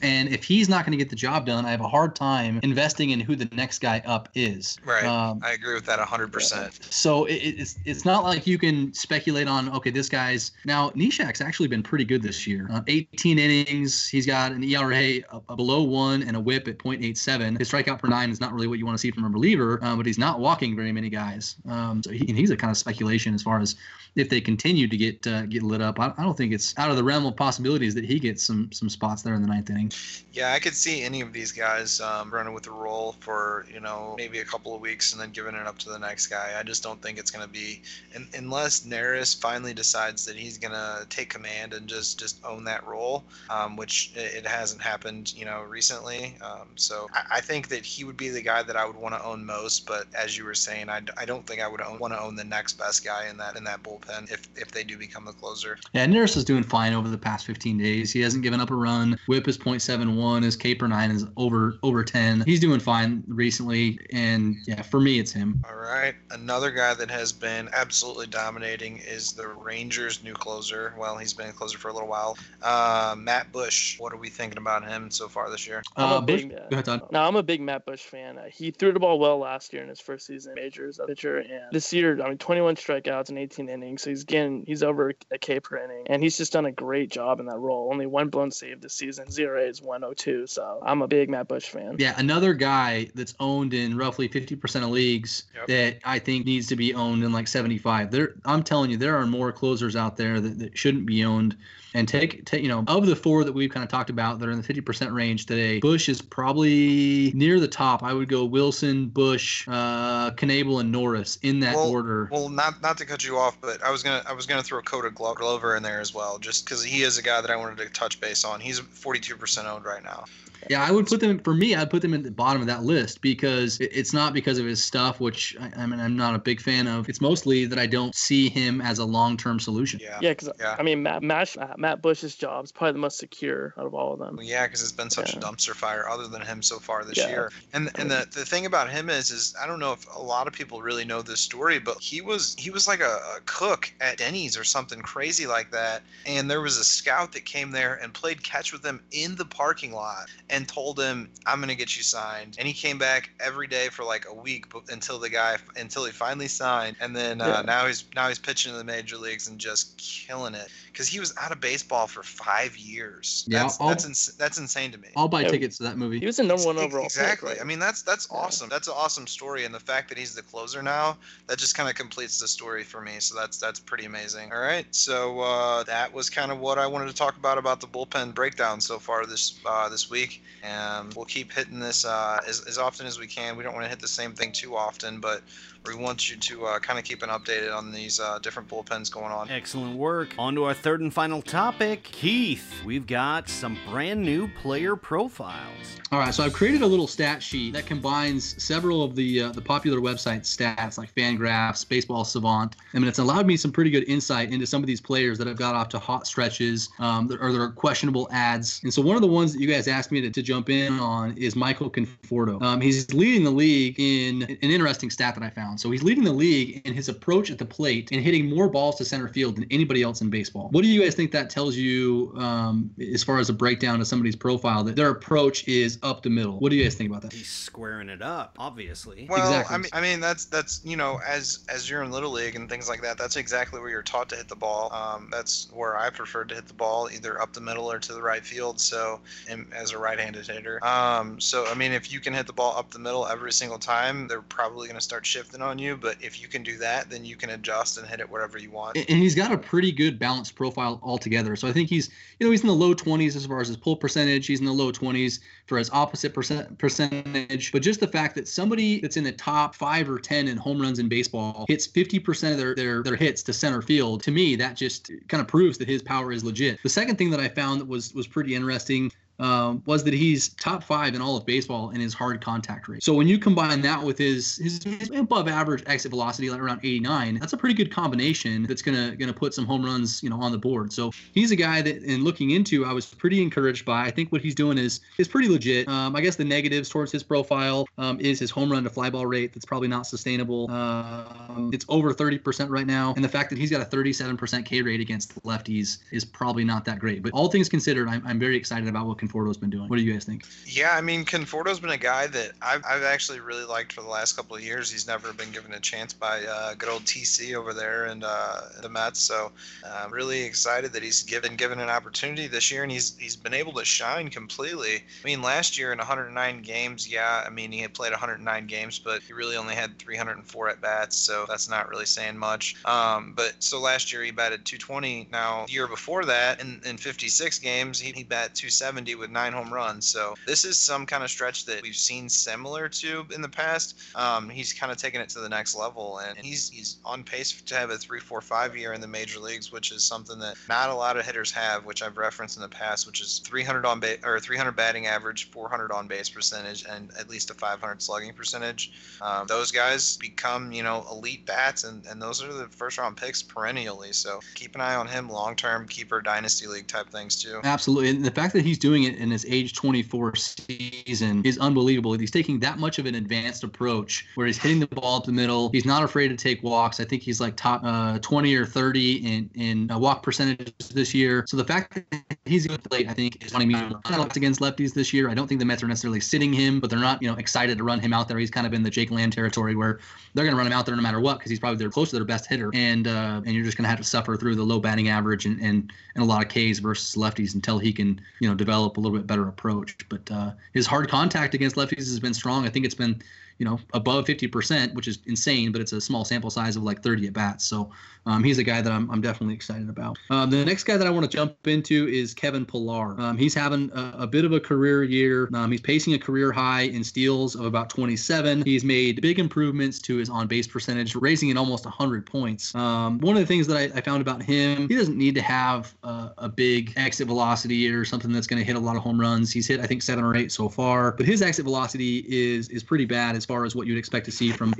and 0.00 0.30
if 0.30 0.44
he's 0.44 0.68
not 0.70 0.86
going 0.86 0.92
to 0.92 0.98
get 0.98 1.10
the 1.10 1.16
job 1.16 1.44
done, 1.44 1.66
I 1.66 1.70
have 1.70 1.81
a 1.82 1.88
hard 1.88 2.14
time 2.14 2.60
investing 2.62 3.10
in 3.10 3.20
who 3.20 3.36
the 3.36 3.48
next 3.52 3.80
guy 3.80 4.02
up 4.04 4.28
is. 4.34 4.78
Right. 4.84 5.04
Um, 5.04 5.40
I 5.42 5.52
agree 5.52 5.74
with 5.74 5.86
that 5.86 5.98
100%. 5.98 6.92
so 6.92 7.24
it, 7.26 7.34
it's 7.34 7.78
it's 7.84 8.04
not 8.04 8.24
like 8.24 8.46
you 8.46 8.58
can 8.58 8.92
speculate 8.92 9.48
on 9.48 9.68
okay 9.70 9.90
this 9.90 10.08
guy's 10.08 10.52
now 10.64 10.90
Neshek's 10.90 11.40
actually 11.40 11.68
been 11.68 11.82
pretty 11.82 12.04
good 12.04 12.22
this 12.22 12.46
year. 12.46 12.68
Uh, 12.72 12.80
18 12.86 13.38
innings, 13.38 14.08
he's 14.08 14.26
got 14.26 14.52
an 14.52 14.62
ERA 14.62 15.20
below 15.56 15.82
one 15.82 16.22
and 16.22 16.36
a 16.36 16.40
WHIP 16.40 16.68
at 16.68 16.78
.87. 16.78 17.58
His 17.58 17.70
strikeout 17.70 17.98
per 17.98 18.08
nine 18.08 18.30
is 18.30 18.40
not 18.40 18.52
really 18.52 18.66
what 18.66 18.78
you 18.78 18.86
want 18.86 18.96
to 18.96 19.00
see 19.00 19.10
from 19.10 19.24
a 19.24 19.28
reliever, 19.28 19.82
uh, 19.82 19.96
but 19.96 20.06
he's 20.06 20.18
not 20.18 20.40
walking 20.40 20.76
very 20.76 20.92
many 20.92 21.08
guys. 21.08 21.56
Um, 21.68 22.02
so 22.02 22.10
he, 22.10 22.24
he's 22.26 22.50
a 22.50 22.56
kind 22.56 22.70
of 22.70 22.76
speculation 22.76 23.34
as 23.34 23.42
far 23.42 23.60
as 23.60 23.76
if 24.14 24.28
they 24.28 24.40
continue 24.40 24.86
to 24.88 24.96
get 24.96 25.26
uh, 25.26 25.46
get 25.46 25.62
lit 25.62 25.80
up. 25.80 25.98
I, 25.98 26.12
I 26.16 26.22
don't 26.22 26.36
think 26.36 26.52
it's 26.52 26.76
out 26.78 26.90
of 26.90 26.96
the 26.96 27.04
realm 27.04 27.26
of 27.26 27.36
possibilities 27.36 27.94
that 27.94 28.04
he 28.04 28.18
gets 28.18 28.42
some 28.42 28.70
some 28.72 28.88
spots 28.88 29.22
there 29.22 29.34
in 29.34 29.42
the 29.42 29.48
ninth 29.48 29.70
inning. 29.70 29.90
Yeah, 30.32 30.52
I 30.52 30.58
could 30.58 30.74
see 30.74 31.02
any 31.02 31.20
of 31.20 31.32
these 31.32 31.52
guys 31.52 31.61
um, 32.00 32.30
running 32.30 32.52
with 32.52 32.64
the 32.64 32.70
role 32.70 33.16
for 33.20 33.66
you 33.72 33.80
know 33.80 34.14
maybe 34.16 34.38
a 34.40 34.44
couple 34.44 34.74
of 34.74 34.80
weeks 34.80 35.12
and 35.12 35.20
then 35.20 35.30
giving 35.30 35.54
it 35.54 35.66
up 35.66 35.78
to 35.78 35.88
the 35.88 35.98
next 35.98 36.26
guy. 36.28 36.54
I 36.58 36.62
just 36.62 36.82
don't 36.82 37.00
think 37.00 37.18
it's 37.18 37.30
going 37.30 37.46
to 37.46 37.52
be 37.52 37.82
un 38.14 38.28
unless 38.34 38.80
Neris 38.80 39.38
finally 39.40 39.74
decides 39.74 40.24
that 40.26 40.36
he's 40.36 40.58
going 40.58 40.72
to 40.72 41.06
take 41.08 41.30
command 41.30 41.74
and 41.74 41.88
just 41.88 42.18
just 42.18 42.44
own 42.44 42.64
that 42.64 42.86
role, 42.86 43.24
um, 43.50 43.76
which 43.76 44.12
it 44.14 44.46
hasn't 44.46 44.82
happened 44.82 45.34
you 45.36 45.44
know 45.44 45.62
recently. 45.62 46.36
Um, 46.42 46.68
so 46.76 47.08
I, 47.12 47.38
I 47.38 47.40
think 47.40 47.68
that 47.68 47.84
he 47.84 48.04
would 48.04 48.16
be 48.16 48.28
the 48.28 48.42
guy 48.42 48.62
that 48.62 48.76
I 48.76 48.84
would 48.84 48.96
want 48.96 49.14
to 49.14 49.24
own 49.24 49.44
most. 49.44 49.86
But 49.86 50.06
as 50.14 50.36
you 50.36 50.44
were 50.44 50.54
saying, 50.54 50.88
I, 50.88 51.02
I 51.16 51.24
don't 51.24 51.46
think 51.46 51.60
I 51.60 51.68
would 51.68 51.80
want 51.98 52.12
to 52.12 52.20
own 52.20 52.36
the 52.36 52.44
next 52.44 52.74
best 52.74 53.04
guy 53.04 53.28
in 53.28 53.36
that 53.38 53.56
in 53.56 53.64
that 53.64 53.82
bullpen 53.82 54.30
if 54.30 54.48
if 54.56 54.70
they 54.70 54.84
do 54.84 54.96
become 54.96 55.24
the 55.24 55.32
closer. 55.32 55.78
Yeah, 55.92 56.06
Neris 56.06 56.36
is 56.36 56.44
doing 56.44 56.62
fine 56.62 56.92
over 56.92 57.08
the 57.08 57.18
past 57.18 57.46
15 57.46 57.78
days. 57.78 58.12
He 58.12 58.20
hasn't 58.20 58.42
given 58.42 58.60
up 58.60 58.70
a 58.70 58.74
run. 58.74 59.18
Whip 59.26 59.48
is 59.48 59.58
.71. 59.58 60.42
His 60.42 60.56
K 60.56 60.74
per 60.74 60.86
nine 60.86 61.10
is 61.10 61.26
over 61.36 61.51
over 61.82 62.04
10. 62.04 62.42
He's 62.46 62.60
doing 62.60 62.80
fine 62.80 63.22
recently, 63.26 63.98
and 64.12 64.56
yeah, 64.66 64.82
for 64.82 65.00
me, 65.00 65.18
it's 65.18 65.32
him. 65.32 65.62
All 65.68 65.76
right. 65.76 66.14
Another 66.30 66.70
guy 66.70 66.94
that 66.94 67.10
has 67.10 67.32
been 67.32 67.68
absolutely 67.72 68.26
dominating 68.26 68.98
is 68.98 69.32
the 69.32 69.48
Rangers' 69.48 70.22
new 70.24 70.34
closer. 70.34 70.94
Well, 70.98 71.16
he's 71.18 71.32
been 71.34 71.48
a 71.48 71.52
closer 71.52 71.78
for 71.78 71.88
a 71.88 71.92
little 71.92 72.08
while. 72.08 72.36
Uh, 72.62 73.14
Matt 73.18 73.52
Bush. 73.52 73.98
What 73.98 74.12
are 74.12 74.16
we 74.16 74.28
thinking 74.28 74.58
about 74.58 74.86
him 74.88 75.10
so 75.10 75.28
far 75.28 75.50
this 75.50 75.66
year? 75.66 75.82
I'm 75.96 76.12
Uh, 76.12 76.18
a 76.18 76.22
big 76.22 76.48
Bush- 76.50 76.58
go 76.70 76.74
ahead, 76.74 76.84
Todd. 76.84 77.08
No, 77.12 77.22
I'm 77.22 77.36
a 77.36 77.42
big 77.42 77.60
Matt 77.60 77.84
Bush 77.86 78.02
fan. 78.02 78.38
Uh, 78.38 78.44
he 78.52 78.70
threw 78.70 78.92
the 78.92 79.00
ball 79.00 79.18
well 79.18 79.38
last 79.38 79.72
year 79.72 79.82
in 79.82 79.88
his 79.88 80.00
first 80.00 80.26
season 80.26 80.56
in 80.56 80.62
majors 80.64 80.98
as 80.98 81.04
a 81.04 81.06
pitcher, 81.06 81.38
and 81.38 81.64
this 81.72 81.92
year, 81.92 82.20
I 82.22 82.28
mean, 82.28 82.38
21 82.38 82.76
strikeouts 82.76 83.28
and 83.28 83.38
18 83.38 83.68
innings, 83.68 84.02
so 84.02 84.10
he's 84.10 84.24
getting 84.24 84.64
he's 84.66 84.82
over 84.82 85.12
a 85.30 85.38
K 85.38 85.60
per 85.60 85.76
inning, 85.76 86.04
and 86.06 86.22
he's 86.22 86.36
just 86.36 86.52
done 86.52 86.66
a 86.66 86.72
great 86.72 87.10
job 87.10 87.40
in 87.40 87.46
that 87.46 87.58
role. 87.58 87.88
Only 87.92 88.06
one 88.06 88.28
blown 88.28 88.50
save 88.50 88.80
this 88.80 88.94
season, 88.94 89.30
zero 89.30 89.62
is 89.62 89.80
102. 89.82 90.46
So 90.46 90.80
I'm 90.84 91.02
a 91.02 91.08
big 91.08 91.28
Matt 91.30 91.41
Bush 91.44 91.68
fan. 91.68 91.96
Yeah, 91.98 92.14
another 92.16 92.54
guy 92.54 93.08
that's 93.14 93.34
owned 93.40 93.74
in 93.74 93.96
roughly 93.96 94.28
50% 94.28 94.82
of 94.84 94.90
leagues 94.90 95.44
Yep. 95.54 95.66
that 95.68 95.98
I 96.04 96.18
think 96.18 96.46
needs 96.46 96.66
to 96.68 96.76
be 96.76 96.94
owned 96.94 97.22
in 97.24 97.32
like 97.32 97.48
75. 97.48 98.10
There, 98.10 98.34
I'm 98.44 98.62
telling 98.62 98.90
you, 98.90 98.96
there 98.96 99.16
are 99.16 99.26
more 99.26 99.52
closers 99.52 99.96
out 99.96 100.16
there 100.16 100.40
that, 100.40 100.58
that 100.58 100.76
shouldn't 100.78 101.06
be 101.06 101.24
owned. 101.24 101.56
And 101.94 102.08
take, 102.08 102.46
take, 102.46 102.62
you 102.62 102.68
know, 102.68 102.84
of 102.88 103.04
the 103.04 103.14
four 103.14 103.44
that 103.44 103.52
we've 103.52 103.68
kind 103.70 103.84
of 103.84 103.90
talked 103.90 104.08
about 104.08 104.38
that 104.38 104.48
are 104.48 104.50
in 104.50 104.62
the 104.62 104.66
50% 104.66 105.12
range 105.12 105.44
today, 105.44 105.78
Bush 105.78 106.08
is 106.08 106.22
probably 106.22 107.32
near 107.34 107.60
the 107.60 107.68
top. 107.68 108.02
I 108.02 108.14
would 108.14 108.30
go 108.30 108.46
Wilson, 108.46 109.08
Bush, 109.08 109.66
uh, 109.68 110.30
Knebel, 110.30 110.80
and 110.80 110.90
Norris 110.90 111.38
in 111.42 111.60
that 111.60 111.74
Well- 111.76 111.90
order. 111.90 112.28
Well, 112.32 112.48
not 112.48 112.80
not 112.80 112.96
to 112.96 113.04
cut 113.04 113.24
you 113.24 113.36
off, 113.36 113.58
but 113.60 113.82
I 113.82 113.90
was 113.90 114.02
gonna 114.02 114.22
I 114.26 114.32
was 114.32 114.46
gonna 114.46 114.62
throw 114.62 114.80
Koda 114.80 115.10
Glo- 115.10 115.34
Glover 115.34 115.76
in 115.76 115.82
there 115.82 116.00
as 116.00 116.14
well, 116.14 116.38
just 116.38 116.64
because 116.64 116.82
he 116.82 117.02
is 117.02 117.18
a 117.18 117.22
guy 117.22 117.42
that 117.42 117.50
I 117.50 117.56
wanted 117.56 117.76
to 117.78 117.88
touch 117.90 118.18
base 118.22 118.42
on. 118.42 118.58
He's 118.60 118.80
42% 118.80 119.66
owned 119.66 119.84
right 119.84 120.02
now. 120.02 120.24
Yeah, 120.70 120.84
I 120.84 120.90
would 120.90 121.06
put 121.06 121.20
them 121.20 121.38
for 121.38 121.54
me. 121.54 121.74
I'd 121.74 121.90
put 121.90 122.02
them 122.02 122.14
at 122.14 122.22
the 122.22 122.30
bottom 122.30 122.60
of 122.60 122.66
that 122.68 122.84
list 122.84 123.20
because 123.20 123.78
it's 123.80 124.12
not 124.12 124.32
because 124.32 124.58
of 124.58 124.66
his 124.66 124.82
stuff, 124.82 125.20
which 125.20 125.56
I, 125.60 125.82
I 125.82 125.86
mean 125.86 126.00
I'm 126.00 126.16
not 126.16 126.34
a 126.34 126.38
big 126.38 126.60
fan 126.60 126.86
of. 126.86 127.08
It's 127.08 127.20
mostly 127.20 127.64
that 127.66 127.78
I 127.78 127.86
don't 127.86 128.14
see 128.14 128.48
him 128.48 128.80
as 128.80 128.98
a 128.98 129.04
long-term 129.04 129.60
solution. 129.60 130.00
Yeah. 130.02 130.18
Yeah, 130.20 130.30
because 130.30 130.50
Yeah. 130.60 130.76
I 130.78 130.82
mean, 130.82 131.02
Matt, 131.02 131.22
Matt 131.22 131.56
Matt 131.78 132.02
Bush's 132.02 132.34
job 132.36 132.64
is 132.64 132.72
probably 132.72 132.92
the 132.92 132.98
most 132.98 133.18
secure 133.18 133.74
out 133.78 133.86
of 133.86 133.94
all 133.94 134.12
of 134.12 134.18
them. 134.18 134.38
Yeah, 134.42 134.66
because 134.66 134.82
it's 134.82 134.92
been 134.92 135.10
such 135.10 135.32
Yeah. 135.32 135.40
a 135.40 135.42
dumpster 135.42 135.74
fire 135.74 136.08
other 136.08 136.28
than 136.28 136.42
him 136.42 136.62
so 136.62 136.78
far 136.78 137.04
this 137.04 137.18
Yeah. 137.18 137.28
year. 137.28 137.52
And 137.72 137.90
and 137.96 138.10
the, 138.10 138.26
the 138.32 138.44
thing 138.44 138.66
about 138.66 138.90
him 138.90 139.10
is 139.10 139.30
is 139.30 139.54
I 139.60 139.66
don't 139.66 139.80
know 139.80 139.92
if 139.92 140.06
a 140.14 140.20
lot 140.20 140.46
of 140.46 140.52
people 140.52 140.82
really 140.82 141.04
know 141.04 141.22
this 141.22 141.40
story, 141.40 141.78
but 141.78 141.98
he 142.00 142.20
was 142.20 142.54
he 142.58 142.70
was 142.70 142.86
like 142.86 143.00
a, 143.00 143.20
a 143.36 143.40
cook 143.46 143.92
at 144.00 144.18
Denny's 144.18 144.56
or 144.56 144.64
something 144.64 145.00
crazy 145.00 145.46
like 145.46 145.70
that. 145.70 146.02
And 146.26 146.50
there 146.50 146.60
was 146.60 146.78
a 146.78 146.84
scout 146.84 147.32
that 147.32 147.44
came 147.44 147.70
there 147.70 147.94
and 147.94 148.12
played 148.12 148.42
catch 148.42 148.72
with 148.72 148.84
him 148.84 149.00
in 149.10 149.34
the 149.36 149.44
parking 149.44 149.92
lot 149.92 150.28
and 150.52 150.68
told 150.68 151.00
him, 151.00 151.28
"I'm 151.46 151.58
gonna 151.60 151.74
get 151.74 151.96
you 151.96 152.02
signed." 152.04 152.56
And 152.58 152.68
he 152.68 152.74
came 152.74 152.98
back 152.98 153.30
every 153.40 153.66
day 153.66 153.88
for 153.88 154.04
like 154.04 154.26
a 154.28 154.34
week 154.34 154.66
until 154.90 155.18
the 155.18 155.28
guy 155.30 155.56
until 155.76 156.04
he 156.04 156.12
finally 156.12 156.46
signed. 156.46 156.96
And 157.00 157.16
then 157.16 157.40
uh, 157.40 157.46
Yeah. 157.46 157.62
now 157.62 157.86
he's 157.86 158.04
now 158.14 158.28
he's 158.28 158.38
pitching 158.38 158.70
in 158.72 158.78
the 158.78 158.84
major 158.84 159.16
leagues 159.16 159.48
and 159.48 159.58
just 159.58 159.96
killing 159.98 160.54
it 160.54 160.68
because 160.92 161.08
he 161.08 161.18
was 161.18 161.34
out 161.40 161.50
of 161.50 161.60
baseball 161.60 162.06
for 162.06 162.22
five 162.22 162.76
years. 162.76 163.44
Yeah, 163.48 163.62
that's 163.62 163.80
I'll- 163.80 163.88
that's 163.88 164.04
ins- 164.04 164.36
that's 164.36 164.58
insane 164.58 164.92
to 164.92 164.98
me. 164.98 165.08
I'll 165.16 165.26
buy 165.28 165.40
Yeah. 165.42 165.48
tickets 165.48 165.78
to 165.78 165.84
that 165.84 165.96
movie. 165.96 166.20
He 166.20 166.26
was 166.26 166.36
the 166.36 166.42
number 166.44 166.64
one 166.64 166.76
overall. 166.78 167.06
Exactly. 167.06 167.48
Pick, 167.50 167.58
right? 167.58 167.64
I 167.64 167.64
mean, 167.64 167.78
that's 167.78 168.02
that's 168.02 168.28
Yeah. 168.30 168.38
awesome. 168.38 168.68
That's 168.68 168.88
an 168.88 168.94
awesome 168.96 169.26
story, 169.26 169.64
and 169.64 169.74
the 169.74 169.80
fact 169.80 170.10
that 170.10 170.18
he's 170.18 170.34
the 170.34 170.42
closer 170.42 170.82
now, 170.82 171.16
that 171.46 171.58
just 171.58 171.74
kind 171.74 171.88
of 171.88 171.94
completes 171.94 172.38
the 172.38 172.46
story 172.48 172.84
for 172.84 173.00
me. 173.00 173.20
So 173.20 173.34
that's 173.34 173.56
that's 173.56 173.80
pretty 173.80 174.04
amazing. 174.04 174.52
All 174.52 174.60
right. 174.60 174.86
So 174.94 175.40
uh, 175.40 175.82
that 175.84 176.12
was 176.12 176.28
kind 176.28 176.52
of 176.52 176.58
what 176.58 176.78
I 176.78 176.86
wanted 176.86 177.06
to 177.08 177.14
talk 177.14 177.36
about 177.38 177.56
about 177.56 177.80
the 177.80 177.86
bullpen 177.86 178.34
breakdown 178.34 178.80
so 178.80 178.98
far 178.98 179.24
this 179.24 179.58
uh, 179.64 179.88
this 179.88 180.10
week. 180.10 180.41
And 180.62 181.12
we'll 181.14 181.24
keep 181.24 181.52
hitting 181.52 181.80
this 181.80 182.04
uh, 182.04 182.40
as, 182.46 182.60
as 182.66 182.78
often 182.78 183.06
as 183.06 183.18
we 183.18 183.26
can. 183.26 183.56
We 183.56 183.64
don't 183.64 183.74
want 183.74 183.84
to 183.84 183.90
hit 183.90 184.00
the 184.00 184.08
same 184.08 184.34
thing 184.34 184.52
too 184.52 184.76
often, 184.76 185.20
but 185.20 185.42
we 185.86 185.94
want 185.94 186.30
you 186.30 186.36
to 186.36 186.66
uh, 186.66 186.78
kind 186.78 186.98
of 186.98 187.04
keep 187.04 187.22
an 187.22 187.28
updated 187.28 187.76
on 187.76 187.90
these 187.90 188.20
uh, 188.20 188.38
different 188.38 188.68
bullpens 188.68 189.10
going 189.10 189.32
on. 189.32 189.50
Excellent 189.50 189.96
work. 189.96 190.34
On 190.38 190.54
to 190.54 190.64
our 190.64 190.74
third 190.74 191.00
and 191.00 191.12
final 191.12 191.42
topic. 191.42 192.04
Keith, 192.04 192.82
we've 192.84 193.06
got 193.06 193.48
some 193.48 193.76
brand 193.88 194.22
new 194.22 194.48
player 194.60 194.96
profiles. 194.96 195.98
All 196.12 196.18
right, 196.18 196.34
so 196.34 196.44
I've 196.44 196.52
created 196.52 196.82
a 196.82 196.86
little 196.86 197.06
stat 197.06 197.42
sheet 197.42 197.72
that 197.72 197.86
combines 197.86 198.62
several 198.62 199.02
of 199.02 199.14
the 199.16 199.42
uh, 199.42 199.52
the 199.52 199.62
popular 199.62 199.98
website 199.98 200.42
stats 200.42 200.98
like 200.98 201.12
Fangraphs, 201.14 201.88
Baseball 201.88 202.24
Savant. 202.24 202.76
I 202.92 202.98
mean, 202.98 203.08
it's 203.08 203.18
allowed 203.18 203.46
me 203.46 203.56
some 203.56 203.72
pretty 203.72 203.90
good 203.90 204.04
insight 204.04 204.52
into 204.52 204.66
some 204.66 204.82
of 204.82 204.86
these 204.86 205.00
players 205.00 205.38
that 205.38 205.46
have 205.46 205.56
got 205.56 205.74
off 205.74 205.88
to 205.90 205.98
hot 205.98 206.26
stretches 206.26 206.90
um, 206.98 207.30
or 207.40 207.50
that 207.50 207.60
are 207.60 207.70
questionable 207.70 208.28
ads. 208.30 208.80
And 208.82 208.92
so 208.92 209.00
one 209.00 209.16
of 209.16 209.22
the 209.22 209.28
ones 209.28 209.54
that 209.54 209.60
you 209.60 209.66
guys 209.66 209.88
asked 209.88 210.12
me 210.12 210.20
to, 210.20 210.30
to 210.30 210.42
jump 210.42 210.68
in 210.68 211.00
on 211.00 211.36
is 211.38 211.56
Michael 211.56 211.90
Conforto. 211.90 212.60
Um, 212.62 212.82
he's 212.82 213.12
leading 213.14 213.42
the 213.42 213.50
league 213.50 213.98
in 213.98 214.42
an 214.42 214.70
interesting 214.70 215.08
stat 215.08 215.34
that 215.34 215.42
I 215.42 215.48
found. 215.48 215.71
So 215.76 215.90
he's 215.90 216.02
leading 216.02 216.24
the 216.24 216.32
league 216.32 216.82
in 216.84 216.94
his 216.94 217.08
approach 217.08 217.50
at 217.50 217.58
the 217.58 217.64
plate 217.64 218.10
and 218.12 218.22
hitting 218.22 218.48
more 218.48 218.68
balls 218.68 218.96
to 218.96 219.04
center 219.04 219.28
field 219.28 219.56
than 219.56 219.66
anybody 219.70 220.02
else 220.02 220.20
in 220.20 220.30
baseball. 220.30 220.68
What 220.70 220.82
do 220.82 220.88
you 220.88 221.02
guys 221.02 221.14
think 221.14 221.30
that 221.32 221.50
tells 221.50 221.76
you 221.76 222.32
um, 222.36 222.90
as 223.12 223.22
far 223.22 223.38
as 223.38 223.48
a 223.48 223.52
breakdown 223.52 224.00
of 224.00 224.06
somebody's 224.06 224.36
profile 224.36 224.84
that 224.84 224.96
their 224.96 225.10
approach 225.10 225.66
is 225.68 225.98
up 226.02 226.22
the 226.22 226.30
middle? 226.30 226.58
What 226.58 226.70
do 226.70 226.76
you 226.76 226.84
guys 226.84 226.94
think 226.94 227.10
about 227.10 227.22
that? 227.22 227.32
He's 227.32 227.50
squaring 227.50 228.08
it 228.08 228.22
up, 228.22 228.56
obviously. 228.58 229.26
Well, 229.28 229.42
Exactly. 229.42 229.74
I 229.74 229.78
mean, 229.78 229.90
I 229.92 230.00
mean 230.00 230.20
that's 230.20 230.44
that's 230.46 230.80
you 230.84 230.96
know 230.96 231.20
as 231.26 231.60
as 231.68 231.88
you're 231.88 232.02
in 232.02 232.10
little 232.10 232.30
league 232.30 232.54
and 232.56 232.68
things 232.68 232.88
like 232.88 233.02
that, 233.02 233.18
that's 233.18 233.36
exactly 233.36 233.80
where 233.80 233.90
you're 233.90 234.02
taught 234.02 234.28
to 234.30 234.36
hit 234.36 234.48
the 234.48 234.56
ball. 234.56 234.92
Um, 234.92 235.28
that's 235.30 235.70
where 235.72 235.96
I 235.96 236.10
prefer 236.10 236.44
to 236.44 236.54
hit 236.54 236.66
the 236.66 236.74
ball, 236.74 237.08
either 237.10 237.40
up 237.40 237.52
the 237.52 237.60
middle 237.60 237.90
or 237.90 237.98
to 237.98 238.12
the 238.12 238.22
right 238.22 238.44
field. 238.44 238.80
So, 238.80 239.20
and 239.48 239.66
as 239.74 239.92
a 239.92 239.98
right-handed 239.98 240.46
hitter, 240.46 240.84
um, 240.84 241.40
so 241.40 241.66
I 241.66 241.74
mean, 241.74 241.92
if 241.92 242.12
you 242.12 242.20
can 242.20 242.34
hit 242.34 242.46
the 242.46 242.52
ball 242.52 242.76
up 242.76 242.90
the 242.90 242.98
middle 242.98 243.26
every 243.26 243.52
single 243.52 243.78
time, 243.78 244.28
they're 244.28 244.42
probably 244.42 244.86
going 244.86 244.98
to 244.98 245.04
start 245.04 245.26
shifting 245.26 245.61
on 245.62 245.78
you. 245.78 245.96
But 245.96 246.16
if 246.20 246.40
you 246.40 246.48
can 246.48 246.62
do 246.62 246.76
that, 246.78 247.08
then 247.08 247.24
you 247.24 247.36
can 247.36 247.50
adjust 247.50 247.98
and 247.98 248.06
hit 248.06 248.20
it 248.20 248.28
wherever 248.28 248.58
you 248.58 248.70
want. 248.70 248.96
and 248.96 249.08
he's 249.08 249.34
got 249.34 249.52
a 249.52 249.58
pretty 249.58 249.92
good 249.92 250.18
balanced 250.18 250.54
profile 250.54 251.00
altogether. 251.02 251.56
So 251.56 251.68
I 251.68 251.72
think 251.72 251.88
he's, 251.88 252.10
you 252.38 252.46
know, 252.46 252.50
he's 252.50 252.62
in 252.62 252.66
the 252.66 252.74
low 252.74 252.94
20s 252.94 253.36
as 253.36 253.46
far 253.46 253.60
as 253.60 253.68
his 253.68 253.76
pull 253.76 253.96
percentage. 253.96 254.46
He's 254.46 254.60
in 254.60 254.66
the 254.66 254.72
low 254.72 254.92
20s 254.92 255.40
for 255.66 255.78
his 255.78 255.90
opposite 255.90 256.34
percent 256.34 256.76
percentage. 256.78 257.72
But 257.72 257.82
just 257.82 258.00
the 258.00 258.08
fact 258.08 258.34
that 258.34 258.48
somebody 258.48 259.00
that's 259.00 259.16
in 259.16 259.24
the 259.24 259.32
top 259.32 259.74
five 259.74 260.10
or 260.10 260.18
10 260.18 260.48
in 260.48 260.56
home 260.56 260.80
runs 260.80 260.98
in 260.98 261.08
baseball 261.08 261.64
hits 261.68 261.86
50% 261.86 262.52
of 262.52 262.58
their 262.58 262.74
their 262.74 263.02
their 263.02 263.16
hits 263.16 263.42
to 263.44 263.52
center 263.52 263.82
field, 263.82 264.22
to 264.24 264.30
me 264.30 264.56
that 264.56 264.76
just 264.76 265.10
kind 265.28 265.40
of 265.40 265.48
proves 265.48 265.78
that 265.78 265.88
his 265.88 266.02
power 266.02 266.32
is 266.32 266.44
legit. 266.44 266.78
The 266.82 266.88
second 266.88 267.16
thing 267.16 267.30
that 267.30 267.40
I 267.40 267.48
found 267.48 267.80
that 267.80 267.88
was 267.88 268.12
was 268.14 268.26
pretty 268.26 268.54
interesting 268.54 269.10
um, 269.42 269.82
was 269.86 270.04
that 270.04 270.14
he's 270.14 270.50
top 270.50 270.84
five 270.84 271.14
in 271.14 271.20
all 271.20 271.36
of 271.36 271.44
baseball 271.44 271.90
in 271.90 272.00
his 272.00 272.14
hard 272.14 272.40
contact 272.40 272.88
rate. 272.88 273.02
So 273.02 273.12
when 273.12 273.26
you 273.26 273.38
combine 273.38 273.80
that 273.82 274.02
with 274.02 274.16
his 274.16 274.56
his, 274.56 274.82
his 274.82 275.10
above 275.10 275.48
average 275.48 275.82
exit 275.86 276.10
velocity, 276.10 276.48
like 276.48 276.60
around 276.60 276.80
89, 276.82 277.38
that's 277.40 277.52
a 277.52 277.56
pretty 277.56 277.74
good 277.74 277.92
combination. 277.92 278.64
That's 278.64 278.82
gonna 278.82 279.16
gonna 279.16 279.32
put 279.32 279.52
some 279.52 279.66
home 279.66 279.84
runs, 279.84 280.22
you 280.22 280.30
know, 280.30 280.40
on 280.40 280.52
the 280.52 280.58
board. 280.58 280.92
So 280.92 281.10
he's 281.32 281.50
a 281.50 281.56
guy 281.56 281.82
that, 281.82 282.02
in 282.04 282.22
looking 282.22 282.50
into, 282.50 282.84
I 282.84 282.92
was 282.92 283.06
pretty 283.06 283.42
encouraged 283.42 283.84
by. 283.84 284.04
I 284.04 284.10
think 284.10 284.30
what 284.30 284.40
he's 284.40 284.54
doing 284.54 284.78
is 284.78 285.00
is 285.18 285.26
pretty 285.26 285.48
legit. 285.48 285.88
Um, 285.88 286.14
I 286.14 286.20
guess 286.20 286.36
the 286.36 286.44
negatives 286.44 286.88
towards 286.88 287.10
his 287.10 287.24
profile 287.24 287.86
um, 287.98 288.20
is 288.20 288.38
his 288.38 288.50
home 288.50 288.70
run 288.70 288.84
to 288.84 288.90
fly 288.90 289.10
ball 289.10 289.26
rate. 289.26 289.52
That's 289.52 289.66
probably 289.66 289.88
not 289.88 290.06
sustainable. 290.06 290.70
Um, 290.70 291.70
it's 291.72 291.84
over 291.88 292.14
30% 292.14 292.70
right 292.70 292.86
now, 292.86 293.12
and 293.14 293.24
the 293.24 293.28
fact 293.28 293.50
that 293.50 293.58
he's 293.58 293.70
got 293.70 293.80
a 293.80 293.84
37% 293.84 294.64
K 294.64 294.82
rate 294.82 295.00
against 295.00 295.34
lefties 295.42 295.98
is 296.12 296.24
probably 296.24 296.64
not 296.64 296.84
that 296.84 297.00
great. 297.00 297.22
But 297.22 297.32
all 297.32 297.48
things 297.48 297.68
considered, 297.68 298.08
I'm, 298.08 298.22
I'm 298.24 298.38
very 298.38 298.56
excited 298.56 298.88
about 298.88 299.06
what 299.06 299.18
Conforto's 299.32 299.56
been 299.56 299.70
doing. 299.70 299.88
What 299.88 299.96
do 299.96 300.02
you 300.02 300.12
guys 300.12 300.24
think? 300.24 300.44
Yeah, 300.66 300.94
I 300.94 301.00
mean, 301.00 301.24
Conforto's 301.24 301.80
been 301.80 301.90
a 301.90 301.96
guy 301.96 302.26
that 302.26 302.52
I've, 302.60 302.82
I've 302.86 303.02
actually 303.02 303.40
really 303.40 303.64
liked 303.64 303.94
for 303.94 304.02
the 304.02 304.08
last 304.08 304.36
couple 304.36 304.54
of 304.54 304.62
years. 304.62 304.90
He's 304.90 305.06
never 305.06 305.32
been 305.32 305.50
given 305.50 305.72
a 305.72 305.80
chance 305.80 306.12
by 306.12 306.44
uh, 306.44 306.74
good 306.74 306.90
old 306.90 307.04
TC 307.04 307.54
over 307.54 307.72
there 307.72 308.06
and 308.06 308.24
uh, 308.24 308.60
the 308.82 308.90
Mets. 308.90 309.20
So 309.20 309.50
I'm 309.86 310.12
really 310.12 310.42
excited 310.42 310.92
that 310.92 311.02
he's 311.02 311.22
given 311.22 311.56
given 311.56 311.80
an 311.80 311.88
opportunity 311.88 312.46
this 312.46 312.70
year, 312.70 312.82
and 312.82 312.92
he's 312.92 313.16
he's 313.18 313.36
been 313.36 313.54
able 313.54 313.72
to 313.74 313.84
shine 313.86 314.28
completely. 314.28 314.96
I 314.96 315.24
mean, 315.24 315.40
last 315.40 315.78
year 315.78 315.92
in 315.92 315.98
109 315.98 316.62
games, 316.62 317.10
yeah, 317.10 317.42
I 317.46 317.48
mean 317.48 317.72
he 317.72 317.78
had 317.78 317.94
played 317.94 318.10
109 318.12 318.66
games, 318.66 318.98
but 318.98 319.22
he 319.22 319.32
really 319.32 319.56
only 319.56 319.74
had 319.74 319.98
304 319.98 320.68
at 320.68 320.80
bats, 320.82 321.16
so 321.16 321.46
that's 321.48 321.70
not 321.70 321.88
really 321.88 322.06
saying 322.06 322.36
much. 322.36 322.76
Um, 322.84 323.32
but 323.34 323.54
so 323.60 323.80
last 323.80 324.12
year 324.12 324.22
he 324.22 324.30
batted 324.30 324.66
220. 324.66 325.28
Now 325.32 325.64
the 325.66 325.72
year 325.72 325.88
before 325.88 326.26
that, 326.26 326.60
in, 326.60 326.82
in 326.84 326.98
56 326.98 327.58
games, 327.60 327.98
he, 327.98 328.12
he 328.12 328.24
bat 328.24 328.54
270 328.54 329.11
with 329.14 329.30
nine 329.30 329.52
home 329.52 329.72
runs. 329.72 330.06
So 330.06 330.34
this 330.46 330.64
is 330.64 330.78
some 330.78 331.06
kind 331.06 331.22
of 331.22 331.30
stretch 331.30 331.64
that 331.66 331.82
we've 331.82 331.96
seen 331.96 332.28
similar 332.28 332.88
to 332.88 333.26
in 333.34 333.42
the 333.42 333.48
past. 333.48 333.98
Um, 334.14 334.48
he's 334.48 334.72
kind 334.72 334.92
of 334.92 334.98
taken 334.98 335.20
it 335.20 335.28
to 335.30 335.40
the 335.40 335.48
next 335.48 335.74
level, 335.74 336.18
and 336.18 336.38
he's 336.38 336.68
he's 336.68 336.98
on 337.04 337.24
pace 337.24 337.52
to 337.52 337.74
have 337.74 337.90
a 337.90 337.98
three, 337.98 338.20
four, 338.20 338.40
five 338.40 338.76
year 338.76 338.92
in 338.92 339.00
the 339.00 339.06
major 339.06 339.40
leagues, 339.40 339.72
which 339.72 339.92
is 339.92 340.02
something 340.02 340.38
that 340.38 340.56
not 340.68 340.90
a 340.90 340.94
lot 340.94 341.16
of 341.16 341.24
hitters 341.24 341.50
have, 341.52 341.84
which 341.84 342.02
I've 342.02 342.16
referenced 342.16 342.56
in 342.56 342.62
the 342.62 342.68
past, 342.68 343.06
which 343.06 343.20
is 343.20 343.40
300 343.40 343.84
on 343.84 344.00
base 344.00 344.18
or 344.24 344.38
300 344.40 344.72
batting 344.72 345.06
average, 345.06 345.50
400 345.50 345.92
on 345.92 346.06
base 346.06 346.28
percentage, 346.28 346.84
and 346.88 347.10
at 347.18 347.28
least 347.28 347.50
a 347.50 347.54
500 347.54 348.02
slugging 348.02 348.32
percentage. 348.32 348.92
Um, 349.20 349.46
those 349.46 349.70
guys 349.70 350.16
become 350.16 350.72
you 350.72 350.82
know 350.82 351.06
elite 351.10 351.46
bats, 351.46 351.84
and 351.84 352.04
and 352.06 352.20
those 352.20 352.42
are 352.42 352.52
the 352.52 352.66
first 352.68 352.98
round 352.98 353.16
picks 353.16 353.42
perennially. 353.42 354.12
So 354.12 354.40
keep 354.54 354.74
an 354.74 354.80
eye 354.80 354.94
on 354.94 355.06
him 355.06 355.28
long 355.28 355.56
term, 355.56 355.86
keeper 355.86 356.20
dynasty 356.20 356.66
league 356.66 356.86
type 356.86 357.08
things 357.08 357.40
too. 357.40 357.60
Absolutely. 357.64 358.10
And 358.10 358.24
the 358.24 358.30
fact 358.30 358.52
that 358.54 358.64
he's 358.64 358.78
doing 358.78 359.01
it 359.04 359.16
in 359.16 359.30
his 359.30 359.44
age 359.46 359.74
24 359.74 360.36
season 360.36 361.42
is 361.44 361.58
unbelievable. 361.58 362.12
He's 362.14 362.30
taking 362.30 362.58
that 362.60 362.78
much 362.78 362.98
of 362.98 363.06
an 363.06 363.14
advanced 363.14 363.64
approach 363.64 364.26
where 364.34 364.46
he's 364.46 364.58
hitting 364.58 364.80
the 364.80 364.86
ball 364.86 365.18
up 365.18 365.24
the 365.24 365.32
middle. 365.32 365.70
He's 365.70 365.84
not 365.84 366.02
afraid 366.02 366.28
to 366.28 366.36
take 366.36 366.62
walks. 366.62 367.00
I 367.00 367.04
think 367.04 367.22
he's 367.22 367.40
like 367.40 367.56
top 367.56 367.82
uh, 367.84 368.18
20 368.18 368.54
or 368.56 368.66
30 368.66 369.16
in, 369.16 369.50
in 369.54 369.90
uh, 369.90 369.98
walk 369.98 370.22
percentage 370.22 370.72
this 370.88 371.14
year. 371.14 371.44
So 371.46 371.56
the 371.56 371.64
fact 371.64 371.94
that 371.94 372.38
he's 372.44 372.66
going 372.66 372.80
to 372.80 372.88
play, 372.88 373.06
I 373.06 373.12
think, 373.12 373.44
is 373.44 373.52
a 373.52 373.58
lot 373.58 374.36
against 374.36 374.60
lefties 374.60 374.94
this 374.94 375.12
year. 375.12 375.28
I 375.28 375.34
don't 375.34 375.46
think 375.46 375.60
the 375.60 375.64
Mets 375.66 375.82
are 375.82 375.88
necessarily 375.88 376.20
sitting 376.20 376.52
him, 376.52 376.80
but 376.80 376.90
they're 376.90 376.98
not, 376.98 377.22
you 377.22 377.28
know, 377.28 377.36
excited 377.36 377.78
to 377.78 377.84
run 377.84 378.00
him 378.00 378.12
out 378.12 378.28
there. 378.28 378.38
He's 378.38 378.50
kind 378.50 378.66
of 378.66 378.74
in 378.74 378.82
the 378.82 378.90
Jake 378.90 379.10
Lamb 379.10 379.30
territory 379.30 379.74
where 379.74 380.00
they're 380.34 380.44
going 380.44 380.54
to 380.54 380.58
run 380.58 380.66
him 380.66 380.72
out 380.72 380.86
there 380.86 380.96
no 380.96 381.02
matter 381.02 381.20
what 381.20 381.38
because 381.38 381.50
he's 381.50 381.60
probably 381.60 381.78
their 381.78 381.90
close 381.90 382.10
to 382.10 382.16
their 382.16 382.24
best 382.24 382.46
hitter, 382.46 382.70
and 382.74 383.06
uh, 383.06 383.42
and 383.44 383.54
you're 383.54 383.64
just 383.64 383.76
going 383.76 383.84
to 383.84 383.88
have 383.88 383.98
to 383.98 384.04
suffer 384.04 384.36
through 384.36 384.54
the 384.54 384.62
low 384.62 384.78
batting 384.78 385.08
average 385.08 385.46
and, 385.46 385.60
and 385.60 385.92
and 386.14 386.22
a 386.22 386.26
lot 386.26 386.42
of 386.42 386.48
Ks 386.48 386.78
versus 386.78 387.20
lefties 387.20 387.54
until 387.54 387.78
he 387.78 387.92
can 387.92 388.20
you 388.40 388.48
know 388.48 388.54
develop 388.54 388.91
a 388.96 389.00
little 389.00 389.16
bit 389.16 389.26
better 389.26 389.48
approach. 389.48 389.96
But 390.08 390.30
uh, 390.30 390.52
his 390.74 390.86
hard 390.86 391.08
contact 391.08 391.54
against 391.54 391.76
lefties 391.76 391.98
has 391.98 392.20
been 392.20 392.34
strong. 392.34 392.66
I 392.66 392.70
think 392.70 392.84
it's 392.84 392.94
been 392.94 393.22
you 393.58 393.64
know 393.64 393.78
above 393.94 394.24
50%, 394.24 394.94
which 394.94 395.08
is 395.08 395.18
insane, 395.26 395.72
but 395.72 395.80
it's 395.80 395.92
a 395.92 396.00
small 396.00 396.24
sample 396.24 396.50
size 396.50 396.76
of 396.76 396.82
like 396.82 397.02
30 397.02 397.28
at 397.28 397.32
bats. 397.32 397.64
So 397.64 397.90
um, 398.26 398.44
he's 398.44 398.58
a 398.58 398.62
guy 398.62 398.80
that 398.80 398.92
I'm, 398.92 399.10
I'm 399.10 399.20
definitely 399.20 399.54
excited 399.54 399.88
about. 399.88 400.18
Um, 400.30 400.50
the 400.50 400.64
next 400.64 400.84
guy 400.84 400.96
that 400.96 401.06
I 401.06 401.10
want 401.10 401.30
to 401.30 401.36
jump 401.36 401.66
into 401.66 402.08
is 402.08 402.34
Kevin 402.34 402.64
Pillar. 402.64 403.20
Um, 403.20 403.36
he's 403.36 403.54
having 403.54 403.90
a, 403.94 404.14
a, 404.20 404.26
bit 404.26 404.44
of 404.44 404.52
a 404.52 404.60
career 404.60 405.02
year. 405.02 405.48
Um, 405.54 405.72
he's 405.72 405.80
pacing 405.80 406.14
a 406.14 406.18
career 406.18 406.52
high 406.52 406.82
in 406.82 407.02
steals 407.02 407.56
of 407.56 407.64
about 407.64 407.90
27. 407.90 408.62
He's 408.64 408.84
made 408.84 409.20
big 409.20 409.38
improvements 409.38 409.98
to 410.00 410.16
his 410.16 410.30
on 410.30 410.46
base 410.46 410.66
percentage, 410.66 411.16
raising 411.16 411.48
it 411.48 411.56
almost 411.56 411.84
100 411.84 412.24
points. 412.24 412.74
Um, 412.74 413.18
one 413.18 413.36
of 413.36 413.42
the 413.42 413.46
things 413.46 413.66
that 413.66 413.76
I, 413.76 413.96
I, 413.96 414.00
found 414.00 414.22
about 414.22 414.42
him, 414.42 414.88
he 414.88 414.96
doesn't 414.96 415.16
need 415.16 415.34
to 415.34 415.42
have 415.42 415.94
a 416.02 416.48
big 416.48 416.92
exit 416.96 417.26
velocity 417.26 417.88
or 417.88 418.04
something 418.04 418.32
that's 418.32 418.46
going 418.46 418.60
to 418.60 418.66
hit 418.66 418.76
a 418.76 418.80
lot 418.82 418.96
of 418.96 419.02
home 419.02 419.20
runs. 419.20 419.52
He's 419.52 419.66
hit, 419.66 419.80
I 419.80 419.86
think, 419.86 420.02
seven 420.02 420.24
or 420.24 420.36
eight 420.36 420.52
so 420.52 420.68
far, 420.68 421.12
but 421.12 421.26
his 421.26 421.42
exit 421.42 421.64
velocity 421.64 422.24
is 422.28 422.68
is 422.68 422.82
pretty 422.82 423.04
bad 423.04 423.36
as 423.36 423.44
far 423.44 423.64
as 423.64 423.74
what 423.74 423.86
you'd 423.86 423.98
expect 423.98 424.24
to 424.26 424.32
see 424.32 424.50
from 424.50 424.74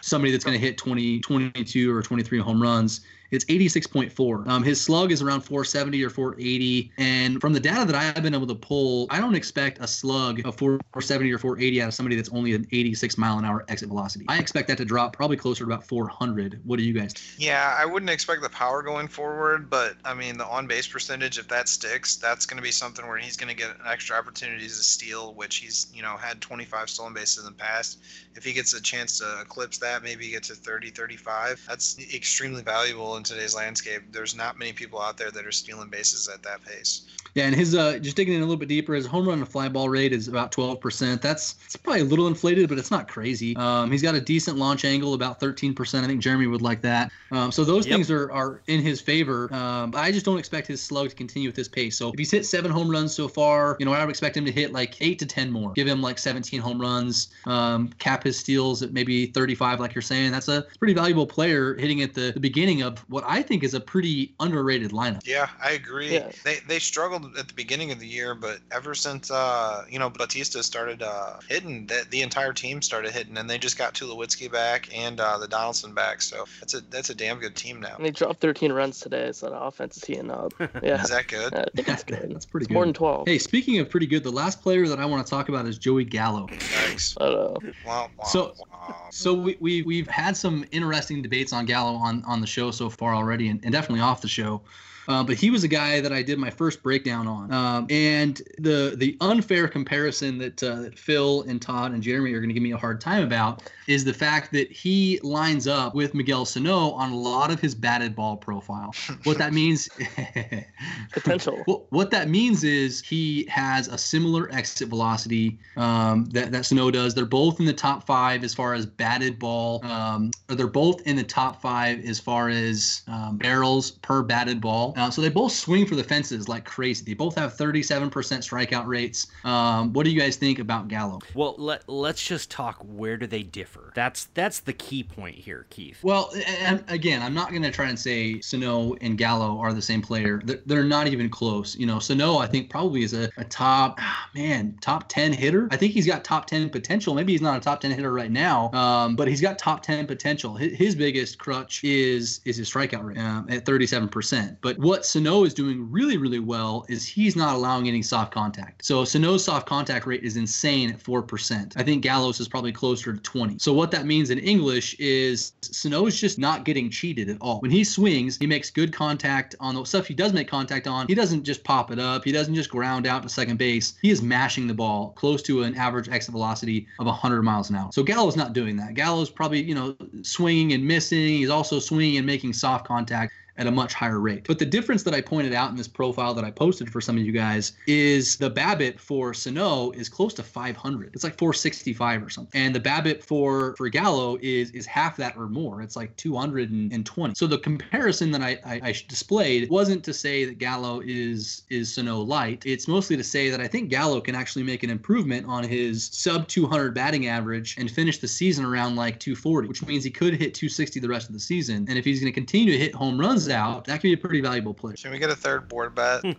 somebody 0.00 0.30
that's 0.30 0.44
going 0.44 0.58
to 0.58 0.64
hit 0.64 0.76
20, 0.76 1.20
22 1.20 1.94
or 1.94 2.02
23 2.02 2.38
home 2.38 2.62
runs. 2.62 3.00
It's 3.34 3.44
86.4. 3.46 4.46
Um, 4.46 4.62
his 4.62 4.80
slug 4.80 5.12
is 5.12 5.20
around 5.20 5.40
470 5.40 6.02
or 6.04 6.10
480. 6.10 6.92
And 6.98 7.40
from 7.40 7.52
the 7.52 7.60
data 7.60 7.84
that 7.84 7.94
I've 7.94 8.22
been 8.22 8.34
able 8.34 8.46
to 8.46 8.54
pull, 8.54 9.06
I 9.10 9.20
don't 9.20 9.34
expect 9.34 9.78
a 9.80 9.88
slug 9.88 10.46
of 10.46 10.56
470 10.56 11.32
or 11.32 11.38
480 11.38 11.82
out 11.82 11.88
of 11.88 11.94
somebody 11.94 12.16
that's 12.16 12.28
only 12.30 12.54
an 12.54 12.66
86 12.70 13.18
mile 13.18 13.38
an 13.38 13.44
hour 13.44 13.64
exit 13.68 13.88
velocity. 13.88 14.24
I 14.28 14.38
expect 14.38 14.68
that 14.68 14.78
to 14.78 14.84
drop 14.84 15.12
probably 15.14 15.36
closer 15.36 15.64
to 15.64 15.72
about 15.72 15.86
400. 15.86 16.60
What 16.64 16.78
do 16.78 16.84
you 16.84 16.92
guys? 16.92 17.14
Yeah, 17.38 17.74
I 17.76 17.84
wouldn't 17.84 18.10
expect 18.10 18.42
the 18.42 18.48
power 18.48 18.82
going 18.82 19.08
forward, 19.08 19.68
but 19.68 19.96
I 20.04 20.14
mean 20.14 20.38
the 20.38 20.46
on 20.46 20.66
base 20.66 20.86
percentage, 20.86 21.38
if 21.38 21.48
that 21.48 21.68
sticks, 21.68 22.16
that's 22.16 22.46
going 22.46 22.58
to 22.58 22.62
be 22.62 22.70
something 22.70 23.06
where 23.06 23.18
he's 23.18 23.36
going 23.36 23.48
to 23.48 23.56
get 23.56 23.76
extra 23.86 24.16
opportunities 24.16 24.78
to 24.78 24.84
steal, 24.84 25.34
which 25.34 25.56
he's 25.56 25.88
you 25.92 26.02
know 26.02 26.16
had 26.16 26.40
25 26.40 26.88
stolen 26.88 27.14
bases 27.14 27.38
in 27.38 27.44
the 27.44 27.52
past. 27.52 27.98
If 28.36 28.44
he 28.44 28.52
gets 28.52 28.74
a 28.74 28.82
chance 28.82 29.18
to 29.18 29.40
eclipse 29.40 29.78
that, 29.78 30.02
maybe 30.02 30.30
get 30.30 30.44
to 30.44 30.54
30, 30.54 30.90
35. 30.90 31.64
That's 31.68 31.98
extremely 32.14 32.62
valuable 32.62 33.16
today's 33.24 33.54
landscape. 33.54 34.02
There's 34.12 34.34
not 34.34 34.58
many 34.58 34.72
people 34.72 35.00
out 35.00 35.16
there 35.18 35.30
that 35.30 35.46
are 35.46 35.52
stealing 35.52 35.88
bases 35.88 36.28
at 36.28 36.42
that 36.42 36.64
pace. 36.64 37.02
Yeah, 37.34 37.46
and 37.46 37.54
his 37.54 37.74
uh, 37.74 37.98
just 37.98 38.16
digging 38.16 38.34
in 38.34 38.40
a 38.40 38.44
little 38.44 38.56
bit 38.56 38.68
deeper, 38.68 38.94
his 38.94 39.06
home 39.06 39.26
run 39.26 39.38
and 39.38 39.48
fly 39.48 39.68
ball 39.68 39.88
rate 39.88 40.12
is 40.12 40.28
about 40.28 40.52
12%. 40.52 41.20
That's 41.20 41.56
it's 41.64 41.74
probably 41.76 42.02
a 42.02 42.04
little 42.04 42.28
inflated, 42.28 42.68
but 42.68 42.78
it's 42.78 42.90
not 42.92 43.08
crazy. 43.08 43.56
Um, 43.56 43.90
he's 43.90 44.02
got 44.02 44.14
a 44.14 44.20
decent 44.20 44.56
launch 44.56 44.84
angle, 44.84 45.14
about 45.14 45.40
13%. 45.40 46.04
I 46.04 46.06
think 46.06 46.20
Jeremy 46.20 46.46
would 46.46 46.62
like 46.62 46.80
that. 46.82 47.10
Um, 47.32 47.50
so 47.50 47.64
those 47.64 47.86
Yep. 47.86 47.94
things 47.94 48.10
are, 48.10 48.30
are 48.30 48.62
in 48.68 48.80
his 48.80 49.00
favor. 49.00 49.52
Um, 49.52 49.90
but 49.90 49.98
I 49.98 50.12
just 50.12 50.24
don't 50.24 50.38
expect 50.38 50.66
his 50.68 50.80
slug 50.80 51.10
to 51.10 51.14
continue 51.16 51.48
at 51.48 51.54
this 51.56 51.68
pace. 51.68 51.96
So 51.96 52.10
if 52.10 52.18
he's 52.18 52.30
hit 52.30 52.46
seven 52.46 52.70
home 52.70 52.88
runs 52.88 53.12
so 53.14 53.26
far, 53.26 53.76
you 53.80 53.86
know, 53.86 53.92
I 53.92 54.04
would 54.04 54.10
expect 54.10 54.36
him 54.36 54.44
to 54.44 54.52
hit 54.52 54.72
like 54.72 54.96
eight 55.02 55.18
to 55.18 55.26
10 55.26 55.50
more. 55.50 55.72
Give 55.72 55.88
him 55.88 56.00
like 56.00 56.18
17 56.18 56.60
home 56.60 56.80
runs, 56.80 57.30
um, 57.46 57.88
cap 57.98 58.22
his 58.22 58.38
steals 58.38 58.82
at 58.82 58.92
maybe 58.92 59.26
35, 59.26 59.80
like 59.80 59.94
you're 59.94 60.02
saying. 60.02 60.30
That's 60.30 60.48
a 60.48 60.62
pretty 60.78 60.94
valuable 60.94 61.26
player 61.26 61.74
hitting 61.74 62.02
at 62.02 62.14
the, 62.14 62.30
the 62.32 62.40
beginning 62.40 62.82
of 62.82 62.98
what 63.10 63.24
I 63.26 63.42
think 63.42 63.64
is 63.64 63.74
a 63.74 63.80
pretty 63.80 64.34
underrated 64.38 64.92
lineup. 64.92 65.26
Yeah, 65.26 65.48
I 65.60 65.72
agree. 65.72 66.12
Yeah. 66.14 66.30
They 66.44 66.58
they 66.68 66.78
struggled 66.78 67.23
at 67.38 67.48
the 67.48 67.54
beginning 67.54 67.90
of 67.92 67.98
the 68.00 68.06
year, 68.06 68.34
but 68.34 68.58
ever 68.70 68.94
since 68.94 69.30
uh 69.30 69.84
you 69.88 69.98
know 69.98 70.10
Bautista 70.10 70.62
started 70.62 71.02
uh 71.02 71.38
hitting, 71.48 71.86
that 71.86 72.10
the 72.10 72.22
entire 72.22 72.52
team 72.52 72.82
started 72.82 73.12
hitting, 73.12 73.36
and 73.38 73.48
they 73.48 73.58
just 73.58 73.76
got 73.78 73.94
Tulowitzki 73.94 74.50
back 74.50 74.88
and 74.96 75.20
uh, 75.20 75.38
the 75.38 75.48
Donaldson 75.48 75.94
back. 75.94 76.22
So 76.22 76.44
that's 76.60 76.74
a 76.74 76.80
that's 76.82 77.10
a 77.10 77.14
damn 77.14 77.38
good 77.38 77.56
team 77.56 77.80
now. 77.80 77.96
And 77.96 78.04
they 78.04 78.10
dropped 78.10 78.40
13 78.40 78.72
runs 78.72 79.00
today, 79.00 79.32
so 79.32 79.50
the 79.50 79.60
offense 79.60 79.96
is 79.96 80.04
heating 80.04 80.30
up. 80.30 80.52
Yeah, 80.82 81.02
Is 81.02 81.10
that 81.10 81.28
good? 81.28 81.54
I 81.54 81.64
think 81.74 81.88
it's 81.88 82.04
good. 82.04 82.30
That's 82.34 82.44
pretty 82.46 82.64
It's 82.64 82.68
good. 82.68 82.74
more 82.74 82.84
than 82.84 82.94
12. 82.94 83.26
Hey, 83.28 83.38
speaking 83.38 83.78
of 83.78 83.88
pretty 83.88 84.06
good, 84.06 84.22
the 84.24 84.30
last 84.32 84.60
player 84.60 84.86
that 84.88 84.98
I 84.98 85.04
want 85.06 85.24
to 85.26 85.30
talk 85.30 85.48
about 85.48 85.66
is 85.66 85.78
Joey 85.78 86.04
Gallo. 86.04 86.46
Thanks. 86.50 87.16
I 87.20 87.24
don't 87.26 87.34
know. 87.64 87.72
Wow, 87.86 88.10
wow, 88.18 88.24
So- 88.24 88.54
wow. 88.58 89.08
So 89.10 89.32
we, 89.32 89.56
we 89.60 89.82
we've 89.82 90.08
had 90.08 90.36
some 90.36 90.64
interesting 90.72 91.22
debates 91.22 91.52
on 91.52 91.64
Gallo 91.64 91.94
on 91.94 92.22
on 92.26 92.40
the 92.40 92.46
show 92.46 92.70
so 92.70 92.90
far 92.90 93.14
already, 93.14 93.48
and, 93.48 93.60
and 93.64 93.72
definitely 93.72 94.00
off 94.00 94.20
the 94.20 94.28
show. 94.28 94.60
Uh, 95.06 95.22
but 95.22 95.36
he 95.36 95.50
was 95.50 95.64
a 95.64 95.68
guy 95.68 96.00
that 96.00 96.12
I 96.12 96.22
did 96.22 96.38
my 96.38 96.50
first 96.50 96.82
breakdown 96.82 97.26
on, 97.26 97.52
um, 97.52 97.86
and 97.90 98.40
the 98.58 98.94
the 98.96 99.16
unfair 99.20 99.68
comparison 99.68 100.38
that, 100.38 100.62
uh, 100.62 100.82
that 100.82 100.98
Phil 100.98 101.42
and 101.42 101.60
Todd 101.60 101.92
and 101.92 102.02
Jeremy 102.02 102.32
are 102.32 102.40
going 102.40 102.48
to 102.48 102.54
give 102.54 102.62
me 102.62 102.72
a 102.72 102.76
hard 102.76 103.00
time 103.00 103.22
about 103.22 103.62
is 103.86 104.04
the 104.04 104.14
fact 104.14 104.52
that 104.52 104.70
he 104.70 105.20
lines 105.22 105.66
up 105.66 105.94
with 105.94 106.14
Miguel 106.14 106.44
Sano 106.44 106.90
on 106.92 107.12
a 107.12 107.16
lot 107.16 107.50
of 107.50 107.60
his 107.60 107.74
batted 107.74 108.14
ball 108.14 108.36
profile. 108.36 108.94
What 109.24 109.38
that 109.38 109.52
means, 109.60 109.88
Potential. 111.12 111.62
Well, 111.66 111.86
what 111.90 112.10
that 112.10 112.28
means 112.28 112.64
is 112.64 113.00
he 113.00 113.46
has 113.46 113.88
a 113.88 113.96
similar 113.96 114.52
exit 114.52 114.88
velocity 114.88 115.58
um, 115.76 116.26
that 116.26 116.52
that 116.52 116.66
Sano 116.66 116.90
does. 116.90 117.14
They're 117.14 117.24
both 117.24 117.58
in 117.58 117.66
the 117.66 117.72
top 117.72 118.06
five 118.06 118.44
as 118.44 118.54
far 118.54 118.74
as 118.74 118.86
batted 118.86 119.38
ball. 119.38 119.84
Um, 119.84 120.30
or 120.48 120.56
they're 120.56 120.66
both 120.66 121.00
in 121.02 121.16
the 121.16 121.24
top 121.24 121.62
five 121.62 122.04
as 122.04 122.20
far 122.20 122.48
as 122.48 123.02
um, 123.08 123.38
barrels 123.38 123.92
per 123.92 124.22
batted 124.22 124.60
ball. 124.60 124.94
Uh, 124.96 125.10
so 125.10 125.22
they 125.22 125.28
both 125.28 125.52
swing 125.52 125.86
for 125.86 125.94
the 125.94 126.04
fences 126.04 126.48
like 126.48 126.64
crazy. 126.64 127.04
They 127.04 127.14
both 127.14 127.34
have 127.36 127.54
37% 127.54 128.10
strikeout 128.10 128.86
rates. 128.86 129.28
Um, 129.44 129.92
what 129.92 130.04
do 130.04 130.10
you 130.10 130.20
guys 130.20 130.36
think 130.36 130.58
about 130.58 130.88
Gallo? 130.88 131.20
Well, 131.34 131.54
let 131.58 131.88
let's 131.88 132.24
just 132.24 132.50
talk. 132.50 132.78
Where 132.82 133.16
do 133.16 133.26
they 133.26 133.42
differ? 133.42 133.73
That's 133.94 134.26
that's 134.34 134.60
the 134.60 134.72
key 134.72 135.02
point 135.02 135.36
here, 135.36 135.66
Keith. 135.70 135.98
Well, 136.02 136.32
and 136.60 136.84
again, 136.88 137.22
I'm 137.22 137.34
not 137.34 137.50
going 137.50 137.62
to 137.62 137.70
try 137.70 137.88
and 137.88 137.98
say 137.98 138.40
Sano 138.40 138.94
and 139.00 139.16
Gallo 139.16 139.58
are 139.58 139.72
the 139.72 139.82
same 139.82 140.02
player. 140.02 140.40
They're, 140.44 140.60
they're 140.66 140.84
not 140.84 141.06
even 141.06 141.28
close. 141.30 141.76
You 141.76 141.86
know, 141.86 141.98
Sano, 141.98 142.38
I 142.38 142.46
think 142.46 142.70
probably 142.70 143.02
is 143.02 143.14
a, 143.14 143.30
a 143.36 143.44
top, 143.44 143.96
ah, 144.00 144.28
man, 144.34 144.76
top 144.80 145.08
10 145.08 145.32
hitter. 145.32 145.68
I 145.70 145.76
think 145.76 145.92
he's 145.92 146.06
got 146.06 146.24
top 146.24 146.46
10 146.46 146.70
potential. 146.70 147.14
Maybe 147.14 147.32
he's 147.32 147.42
not 147.42 147.56
a 147.56 147.60
top 147.60 147.80
10 147.80 147.92
hitter 147.92 148.12
right 148.12 148.30
now, 148.30 148.70
um, 148.72 149.16
but 149.16 149.28
he's 149.28 149.40
got 149.40 149.58
top 149.58 149.82
10 149.82 150.06
potential. 150.06 150.56
His, 150.56 150.72
his 150.72 150.94
biggest 150.94 151.38
crutch 151.38 151.82
is 151.84 152.40
is 152.44 152.56
his 152.56 152.70
strikeout 152.70 153.04
rate 153.04 153.18
um, 153.18 153.46
at 153.50 153.64
37%. 153.64 154.56
But 154.60 154.78
what 154.78 155.06
Sano 155.06 155.44
is 155.44 155.54
doing 155.54 155.90
really, 155.90 156.16
really 156.16 156.40
well 156.40 156.84
is 156.88 157.06
he's 157.06 157.36
not 157.36 157.54
allowing 157.54 157.88
any 157.88 158.02
soft 158.02 158.32
contact. 158.32 158.84
So 158.84 159.04
Sano's 159.04 159.44
soft 159.44 159.66
contact 159.66 160.06
rate 160.06 160.22
is 160.22 160.36
insane 160.36 160.90
at 160.90 161.02
4%. 161.02 161.72
I 161.76 161.82
think 161.82 162.02
Gallo's 162.02 162.40
is 162.40 162.48
probably 162.48 162.72
closer 162.72 163.12
to 163.12 163.20
20. 163.20 163.58
So 163.64 163.72
what 163.72 163.90
that 163.92 164.04
means 164.04 164.28
in 164.28 164.38
English 164.40 164.94
is 164.98 165.52
Sano's 165.62 166.20
just 166.20 166.38
not 166.38 166.66
getting 166.66 166.90
cheated 166.90 167.30
at 167.30 167.38
all. 167.40 167.60
When 167.60 167.70
he 167.70 167.82
swings, 167.82 168.36
he 168.36 168.46
makes 168.46 168.68
good 168.68 168.92
contact 168.92 169.54
on 169.58 169.74
the 169.74 169.86
stuff 169.86 170.06
he 170.06 170.12
does 170.12 170.34
make 170.34 170.48
contact 170.48 170.86
on. 170.86 171.06
He 171.06 171.14
doesn't 171.14 171.44
just 171.44 171.64
pop 171.64 171.90
it 171.90 171.98
up. 171.98 172.24
He 172.24 172.30
doesn't 172.30 172.54
just 172.54 172.68
ground 172.68 173.06
out 173.06 173.22
to 173.22 173.30
second 173.30 173.56
base. 173.56 173.94
He 174.02 174.10
is 174.10 174.20
mashing 174.20 174.66
the 174.66 174.74
ball 174.74 175.14
close 175.16 175.40
to 175.44 175.62
an 175.62 175.74
average 175.76 176.10
exit 176.10 176.32
velocity 176.32 176.86
of 176.98 177.06
100 177.06 177.42
miles 177.42 177.70
an 177.70 177.76
hour. 177.76 177.90
So 177.90 178.02
Gallo's 178.02 178.36
not 178.36 178.52
doing 178.52 178.76
that. 178.76 178.92
Gallo's 178.92 179.30
probably, 179.30 179.62
you 179.62 179.74
know, 179.74 179.96
swinging 180.20 180.74
and 180.74 180.86
missing. 180.86 181.28
He's 181.28 181.48
also 181.48 181.78
swinging 181.78 182.18
and 182.18 182.26
making 182.26 182.52
soft 182.52 182.86
contact 182.86 183.32
at 183.56 183.66
a 183.66 183.70
much 183.70 183.94
higher 183.94 184.20
rate. 184.20 184.44
But 184.46 184.58
the 184.58 184.66
difference 184.66 185.02
that 185.04 185.14
I 185.14 185.20
pointed 185.20 185.52
out 185.52 185.70
in 185.70 185.76
this 185.76 185.88
profile 185.88 186.34
that 186.34 186.44
I 186.44 186.50
posted 186.50 186.90
for 186.90 187.00
some 187.00 187.16
of 187.16 187.22
you 187.22 187.32
guys 187.32 187.72
is 187.86 188.36
the 188.36 188.50
BABIP 188.50 188.98
for 188.98 189.32
Sano 189.32 189.90
is 189.92 190.08
close 190.08 190.34
to 190.34 190.42
500. 190.42 191.10
It's 191.14 191.24
like 191.24 191.38
465 191.38 192.22
or 192.22 192.30
something. 192.30 192.60
And 192.60 192.74
the 192.74 192.80
BABIP 192.80 193.22
for 193.22 193.74
for 193.76 193.88
Gallo 193.88 194.38
is 194.42 194.70
is 194.72 194.86
half 194.86 195.16
that 195.18 195.36
or 195.36 195.48
more. 195.48 195.82
It's 195.82 195.96
like 195.96 196.16
220. 196.16 197.34
So 197.34 197.46
the 197.46 197.58
comparison 197.58 198.30
that 198.32 198.42
I, 198.42 198.58
I, 198.64 198.80
I 198.82 198.94
displayed 199.08 199.70
wasn't 199.70 200.04
to 200.04 200.12
say 200.12 200.44
that 200.44 200.58
Gallo 200.58 201.00
is 201.04 201.62
is 201.70 201.94
Sano 201.94 202.20
light. 202.20 202.62
It's 202.66 202.88
mostly 202.88 203.16
to 203.16 203.24
say 203.24 203.50
that 203.50 203.60
I 203.60 203.68
think 203.68 203.88
Gallo 203.88 204.20
can 204.20 204.34
actually 204.34 204.64
make 204.64 204.82
an 204.82 204.90
improvement 204.90 205.46
on 205.46 205.64
his 205.64 206.10
sub 206.12 206.48
200 206.48 206.94
batting 206.94 207.28
average 207.28 207.76
and 207.78 207.90
finish 207.90 208.18
the 208.18 208.28
season 208.28 208.64
around 208.64 208.96
like 208.96 209.20
240, 209.20 209.68
which 209.68 209.84
means 209.86 210.02
he 210.02 210.10
could 210.10 210.34
hit 210.34 210.54
260 210.54 211.00
the 211.00 211.08
rest 211.08 211.28
of 211.28 211.34
the 211.34 211.40
season. 211.40 211.86
And 211.88 211.98
if 211.98 212.04
he's 212.04 212.20
going 212.20 212.32
to 212.32 212.34
continue 212.34 212.72
to 212.72 212.78
hit 212.78 212.94
home 212.94 213.18
runs 213.18 213.43
out, 213.50 213.84
that 213.84 213.96
could 214.00 214.08
be 214.08 214.12
a 214.12 214.18
pretty 214.18 214.40
valuable 214.40 214.74
player. 214.74 214.96
Should 214.96 215.10
we 215.10 215.18
get 215.18 215.30
a 215.30 215.36
third 215.36 215.68
board 215.68 215.94
bet? 215.94 216.24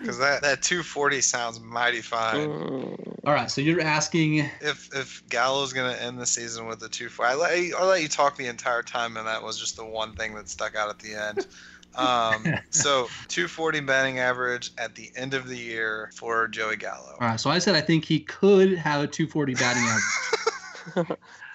Because 0.00 0.18
that, 0.18 0.42
that 0.42 0.62
240 0.62 1.20
sounds 1.20 1.60
mighty 1.60 2.00
fine. 2.00 2.48
Mm, 2.48 3.18
All 3.26 3.34
right, 3.34 3.50
so 3.50 3.60
you're 3.60 3.80
asking 3.80 4.38
If 4.60 4.88
if 4.94 5.22
Gallo's 5.28 5.72
gonna 5.72 5.92
end 5.92 6.18
the 6.18 6.26
season 6.26 6.66
with 6.66 6.82
a 6.82 6.88
240, 6.88 7.32
I 7.32 7.34
let 7.34 7.58
you, 7.58 7.76
I 7.76 7.84
let 7.84 8.02
you 8.02 8.08
talk 8.08 8.36
the 8.36 8.46
entire 8.46 8.82
time, 8.82 9.16
and 9.16 9.26
that 9.26 9.42
was 9.42 9.58
just 9.58 9.76
the 9.76 9.84
one 9.84 10.14
thing 10.14 10.34
that 10.36 10.48
stuck 10.48 10.76
out 10.76 10.88
at 10.88 10.98
the 11.00 11.14
end. 11.14 11.46
Um, 11.94 12.54
so 12.70 13.08
240 13.28 13.80
batting 13.80 14.18
average 14.18 14.70
at 14.78 14.94
the 14.94 15.10
end 15.16 15.34
of 15.34 15.48
the 15.48 15.56
year 15.56 16.10
for 16.14 16.48
Joey 16.48 16.76
Gallo. 16.76 17.16
All 17.20 17.28
right, 17.28 17.40
so 17.40 17.50
I 17.50 17.58
said 17.58 17.74
I 17.74 17.80
think 17.80 18.04
he 18.04 18.20
could 18.20 18.76
have 18.78 19.02
a 19.02 19.06
240 19.06 19.54
batting 19.54 19.82
average. 19.84 21.18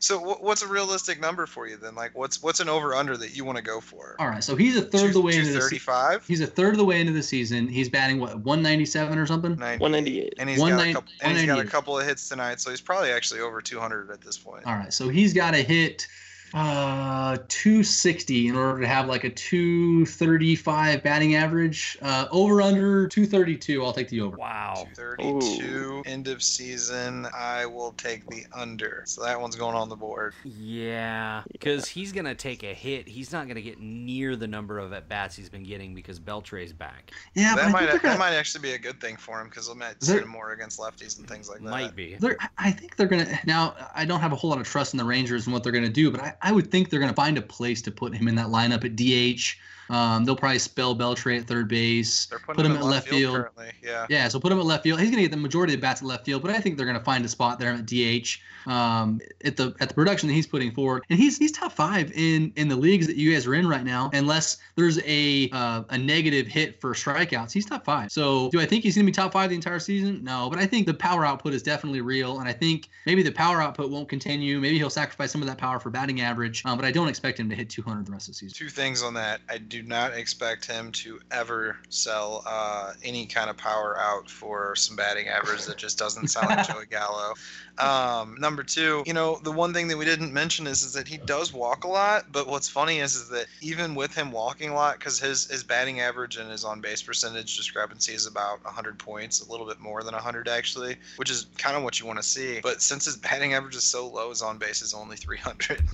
So 0.00 0.18
what's 0.18 0.62
a 0.62 0.66
realistic 0.66 1.20
number 1.20 1.44
for 1.44 1.68
you 1.68 1.76
then? 1.76 1.94
Like 1.94 2.16
what's 2.16 2.42
what's 2.42 2.58
an 2.60 2.68
over 2.70 2.94
under 2.94 3.16
that 3.18 3.36
you 3.36 3.44
want 3.44 3.58
to 3.58 3.62
go 3.62 3.80
for? 3.80 4.16
All 4.18 4.28
right, 4.28 4.42
so 4.42 4.56
he's 4.56 4.74
a 4.76 4.82
third 4.82 5.08
of 5.08 5.12
the 5.12 5.20
way 5.20 5.36
into 5.36 5.52
the 5.52 5.60
se- 5.60 5.78
he's 6.26 6.40
a 6.40 6.46
third 6.46 6.72
of 6.72 6.78
the 6.78 6.84
way 6.86 7.00
into 7.00 7.12
the 7.12 7.22
season. 7.22 7.68
He's 7.68 7.90
batting 7.90 8.18
what 8.18 8.30
197 8.36 9.18
or 9.18 9.26
something. 9.26 9.56
198. 9.78 10.34
And 10.38 10.48
he's 10.48 10.58
got 10.58 10.80
a 10.86 10.92
couple. 10.94 11.12
And 11.20 11.36
he's 11.36 11.46
got 11.46 11.58
a 11.58 11.64
couple 11.64 11.98
of 11.98 12.06
hits 12.06 12.28
tonight, 12.28 12.60
so 12.60 12.70
he's 12.70 12.80
probably 12.80 13.10
actually 13.10 13.40
over 13.40 13.60
200 13.60 14.10
at 14.10 14.22
this 14.22 14.38
point. 14.38 14.64
All 14.64 14.74
right, 14.74 14.92
so 14.92 15.10
he's 15.10 15.34
got 15.34 15.50
to 15.50 15.58
hit 15.62 16.08
uh 16.54 17.36
260 17.48 18.48
in 18.48 18.56
order 18.56 18.80
to 18.80 18.86
have 18.86 19.06
like 19.06 19.24
a 19.24 19.30
235 19.30 21.02
batting 21.02 21.34
average. 21.34 21.98
Uh, 22.02 22.26
over 22.30 22.60
under 22.62 23.06
232. 23.08 23.84
I'll 23.84 23.92
take 23.92 24.08
the 24.08 24.20
over. 24.20 24.36
Wow. 24.36 24.86
32 24.94 26.02
end 26.06 26.28
of 26.28 26.42
season. 26.42 27.26
I 27.34 27.66
will 27.66 27.92
take 27.92 28.26
the 28.28 28.44
under. 28.52 29.02
So 29.06 29.22
that 29.22 29.40
one's 29.40 29.56
going 29.56 29.76
on 29.76 29.88
the 29.88 29.96
board. 29.96 30.34
Yeah, 30.44 31.42
because 31.52 31.88
he's 31.88 32.12
gonna 32.12 32.34
take 32.34 32.62
a 32.62 32.74
hit. 32.74 33.08
He's 33.08 33.32
not 33.32 33.48
gonna 33.48 33.60
get 33.60 33.80
near 33.80 34.36
the 34.36 34.46
number 34.48 34.78
of 34.78 34.92
at 34.92 35.08
bats 35.08 35.36
he's 35.36 35.48
been 35.48 35.62
getting 35.62 35.94
because 35.94 36.18
Beltre's 36.18 36.72
back. 36.72 37.12
Yeah, 37.34 37.54
that 37.54 37.66
I 37.66 37.68
might 37.70 37.78
think 37.78 37.90
they're 37.90 37.98
that 37.98 38.02
gonna- 38.02 38.18
might 38.18 38.34
actually 38.34 38.62
be 38.62 38.72
a 38.72 38.78
good 38.78 39.00
thing 39.00 39.16
for 39.16 39.40
him 39.40 39.48
because 39.48 39.66
he'll 39.66 39.76
might 39.76 40.02
see 40.02 40.18
him 40.18 40.28
more 40.28 40.52
against 40.52 40.78
lefties 40.78 41.18
and 41.18 41.28
things 41.28 41.48
like 41.48 41.58
that. 41.62 41.70
Might 41.70 41.96
be. 41.96 42.16
They're, 42.18 42.36
I 42.58 42.70
think 42.70 42.96
they're 42.96 43.06
gonna 43.06 43.38
now. 43.46 43.74
I 43.94 44.04
don't 44.04 44.20
have 44.20 44.32
a 44.32 44.36
whole 44.36 44.50
lot 44.50 44.60
of 44.60 44.66
trust 44.66 44.94
in 44.94 44.98
the 44.98 45.04
Rangers 45.04 45.46
and 45.46 45.54
what 45.54 45.62
they're 45.62 45.72
gonna 45.72 45.88
do, 45.88 46.10
but 46.10 46.20
I, 46.20 46.34
I 46.42 46.52
would 46.52 46.70
think 46.70 46.88
they're 46.88 47.00
gonna 47.00 47.12
find 47.12 47.38
a 47.38 47.42
place 47.42 47.82
to 47.82 47.90
put 47.90 48.14
him 48.14 48.28
in 48.28 48.36
that 48.36 48.48
lineup 48.48 48.84
at 48.84 48.96
DH. 48.96 49.56
Um, 49.90 50.24
they'll 50.24 50.36
probably 50.36 50.58
spell 50.60 50.94
Beltre 50.94 51.38
at 51.38 51.46
third 51.46 51.68
base. 51.68 52.26
They're 52.26 52.38
putting 52.38 52.54
Put 52.56 52.66
him 52.66 52.72
in 52.72 52.78
at 52.78 52.84
left 52.84 53.08
field. 53.08 53.34
currently. 53.36 53.72
Yeah. 53.82 54.06
Yeah, 54.08 54.28
so 54.28 54.38
put 54.38 54.52
him 54.52 54.58
at 54.58 54.64
left 54.64 54.84
field. 54.84 55.00
He's 55.00 55.10
gonna 55.10 55.22
get 55.22 55.30
the 55.30 55.36
majority 55.36 55.74
of 55.74 55.80
the 55.80 55.82
bats 55.82 56.00
at 56.00 56.06
left 56.06 56.24
field, 56.24 56.42
but 56.42 56.50
I 56.52 56.60
think 56.60 56.76
they're 56.76 56.86
gonna 56.86 57.00
find 57.04 57.24
a 57.24 57.28
spot 57.28 57.58
there 57.58 57.72
at 57.72 57.86
DH. 57.86 58.38
Um, 58.66 59.20
at 59.44 59.56
the 59.56 59.74
at 59.80 59.88
the 59.88 59.94
production 59.94 60.28
that 60.28 60.34
he's 60.34 60.46
putting 60.46 60.70
forward, 60.70 61.02
and 61.08 61.18
he's 61.18 61.38
he's 61.38 61.50
top 61.50 61.72
five 61.72 62.12
in 62.12 62.52
in 62.56 62.68
the 62.68 62.76
leagues 62.76 63.06
that 63.06 63.16
you 63.16 63.32
guys 63.32 63.46
are 63.46 63.54
in 63.54 63.66
right 63.66 63.84
now. 63.84 64.10
Unless 64.12 64.58
there's 64.76 65.00
a 65.06 65.48
uh, 65.50 65.82
a 65.88 65.98
negative 65.98 66.46
hit 66.46 66.80
for 66.80 66.92
strikeouts, 66.92 67.52
he's 67.52 67.64
top 67.64 67.84
five. 67.84 68.12
So 68.12 68.50
do 68.50 68.60
I 68.60 68.66
think 68.66 68.84
he's 68.84 68.94
gonna 68.94 69.06
be 69.06 69.12
top 69.12 69.32
five 69.32 69.48
the 69.50 69.56
entire 69.56 69.78
season? 69.78 70.22
No, 70.22 70.48
but 70.50 70.58
I 70.58 70.66
think 70.66 70.86
the 70.86 70.94
power 70.94 71.24
output 71.24 71.54
is 71.54 71.62
definitely 71.62 72.02
real, 72.02 72.40
and 72.40 72.48
I 72.48 72.52
think 72.52 72.90
maybe 73.06 73.22
the 73.22 73.32
power 73.32 73.62
output 73.62 73.90
won't 73.90 74.08
continue. 74.08 74.60
Maybe 74.60 74.76
he'll 74.76 74.90
sacrifice 74.90 75.32
some 75.32 75.40
of 75.40 75.48
that 75.48 75.56
power 75.58 75.80
for 75.80 75.88
batting 75.90 76.20
average, 76.20 76.62
um, 76.66 76.76
but 76.76 76.84
I 76.84 76.92
don't 76.92 77.08
expect 77.08 77.40
him 77.40 77.48
to 77.48 77.56
hit 77.56 77.70
200 77.70 78.06
the 78.06 78.12
rest 78.12 78.28
of 78.28 78.34
the 78.34 78.38
season. 78.38 78.54
Two 78.56 78.68
things 78.68 79.02
on 79.02 79.14
that. 79.14 79.40
I 79.48 79.56
do 79.58 79.79
not 79.88 80.12
expect 80.12 80.66
him 80.66 80.92
to 80.92 81.20
ever 81.30 81.78
sell 81.88 82.42
uh, 82.46 82.92
any 83.02 83.26
kind 83.26 83.50
of 83.50 83.56
power 83.56 83.98
out 83.98 84.28
for 84.28 84.74
some 84.76 84.96
batting 84.96 85.28
average 85.28 85.64
that 85.64 85.76
just 85.76 85.98
doesn't 85.98 86.28
sound 86.28 86.48
like 86.48 86.66
Joey 86.72 86.86
Gallo. 86.86 87.34
Um, 87.82 88.36
number 88.38 88.62
two, 88.62 89.02
you 89.06 89.12
know, 89.14 89.38
the 89.42 89.52
one 89.52 89.72
thing 89.72 89.88
that 89.88 89.96
we 89.96 90.04
didn't 90.04 90.32
mention 90.32 90.66
is, 90.66 90.82
is 90.82 90.92
that 90.94 91.08
he 91.08 91.16
does 91.18 91.52
walk 91.52 91.84
a 91.84 91.88
lot. 91.88 92.26
But 92.32 92.46
what's 92.46 92.68
funny 92.68 92.98
is, 92.98 93.14
is 93.14 93.28
that 93.30 93.46
even 93.60 93.94
with 93.94 94.14
him 94.14 94.32
walking 94.32 94.70
a 94.70 94.74
lot, 94.74 94.98
because 94.98 95.18
his, 95.18 95.46
his 95.50 95.64
batting 95.64 96.00
average 96.00 96.36
and 96.36 96.50
his 96.50 96.64
on 96.64 96.80
base 96.80 97.02
percentage 97.02 97.56
discrepancy 97.56 98.12
is 98.12 98.26
about 98.26 98.62
100 98.64 98.98
points, 98.98 99.40
a 99.40 99.50
little 99.50 99.66
bit 99.66 99.80
more 99.80 100.02
than 100.02 100.14
100 100.14 100.48
actually, 100.48 100.96
which 101.16 101.30
is 101.30 101.46
kind 101.58 101.76
of 101.76 101.82
what 101.82 101.98
you 102.00 102.06
want 102.06 102.18
to 102.18 102.22
see. 102.22 102.60
But 102.62 102.82
since 102.82 103.04
his 103.04 103.16
batting 103.16 103.54
average 103.54 103.74
is 103.76 103.84
so 103.84 104.06
low, 104.08 104.30
his 104.30 104.42
on 104.42 104.58
base 104.58 104.82
is 104.82 104.94
only 104.94 105.16
300. 105.16 105.82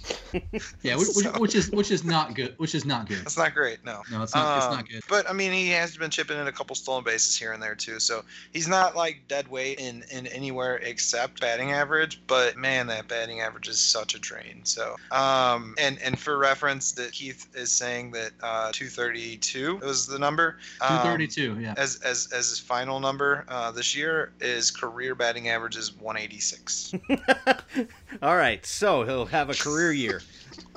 Yeah, 0.83 0.97
which, 0.97 1.09
which, 1.15 1.27
So- 1.27 1.33
which 1.41 1.55
is 1.55 1.71
which 1.71 1.91
is 1.91 2.05
not 2.05 2.35
good. 2.35 2.55
Which 2.59 2.75
is 2.75 2.85
not 2.85 3.09
good. 3.09 3.19
That's 3.19 3.37
not 3.39 3.55
great, 3.55 3.85
no. 3.85 4.03
No, 4.11 4.23
it's 4.23 4.35
not. 4.35 4.57
it's 4.59 4.67
Um, 4.67 4.75
not 4.77 4.89
good. 4.89 5.03
But 5.09 5.29
I 5.29 5.33
mean, 5.33 5.53
he 5.53 5.69
has 5.71 5.97
been 5.97 6.11
chipping 6.11 6.39
in 6.39 6.47
a 6.47 6.53
couple 6.53 6.77
stolen 6.77 7.05
bases 7.05 7.37
here 7.37 7.53
and 7.53 7.63
there 7.63 7.75
too. 7.75 7.99
So 8.01 8.23
he's 8.53 8.69
not 8.69 8.95
like 8.97 9.23
dead 9.29 9.49
weight 9.49 9.79
in 9.79 10.05
in 10.11 10.27
anywhere 10.29 10.77
except 10.77 11.41
batting 11.41 11.73
average. 11.77 12.21
But 12.27 12.57
man, 12.57 12.87
that 12.89 13.09
batting 13.09 13.41
average 13.41 13.69
is 13.69 13.79
such 13.79 14.15
a 14.15 14.19
drain. 14.19 14.61
So 14.65 14.97
um, 15.11 15.75
and 15.79 15.99
and 16.03 16.19
for 16.19 16.39
reference, 16.39 16.93
that 16.93 17.13
Keith 17.13 17.47
is 17.55 17.71
saying 17.71 18.13
that 18.13 18.33
uh, 18.43 18.73
232 18.73 19.77
was 19.77 20.07
the 20.07 20.19
number. 20.19 20.59
Um, 20.81 20.99
232. 21.03 21.59
Yeah. 21.61 21.75
As, 21.77 21.97
as, 22.03 22.33
as 22.33 22.51
his 22.51 22.59
final 22.59 23.01
number 23.01 23.45
uh, 23.49 23.71
this 23.71 23.95
year, 23.95 24.33
is 24.41 24.71
career 24.71 25.15
batting 25.15 25.49
average 25.49 25.77
is 25.77 25.95
186. 25.97 26.95
All 28.23 28.37
right, 28.37 28.65
so 28.65 29.05
he'll 29.05 29.27
have 29.27 29.51
a 29.51 29.55
career 29.55 29.93
year. 29.93 30.23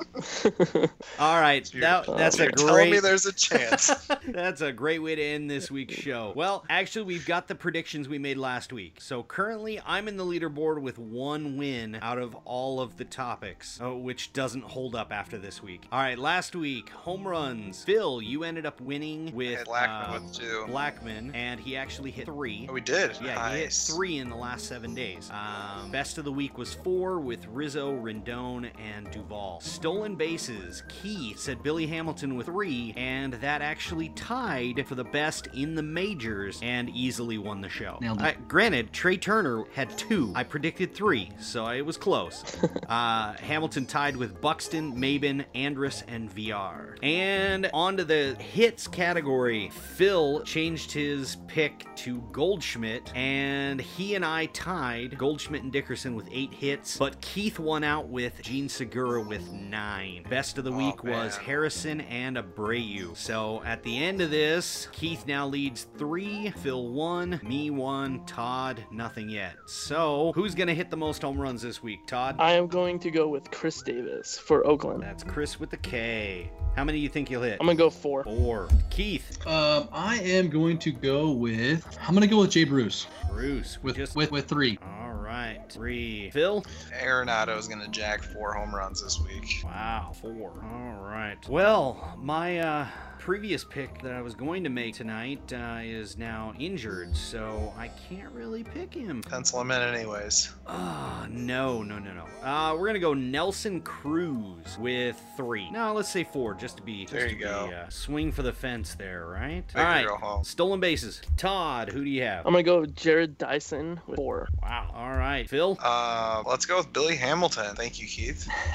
All 1.18 1.40
right, 1.40 1.66
So 1.66 1.78
you're- 1.78 1.80
that, 1.86 2.06
that's 2.16 2.38
You're 2.38 2.48
a 2.48 2.52
telling 2.52 2.84
me 2.86 2.90
great. 2.98 3.02
there's 3.02 3.26
a 3.26 3.32
chance. 3.32 3.90
That's 4.28 4.60
a 4.60 4.72
great 4.72 5.00
way 5.00 5.14
to 5.14 5.22
end 5.22 5.50
this 5.50 5.70
week's 5.70 5.94
show. 5.94 6.32
Well, 6.36 6.64
actually, 6.70 7.04
we've 7.04 7.26
got 7.26 7.48
the 7.48 7.54
predictions 7.54 8.08
we 8.08 8.18
made 8.18 8.36
last 8.38 8.72
week. 8.72 8.96
So 9.00 9.22
currently, 9.22 9.80
I'm 9.84 10.08
in 10.08 10.16
the 10.16 10.24
leaderboard 10.24 10.80
with 10.80 10.98
one 10.98 11.56
win 11.56 11.98
out 12.00 12.18
of 12.18 12.34
all 12.44 12.80
of 12.80 12.96
the 12.96 13.04
topics, 13.04 13.80
uh, 13.82 13.90
which 13.94 14.32
doesn't 14.32 14.62
hold 14.64 14.94
up 14.94 15.12
after 15.12 15.38
this 15.38 15.62
week. 15.62 15.82
All 15.92 15.98
right, 16.00 16.18
last 16.18 16.54
week, 16.54 16.90
home 16.90 17.26
runs. 17.26 17.84
Phil, 17.84 18.22
you 18.22 18.44
ended 18.44 18.66
up 18.66 18.80
winning 18.80 19.34
with 19.34 19.58
had 19.58 19.66
Blackmon 19.66 20.08
uh, 20.16 20.20
with 20.22 20.32
two. 20.32 20.64
Blackmon, 20.68 21.34
and 21.34 21.58
he 21.60 21.76
actually 21.76 22.10
hit 22.10 22.26
three. 22.26 22.66
Oh, 22.68 22.72
we 22.72 22.80
did. 22.80 23.18
Yeah, 23.22 23.52
he 23.52 23.60
hit 23.60 23.72
three 23.72 24.18
in 24.18 24.28
the 24.28 24.36
last 24.36 24.66
seven 24.66 24.94
days. 24.94 25.30
Um, 25.32 25.90
best 25.90 26.18
of 26.18 26.24
the 26.24 26.32
week 26.32 26.56
was 26.58 26.74
four 26.74 27.18
with 27.20 27.46
Rizzo, 27.48 27.92
Rendon, 27.96 28.70
and 28.78 29.10
Duvall. 29.10 29.60
Stolen 29.90 30.14
bases. 30.14 30.84
Key 30.86 31.34
said 31.36 31.64
Billy 31.64 31.84
Hamilton 31.84 32.36
with 32.36 32.46
three, 32.46 32.94
and 32.96 33.32
that 33.34 33.60
actually 33.60 34.10
tied 34.10 34.86
for 34.86 34.94
the 34.94 35.02
best 35.02 35.48
in 35.48 35.74
the 35.74 35.82
majors 35.82 36.60
and 36.62 36.88
easily 36.90 37.38
won 37.38 37.60
the 37.60 37.68
show. 37.68 37.98
Uh, 38.00 38.30
granted, 38.46 38.92
Trea 38.92 39.16
Turner 39.16 39.64
had 39.74 39.90
two. 39.98 40.32
I 40.36 40.44
predicted 40.44 40.94
three, 40.94 41.32
so 41.40 41.66
it 41.66 41.84
was 41.84 41.96
close. 41.96 42.56
uh, 42.88 43.32
Hamilton 43.32 43.84
tied 43.84 44.16
with 44.16 44.40
Buxton, 44.40 44.94
Maybin, 44.94 45.44
Andrus, 45.56 46.04
and 46.06 46.32
VR. 46.32 46.96
And 47.02 47.68
on 47.74 47.96
to 47.96 48.04
the 48.04 48.36
hits 48.38 48.86
category. 48.86 49.70
Phil 49.70 50.44
changed 50.44 50.92
his 50.92 51.36
pick 51.48 51.84
to 51.96 52.20
Goldschmidt, 52.30 53.10
and 53.16 53.80
he 53.80 54.14
and 54.14 54.24
I 54.24 54.46
tied 54.46 55.18
Goldschmidt 55.18 55.64
and 55.64 55.72
Dickerson 55.72 56.14
with 56.14 56.28
eight 56.30 56.54
hits, 56.54 56.96
but 56.96 57.20
Keith 57.20 57.58
won 57.58 57.82
out 57.82 58.06
with 58.06 58.40
Jean 58.40 58.68
Segura 58.68 59.20
with 59.20 59.50
nine. 59.50 59.79
Best 60.28 60.58
of 60.58 60.64
the 60.64 60.72
Oh, 60.72 60.76
week 60.76 61.02
was. 61.04 61.36
Harrison 61.36 62.00
and 62.02 62.36
Abreu. 62.36 63.16
So 63.16 63.62
at 63.64 63.82
the 63.82 64.02
end 64.02 64.20
of 64.20 64.30
this, 64.30 64.88
Keith 64.92 65.26
now 65.26 65.46
leads 65.46 65.86
three, 65.96 66.50
Phil 66.62 66.88
one, 66.90 67.40
me 67.42 67.70
one, 67.70 68.24
Todd 68.26 68.84
nothing 68.92 69.28
yet. 69.28 69.54
So 69.66 70.32
who's 70.34 70.54
gonna 70.54 70.74
hit 70.74 70.90
the 70.90 70.96
most 70.96 71.22
home 71.22 71.38
runs 71.40 71.62
this 71.62 71.82
week, 71.82 72.06
Todd? 72.06 72.36
I 72.38 72.52
am 72.52 72.66
going 72.66 72.98
to 73.00 73.10
go 73.10 73.28
with 73.28 73.50
Khris 73.50 73.82
Davis 73.82 74.38
for 74.38 74.66
Oakland. 74.66 75.02
That's 75.02 75.24
Khris 75.24 75.58
with 75.58 75.70
the 75.70 75.76
K. 75.78 76.50
How 76.76 76.84
many 76.84 76.98
do 76.98 77.02
you 77.02 77.08
think 77.08 77.28
he'll 77.28 77.42
hit? 77.42 77.58
I'm 77.60 77.66
gonna 77.66 77.76
go 77.76 77.90
four. 77.90 78.22
Four. 78.24 78.68
Keith. 78.90 79.44
Um, 79.46 79.88
I 79.92 80.16
am 80.20 80.48
going 80.48 80.78
to 80.78 80.92
go 80.92 81.30
with. 81.32 81.84
I'm 82.02 82.14
going 82.14 82.22
to 82.22 82.32
go 82.32 82.40
with 82.40 82.50
Jay 82.50 82.64
Bruce 82.64 83.06
Bruce. 83.30 83.78
with 83.82 83.96
just. 83.96 84.14
with 84.14 84.30
with 84.30 84.46
three. 84.46 84.78
All 85.00 85.09
right. 85.30 85.60
Three. 85.68 86.30
Phil. 86.30 86.64
Arenado 87.02 87.56
is 87.56 87.68
going 87.68 87.80
to 87.80 87.88
jack 87.88 88.22
four 88.22 88.52
home 88.52 88.74
runs 88.74 89.02
this 89.02 89.20
week. 89.20 89.62
Wow, 89.64 90.12
four. 90.20 90.52
All 90.62 91.00
right. 91.00 91.38
Well, 91.48 92.16
my 92.18 92.58
uh, 92.58 92.88
previous 93.20 93.62
pick 93.64 94.00
that 94.02 94.12
I 94.14 94.22
was 94.22 94.34
going 94.34 94.64
to 94.64 94.70
make 94.70 94.94
tonight 94.94 95.52
uh, 95.52 95.80
is 95.82 96.16
now 96.16 96.54
injured, 96.58 97.14
so 97.14 97.72
I 97.76 97.88
can't 98.08 98.32
really 98.32 98.64
pick 98.64 98.94
him. 98.94 99.20
Pencil 99.22 99.60
him 99.60 99.70
in, 99.70 99.82
anyways. 99.82 100.54
Ah, 100.66 101.26
no, 101.28 101.82
no, 101.82 101.98
no, 101.98 102.12
no. 102.14 102.24
Uh, 102.46 102.74
we're 102.74 102.86
gonna 102.86 102.98
go 102.98 103.12
Nelson 103.12 103.82
Cruz 103.82 104.78
with 104.78 105.20
three. 105.36 105.70
No, 105.70 105.92
let's 105.92 106.08
say 106.08 106.24
four, 106.24 106.54
just 106.54 106.78
to 106.78 106.82
be. 106.82 107.02
Just 107.02 107.12
There 107.12 107.26
to 107.28 107.32
you 107.34 107.38
be, 107.40 107.44
uh, 107.46 107.88
swing 107.90 108.32
for 108.32 108.40
the 108.42 108.54
fence 108.54 108.94
there, 108.94 109.26
right? 109.26 109.68
Take 109.68 109.76
All 109.76 109.82
your 109.82 109.92
right. 109.92 110.06
girl 110.06 110.16
home. 110.16 110.44
Stolen 110.44 110.80
bases. 110.80 111.20
Todd, 111.36 111.90
who 111.90 112.02
do 112.02 112.08
you 112.10 112.22
have? 112.22 112.46
I'm 112.46 112.52
gonna 112.54 112.62
go 112.62 112.80
with 112.80 112.96
Jarrod 112.96 113.36
Dyson 113.36 114.00
with 114.06 114.16
four. 114.16 114.48
Wow. 114.62 114.90
All 114.94 115.10
right. 115.10 115.48
Phil. 115.48 115.76
Uh, 115.82 116.42
let's 116.46 116.64
go 116.64 116.78
with 116.78 116.90
Billy 116.94 117.16
Hamilton. 117.16 117.76
Thank 117.76 118.00
you, 118.00 118.06
Keith. 118.06 118.48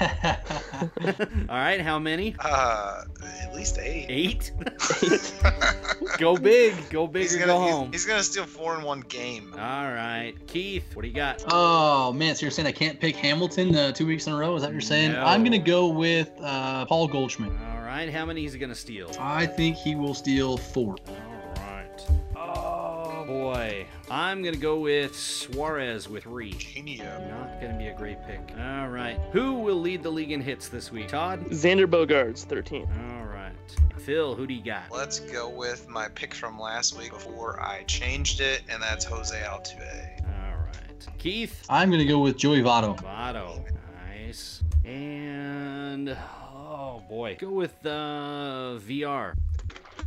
All 1.48 1.56
right. 1.56 1.80
How 1.80 1.98
many? 1.98 2.36
Uh, 2.38 3.02
at 3.42 3.52
least 3.52 3.78
eight. 3.78 4.06
Eight. 4.08 4.35
go 6.18 6.36
big. 6.36 6.74
Go 6.90 7.06
big 7.06 7.22
he's 7.22 7.36
or 7.36 7.38
gonna, 7.40 7.52
go 7.52 7.60
home. 7.60 7.92
He's, 7.92 8.06
gonna 8.06 8.22
steal 8.22 8.44
four 8.44 8.76
in 8.76 8.82
one 8.82 9.00
game. 9.00 9.52
All 9.54 9.58
right. 9.58 10.34
Keith, 10.46 10.84
what 10.94 11.02
do 11.02 11.08
you 11.08 11.14
got? 11.14 11.44
oh 11.50 12.12
man, 12.12 12.34
so 12.34 12.42
you're 12.42 12.50
saying 12.50 12.66
I 12.66 12.72
can't 12.72 13.00
pick 13.00 13.16
Hamilton 13.16 13.74
uh, 13.74 13.92
two 13.92 14.06
weeks 14.06 14.26
in 14.26 14.32
a 14.32 14.36
row? 14.36 14.54
Is 14.56 14.62
that 14.62 14.68
what 14.68 14.74
you're 14.74 14.80
saying? 14.80 15.12
No. 15.12 15.24
I'm 15.24 15.42
going 15.42 15.52
to 15.52 15.58
go 15.58 15.88
with 15.88 16.30
uh, 16.40 16.86
Paul 16.86 17.08
Goldschmidt. 17.08 17.50
All 17.50 17.82
right. 17.82 18.08
How 18.10 18.24
many 18.24 18.44
is 18.44 18.52
he 18.52 18.58
gonna 18.58 18.74
steal? 18.74 19.10
I 19.18 19.46
think 19.46 19.76
he 19.76 19.94
will 19.94 20.14
steal 20.14 20.56
four. 20.56 20.96
All 21.08 21.16
right. 21.56 22.06
Oh 22.36 23.24
boy. 23.26 23.86
I'm 24.10 24.42
gonna 24.42 24.56
go 24.56 24.78
with 24.78 25.16
Suarez 25.16 26.08
with 26.08 26.24
three. 26.24 26.52
Genius. 26.52 27.00
Not 27.00 27.60
gonna 27.60 27.76
be 27.78 27.88
a 27.88 27.94
great 27.96 28.18
pick. 28.26 28.40
All 28.58 28.88
right. 28.88 29.18
Who 29.32 29.54
will 29.54 29.80
lead 29.80 30.02
the 30.02 30.10
league 30.10 30.30
in 30.32 30.40
hits 30.40 30.68
this 30.68 30.92
week? 30.92 31.08
Todd. 31.08 31.44
Xander 31.46 31.86
Bogaerts, 31.86 32.44
13. 32.44 32.82
All 32.82 33.24
right. 33.24 33.25
Phil, 33.98 34.34
who 34.34 34.46
do 34.46 34.54
you 34.54 34.62
got? 34.62 34.90
Let's 34.90 35.20
go 35.20 35.48
with 35.48 35.88
my 35.88 36.08
pick 36.08 36.34
from 36.34 36.58
last 36.58 36.96
week 36.96 37.10
before 37.12 37.60
I 37.60 37.82
changed 37.84 38.40
it, 38.40 38.62
and 38.68 38.82
that's 38.82 39.04
Jose 39.04 39.36
Altuve. 39.36 40.20
All 40.24 40.56
right. 40.58 41.08
Keith. 41.18 41.64
I'm 41.68 41.90
going 41.90 42.00
to 42.00 42.06
go 42.06 42.20
with 42.20 42.36
Joey 42.36 42.62
Votto. 42.62 43.00
Votto. 43.02 43.62
Nice. 44.08 44.62
And 44.84 46.16
oh 46.54 47.02
boy, 47.08 47.36
go 47.40 47.50
with 47.50 47.74
uh, 47.84 48.78
VR. 48.78 49.34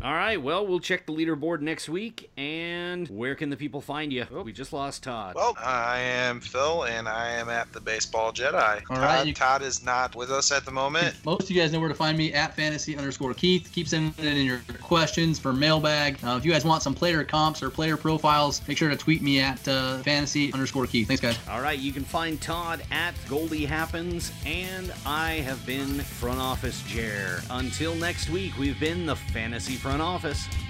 All 0.02 0.14
right. 0.14 0.42
Well, 0.42 0.66
we'll 0.66 0.80
check 0.80 1.06
the 1.06 1.12
leaderboard 1.12 1.60
next 1.60 1.90
week. 1.90 2.32
And 2.38 3.08
where 3.10 3.36
can 3.36 3.50
the 3.50 3.58
people 3.58 3.82
find 3.82 4.14
you? 4.14 4.26
Oh, 4.34 4.44
we 4.44 4.54
just 4.54 4.72
lost 4.72 5.04
Todd. 5.04 5.36
Well, 5.36 5.58
I 5.62 6.00
am 6.00 6.40
Phil, 6.40 6.84
and 6.86 7.08
I 7.08 7.32
am 7.32 7.50
at 7.50 7.74
the 7.74 7.82
Baseball 7.82 8.32
Jedi. 8.32 8.82
All 8.90 8.96
Todd, 8.96 9.04
right, 9.04 9.28
you- 9.28 9.34
Todd 9.34 9.62
is 9.62 9.84
not 9.84 10.16
with 10.16 10.32
us 10.32 10.54
at 10.54 10.64
the 10.64 10.72
moment. 10.72 11.16
Most 11.26 11.44
of 11.44 11.52
you 11.52 11.62
guys 11.62 11.74
know 11.74 11.82
where 11.82 11.90
to 11.90 11.96
find 11.96 12.18
me 12.18 12.32
at 12.34 12.56
fantasy 12.56 12.96
underscore 12.98 13.34
Keith. 13.34 13.70
Keep 13.74 13.90
sending 13.90 14.14
in 14.26 14.46
your 14.46 14.62
questions 14.82 15.38
for 15.38 15.52
mailbag. 15.52 16.18
Uh, 16.24 16.38
if 16.38 16.46
you 16.46 16.52
guys 16.52 16.64
want 16.64 16.82
some 16.82 16.94
player 16.96 17.24
comps 17.26 17.62
or 17.62 17.70
player 17.70 17.98
profiles, 17.98 18.66
make 18.70 18.78
sure 18.78 18.90
to 18.90 18.96
tweet 18.96 19.22
me 19.22 19.42
at 19.42 19.68
uh, 19.68 19.98
fantasy 20.00 20.54
underscore 20.54 20.88
Keith. 20.88 21.08
Thanks, 21.10 21.22
guys. 21.22 21.38
All 21.50 21.62
right, 21.62 21.78
you 21.78 21.92
can 21.92 22.06
find 22.06 22.40
Todd 22.42 22.82
at 22.92 23.16
Goldie 23.28 23.66
Happens, 23.66 24.32
and 24.46 24.94
I 25.06 25.34
have 25.42 25.66
been 25.66 26.00
Front 26.00 26.40
Office 26.40 26.82
Chair. 26.88 27.42
Until 27.50 27.96
next 27.96 28.30
week, 28.30 28.58
we've 28.58 28.80
been 28.80 29.06
the 29.06 29.16
Fantasy 29.18 29.76
Front 29.90 30.04
Office. 30.04 30.69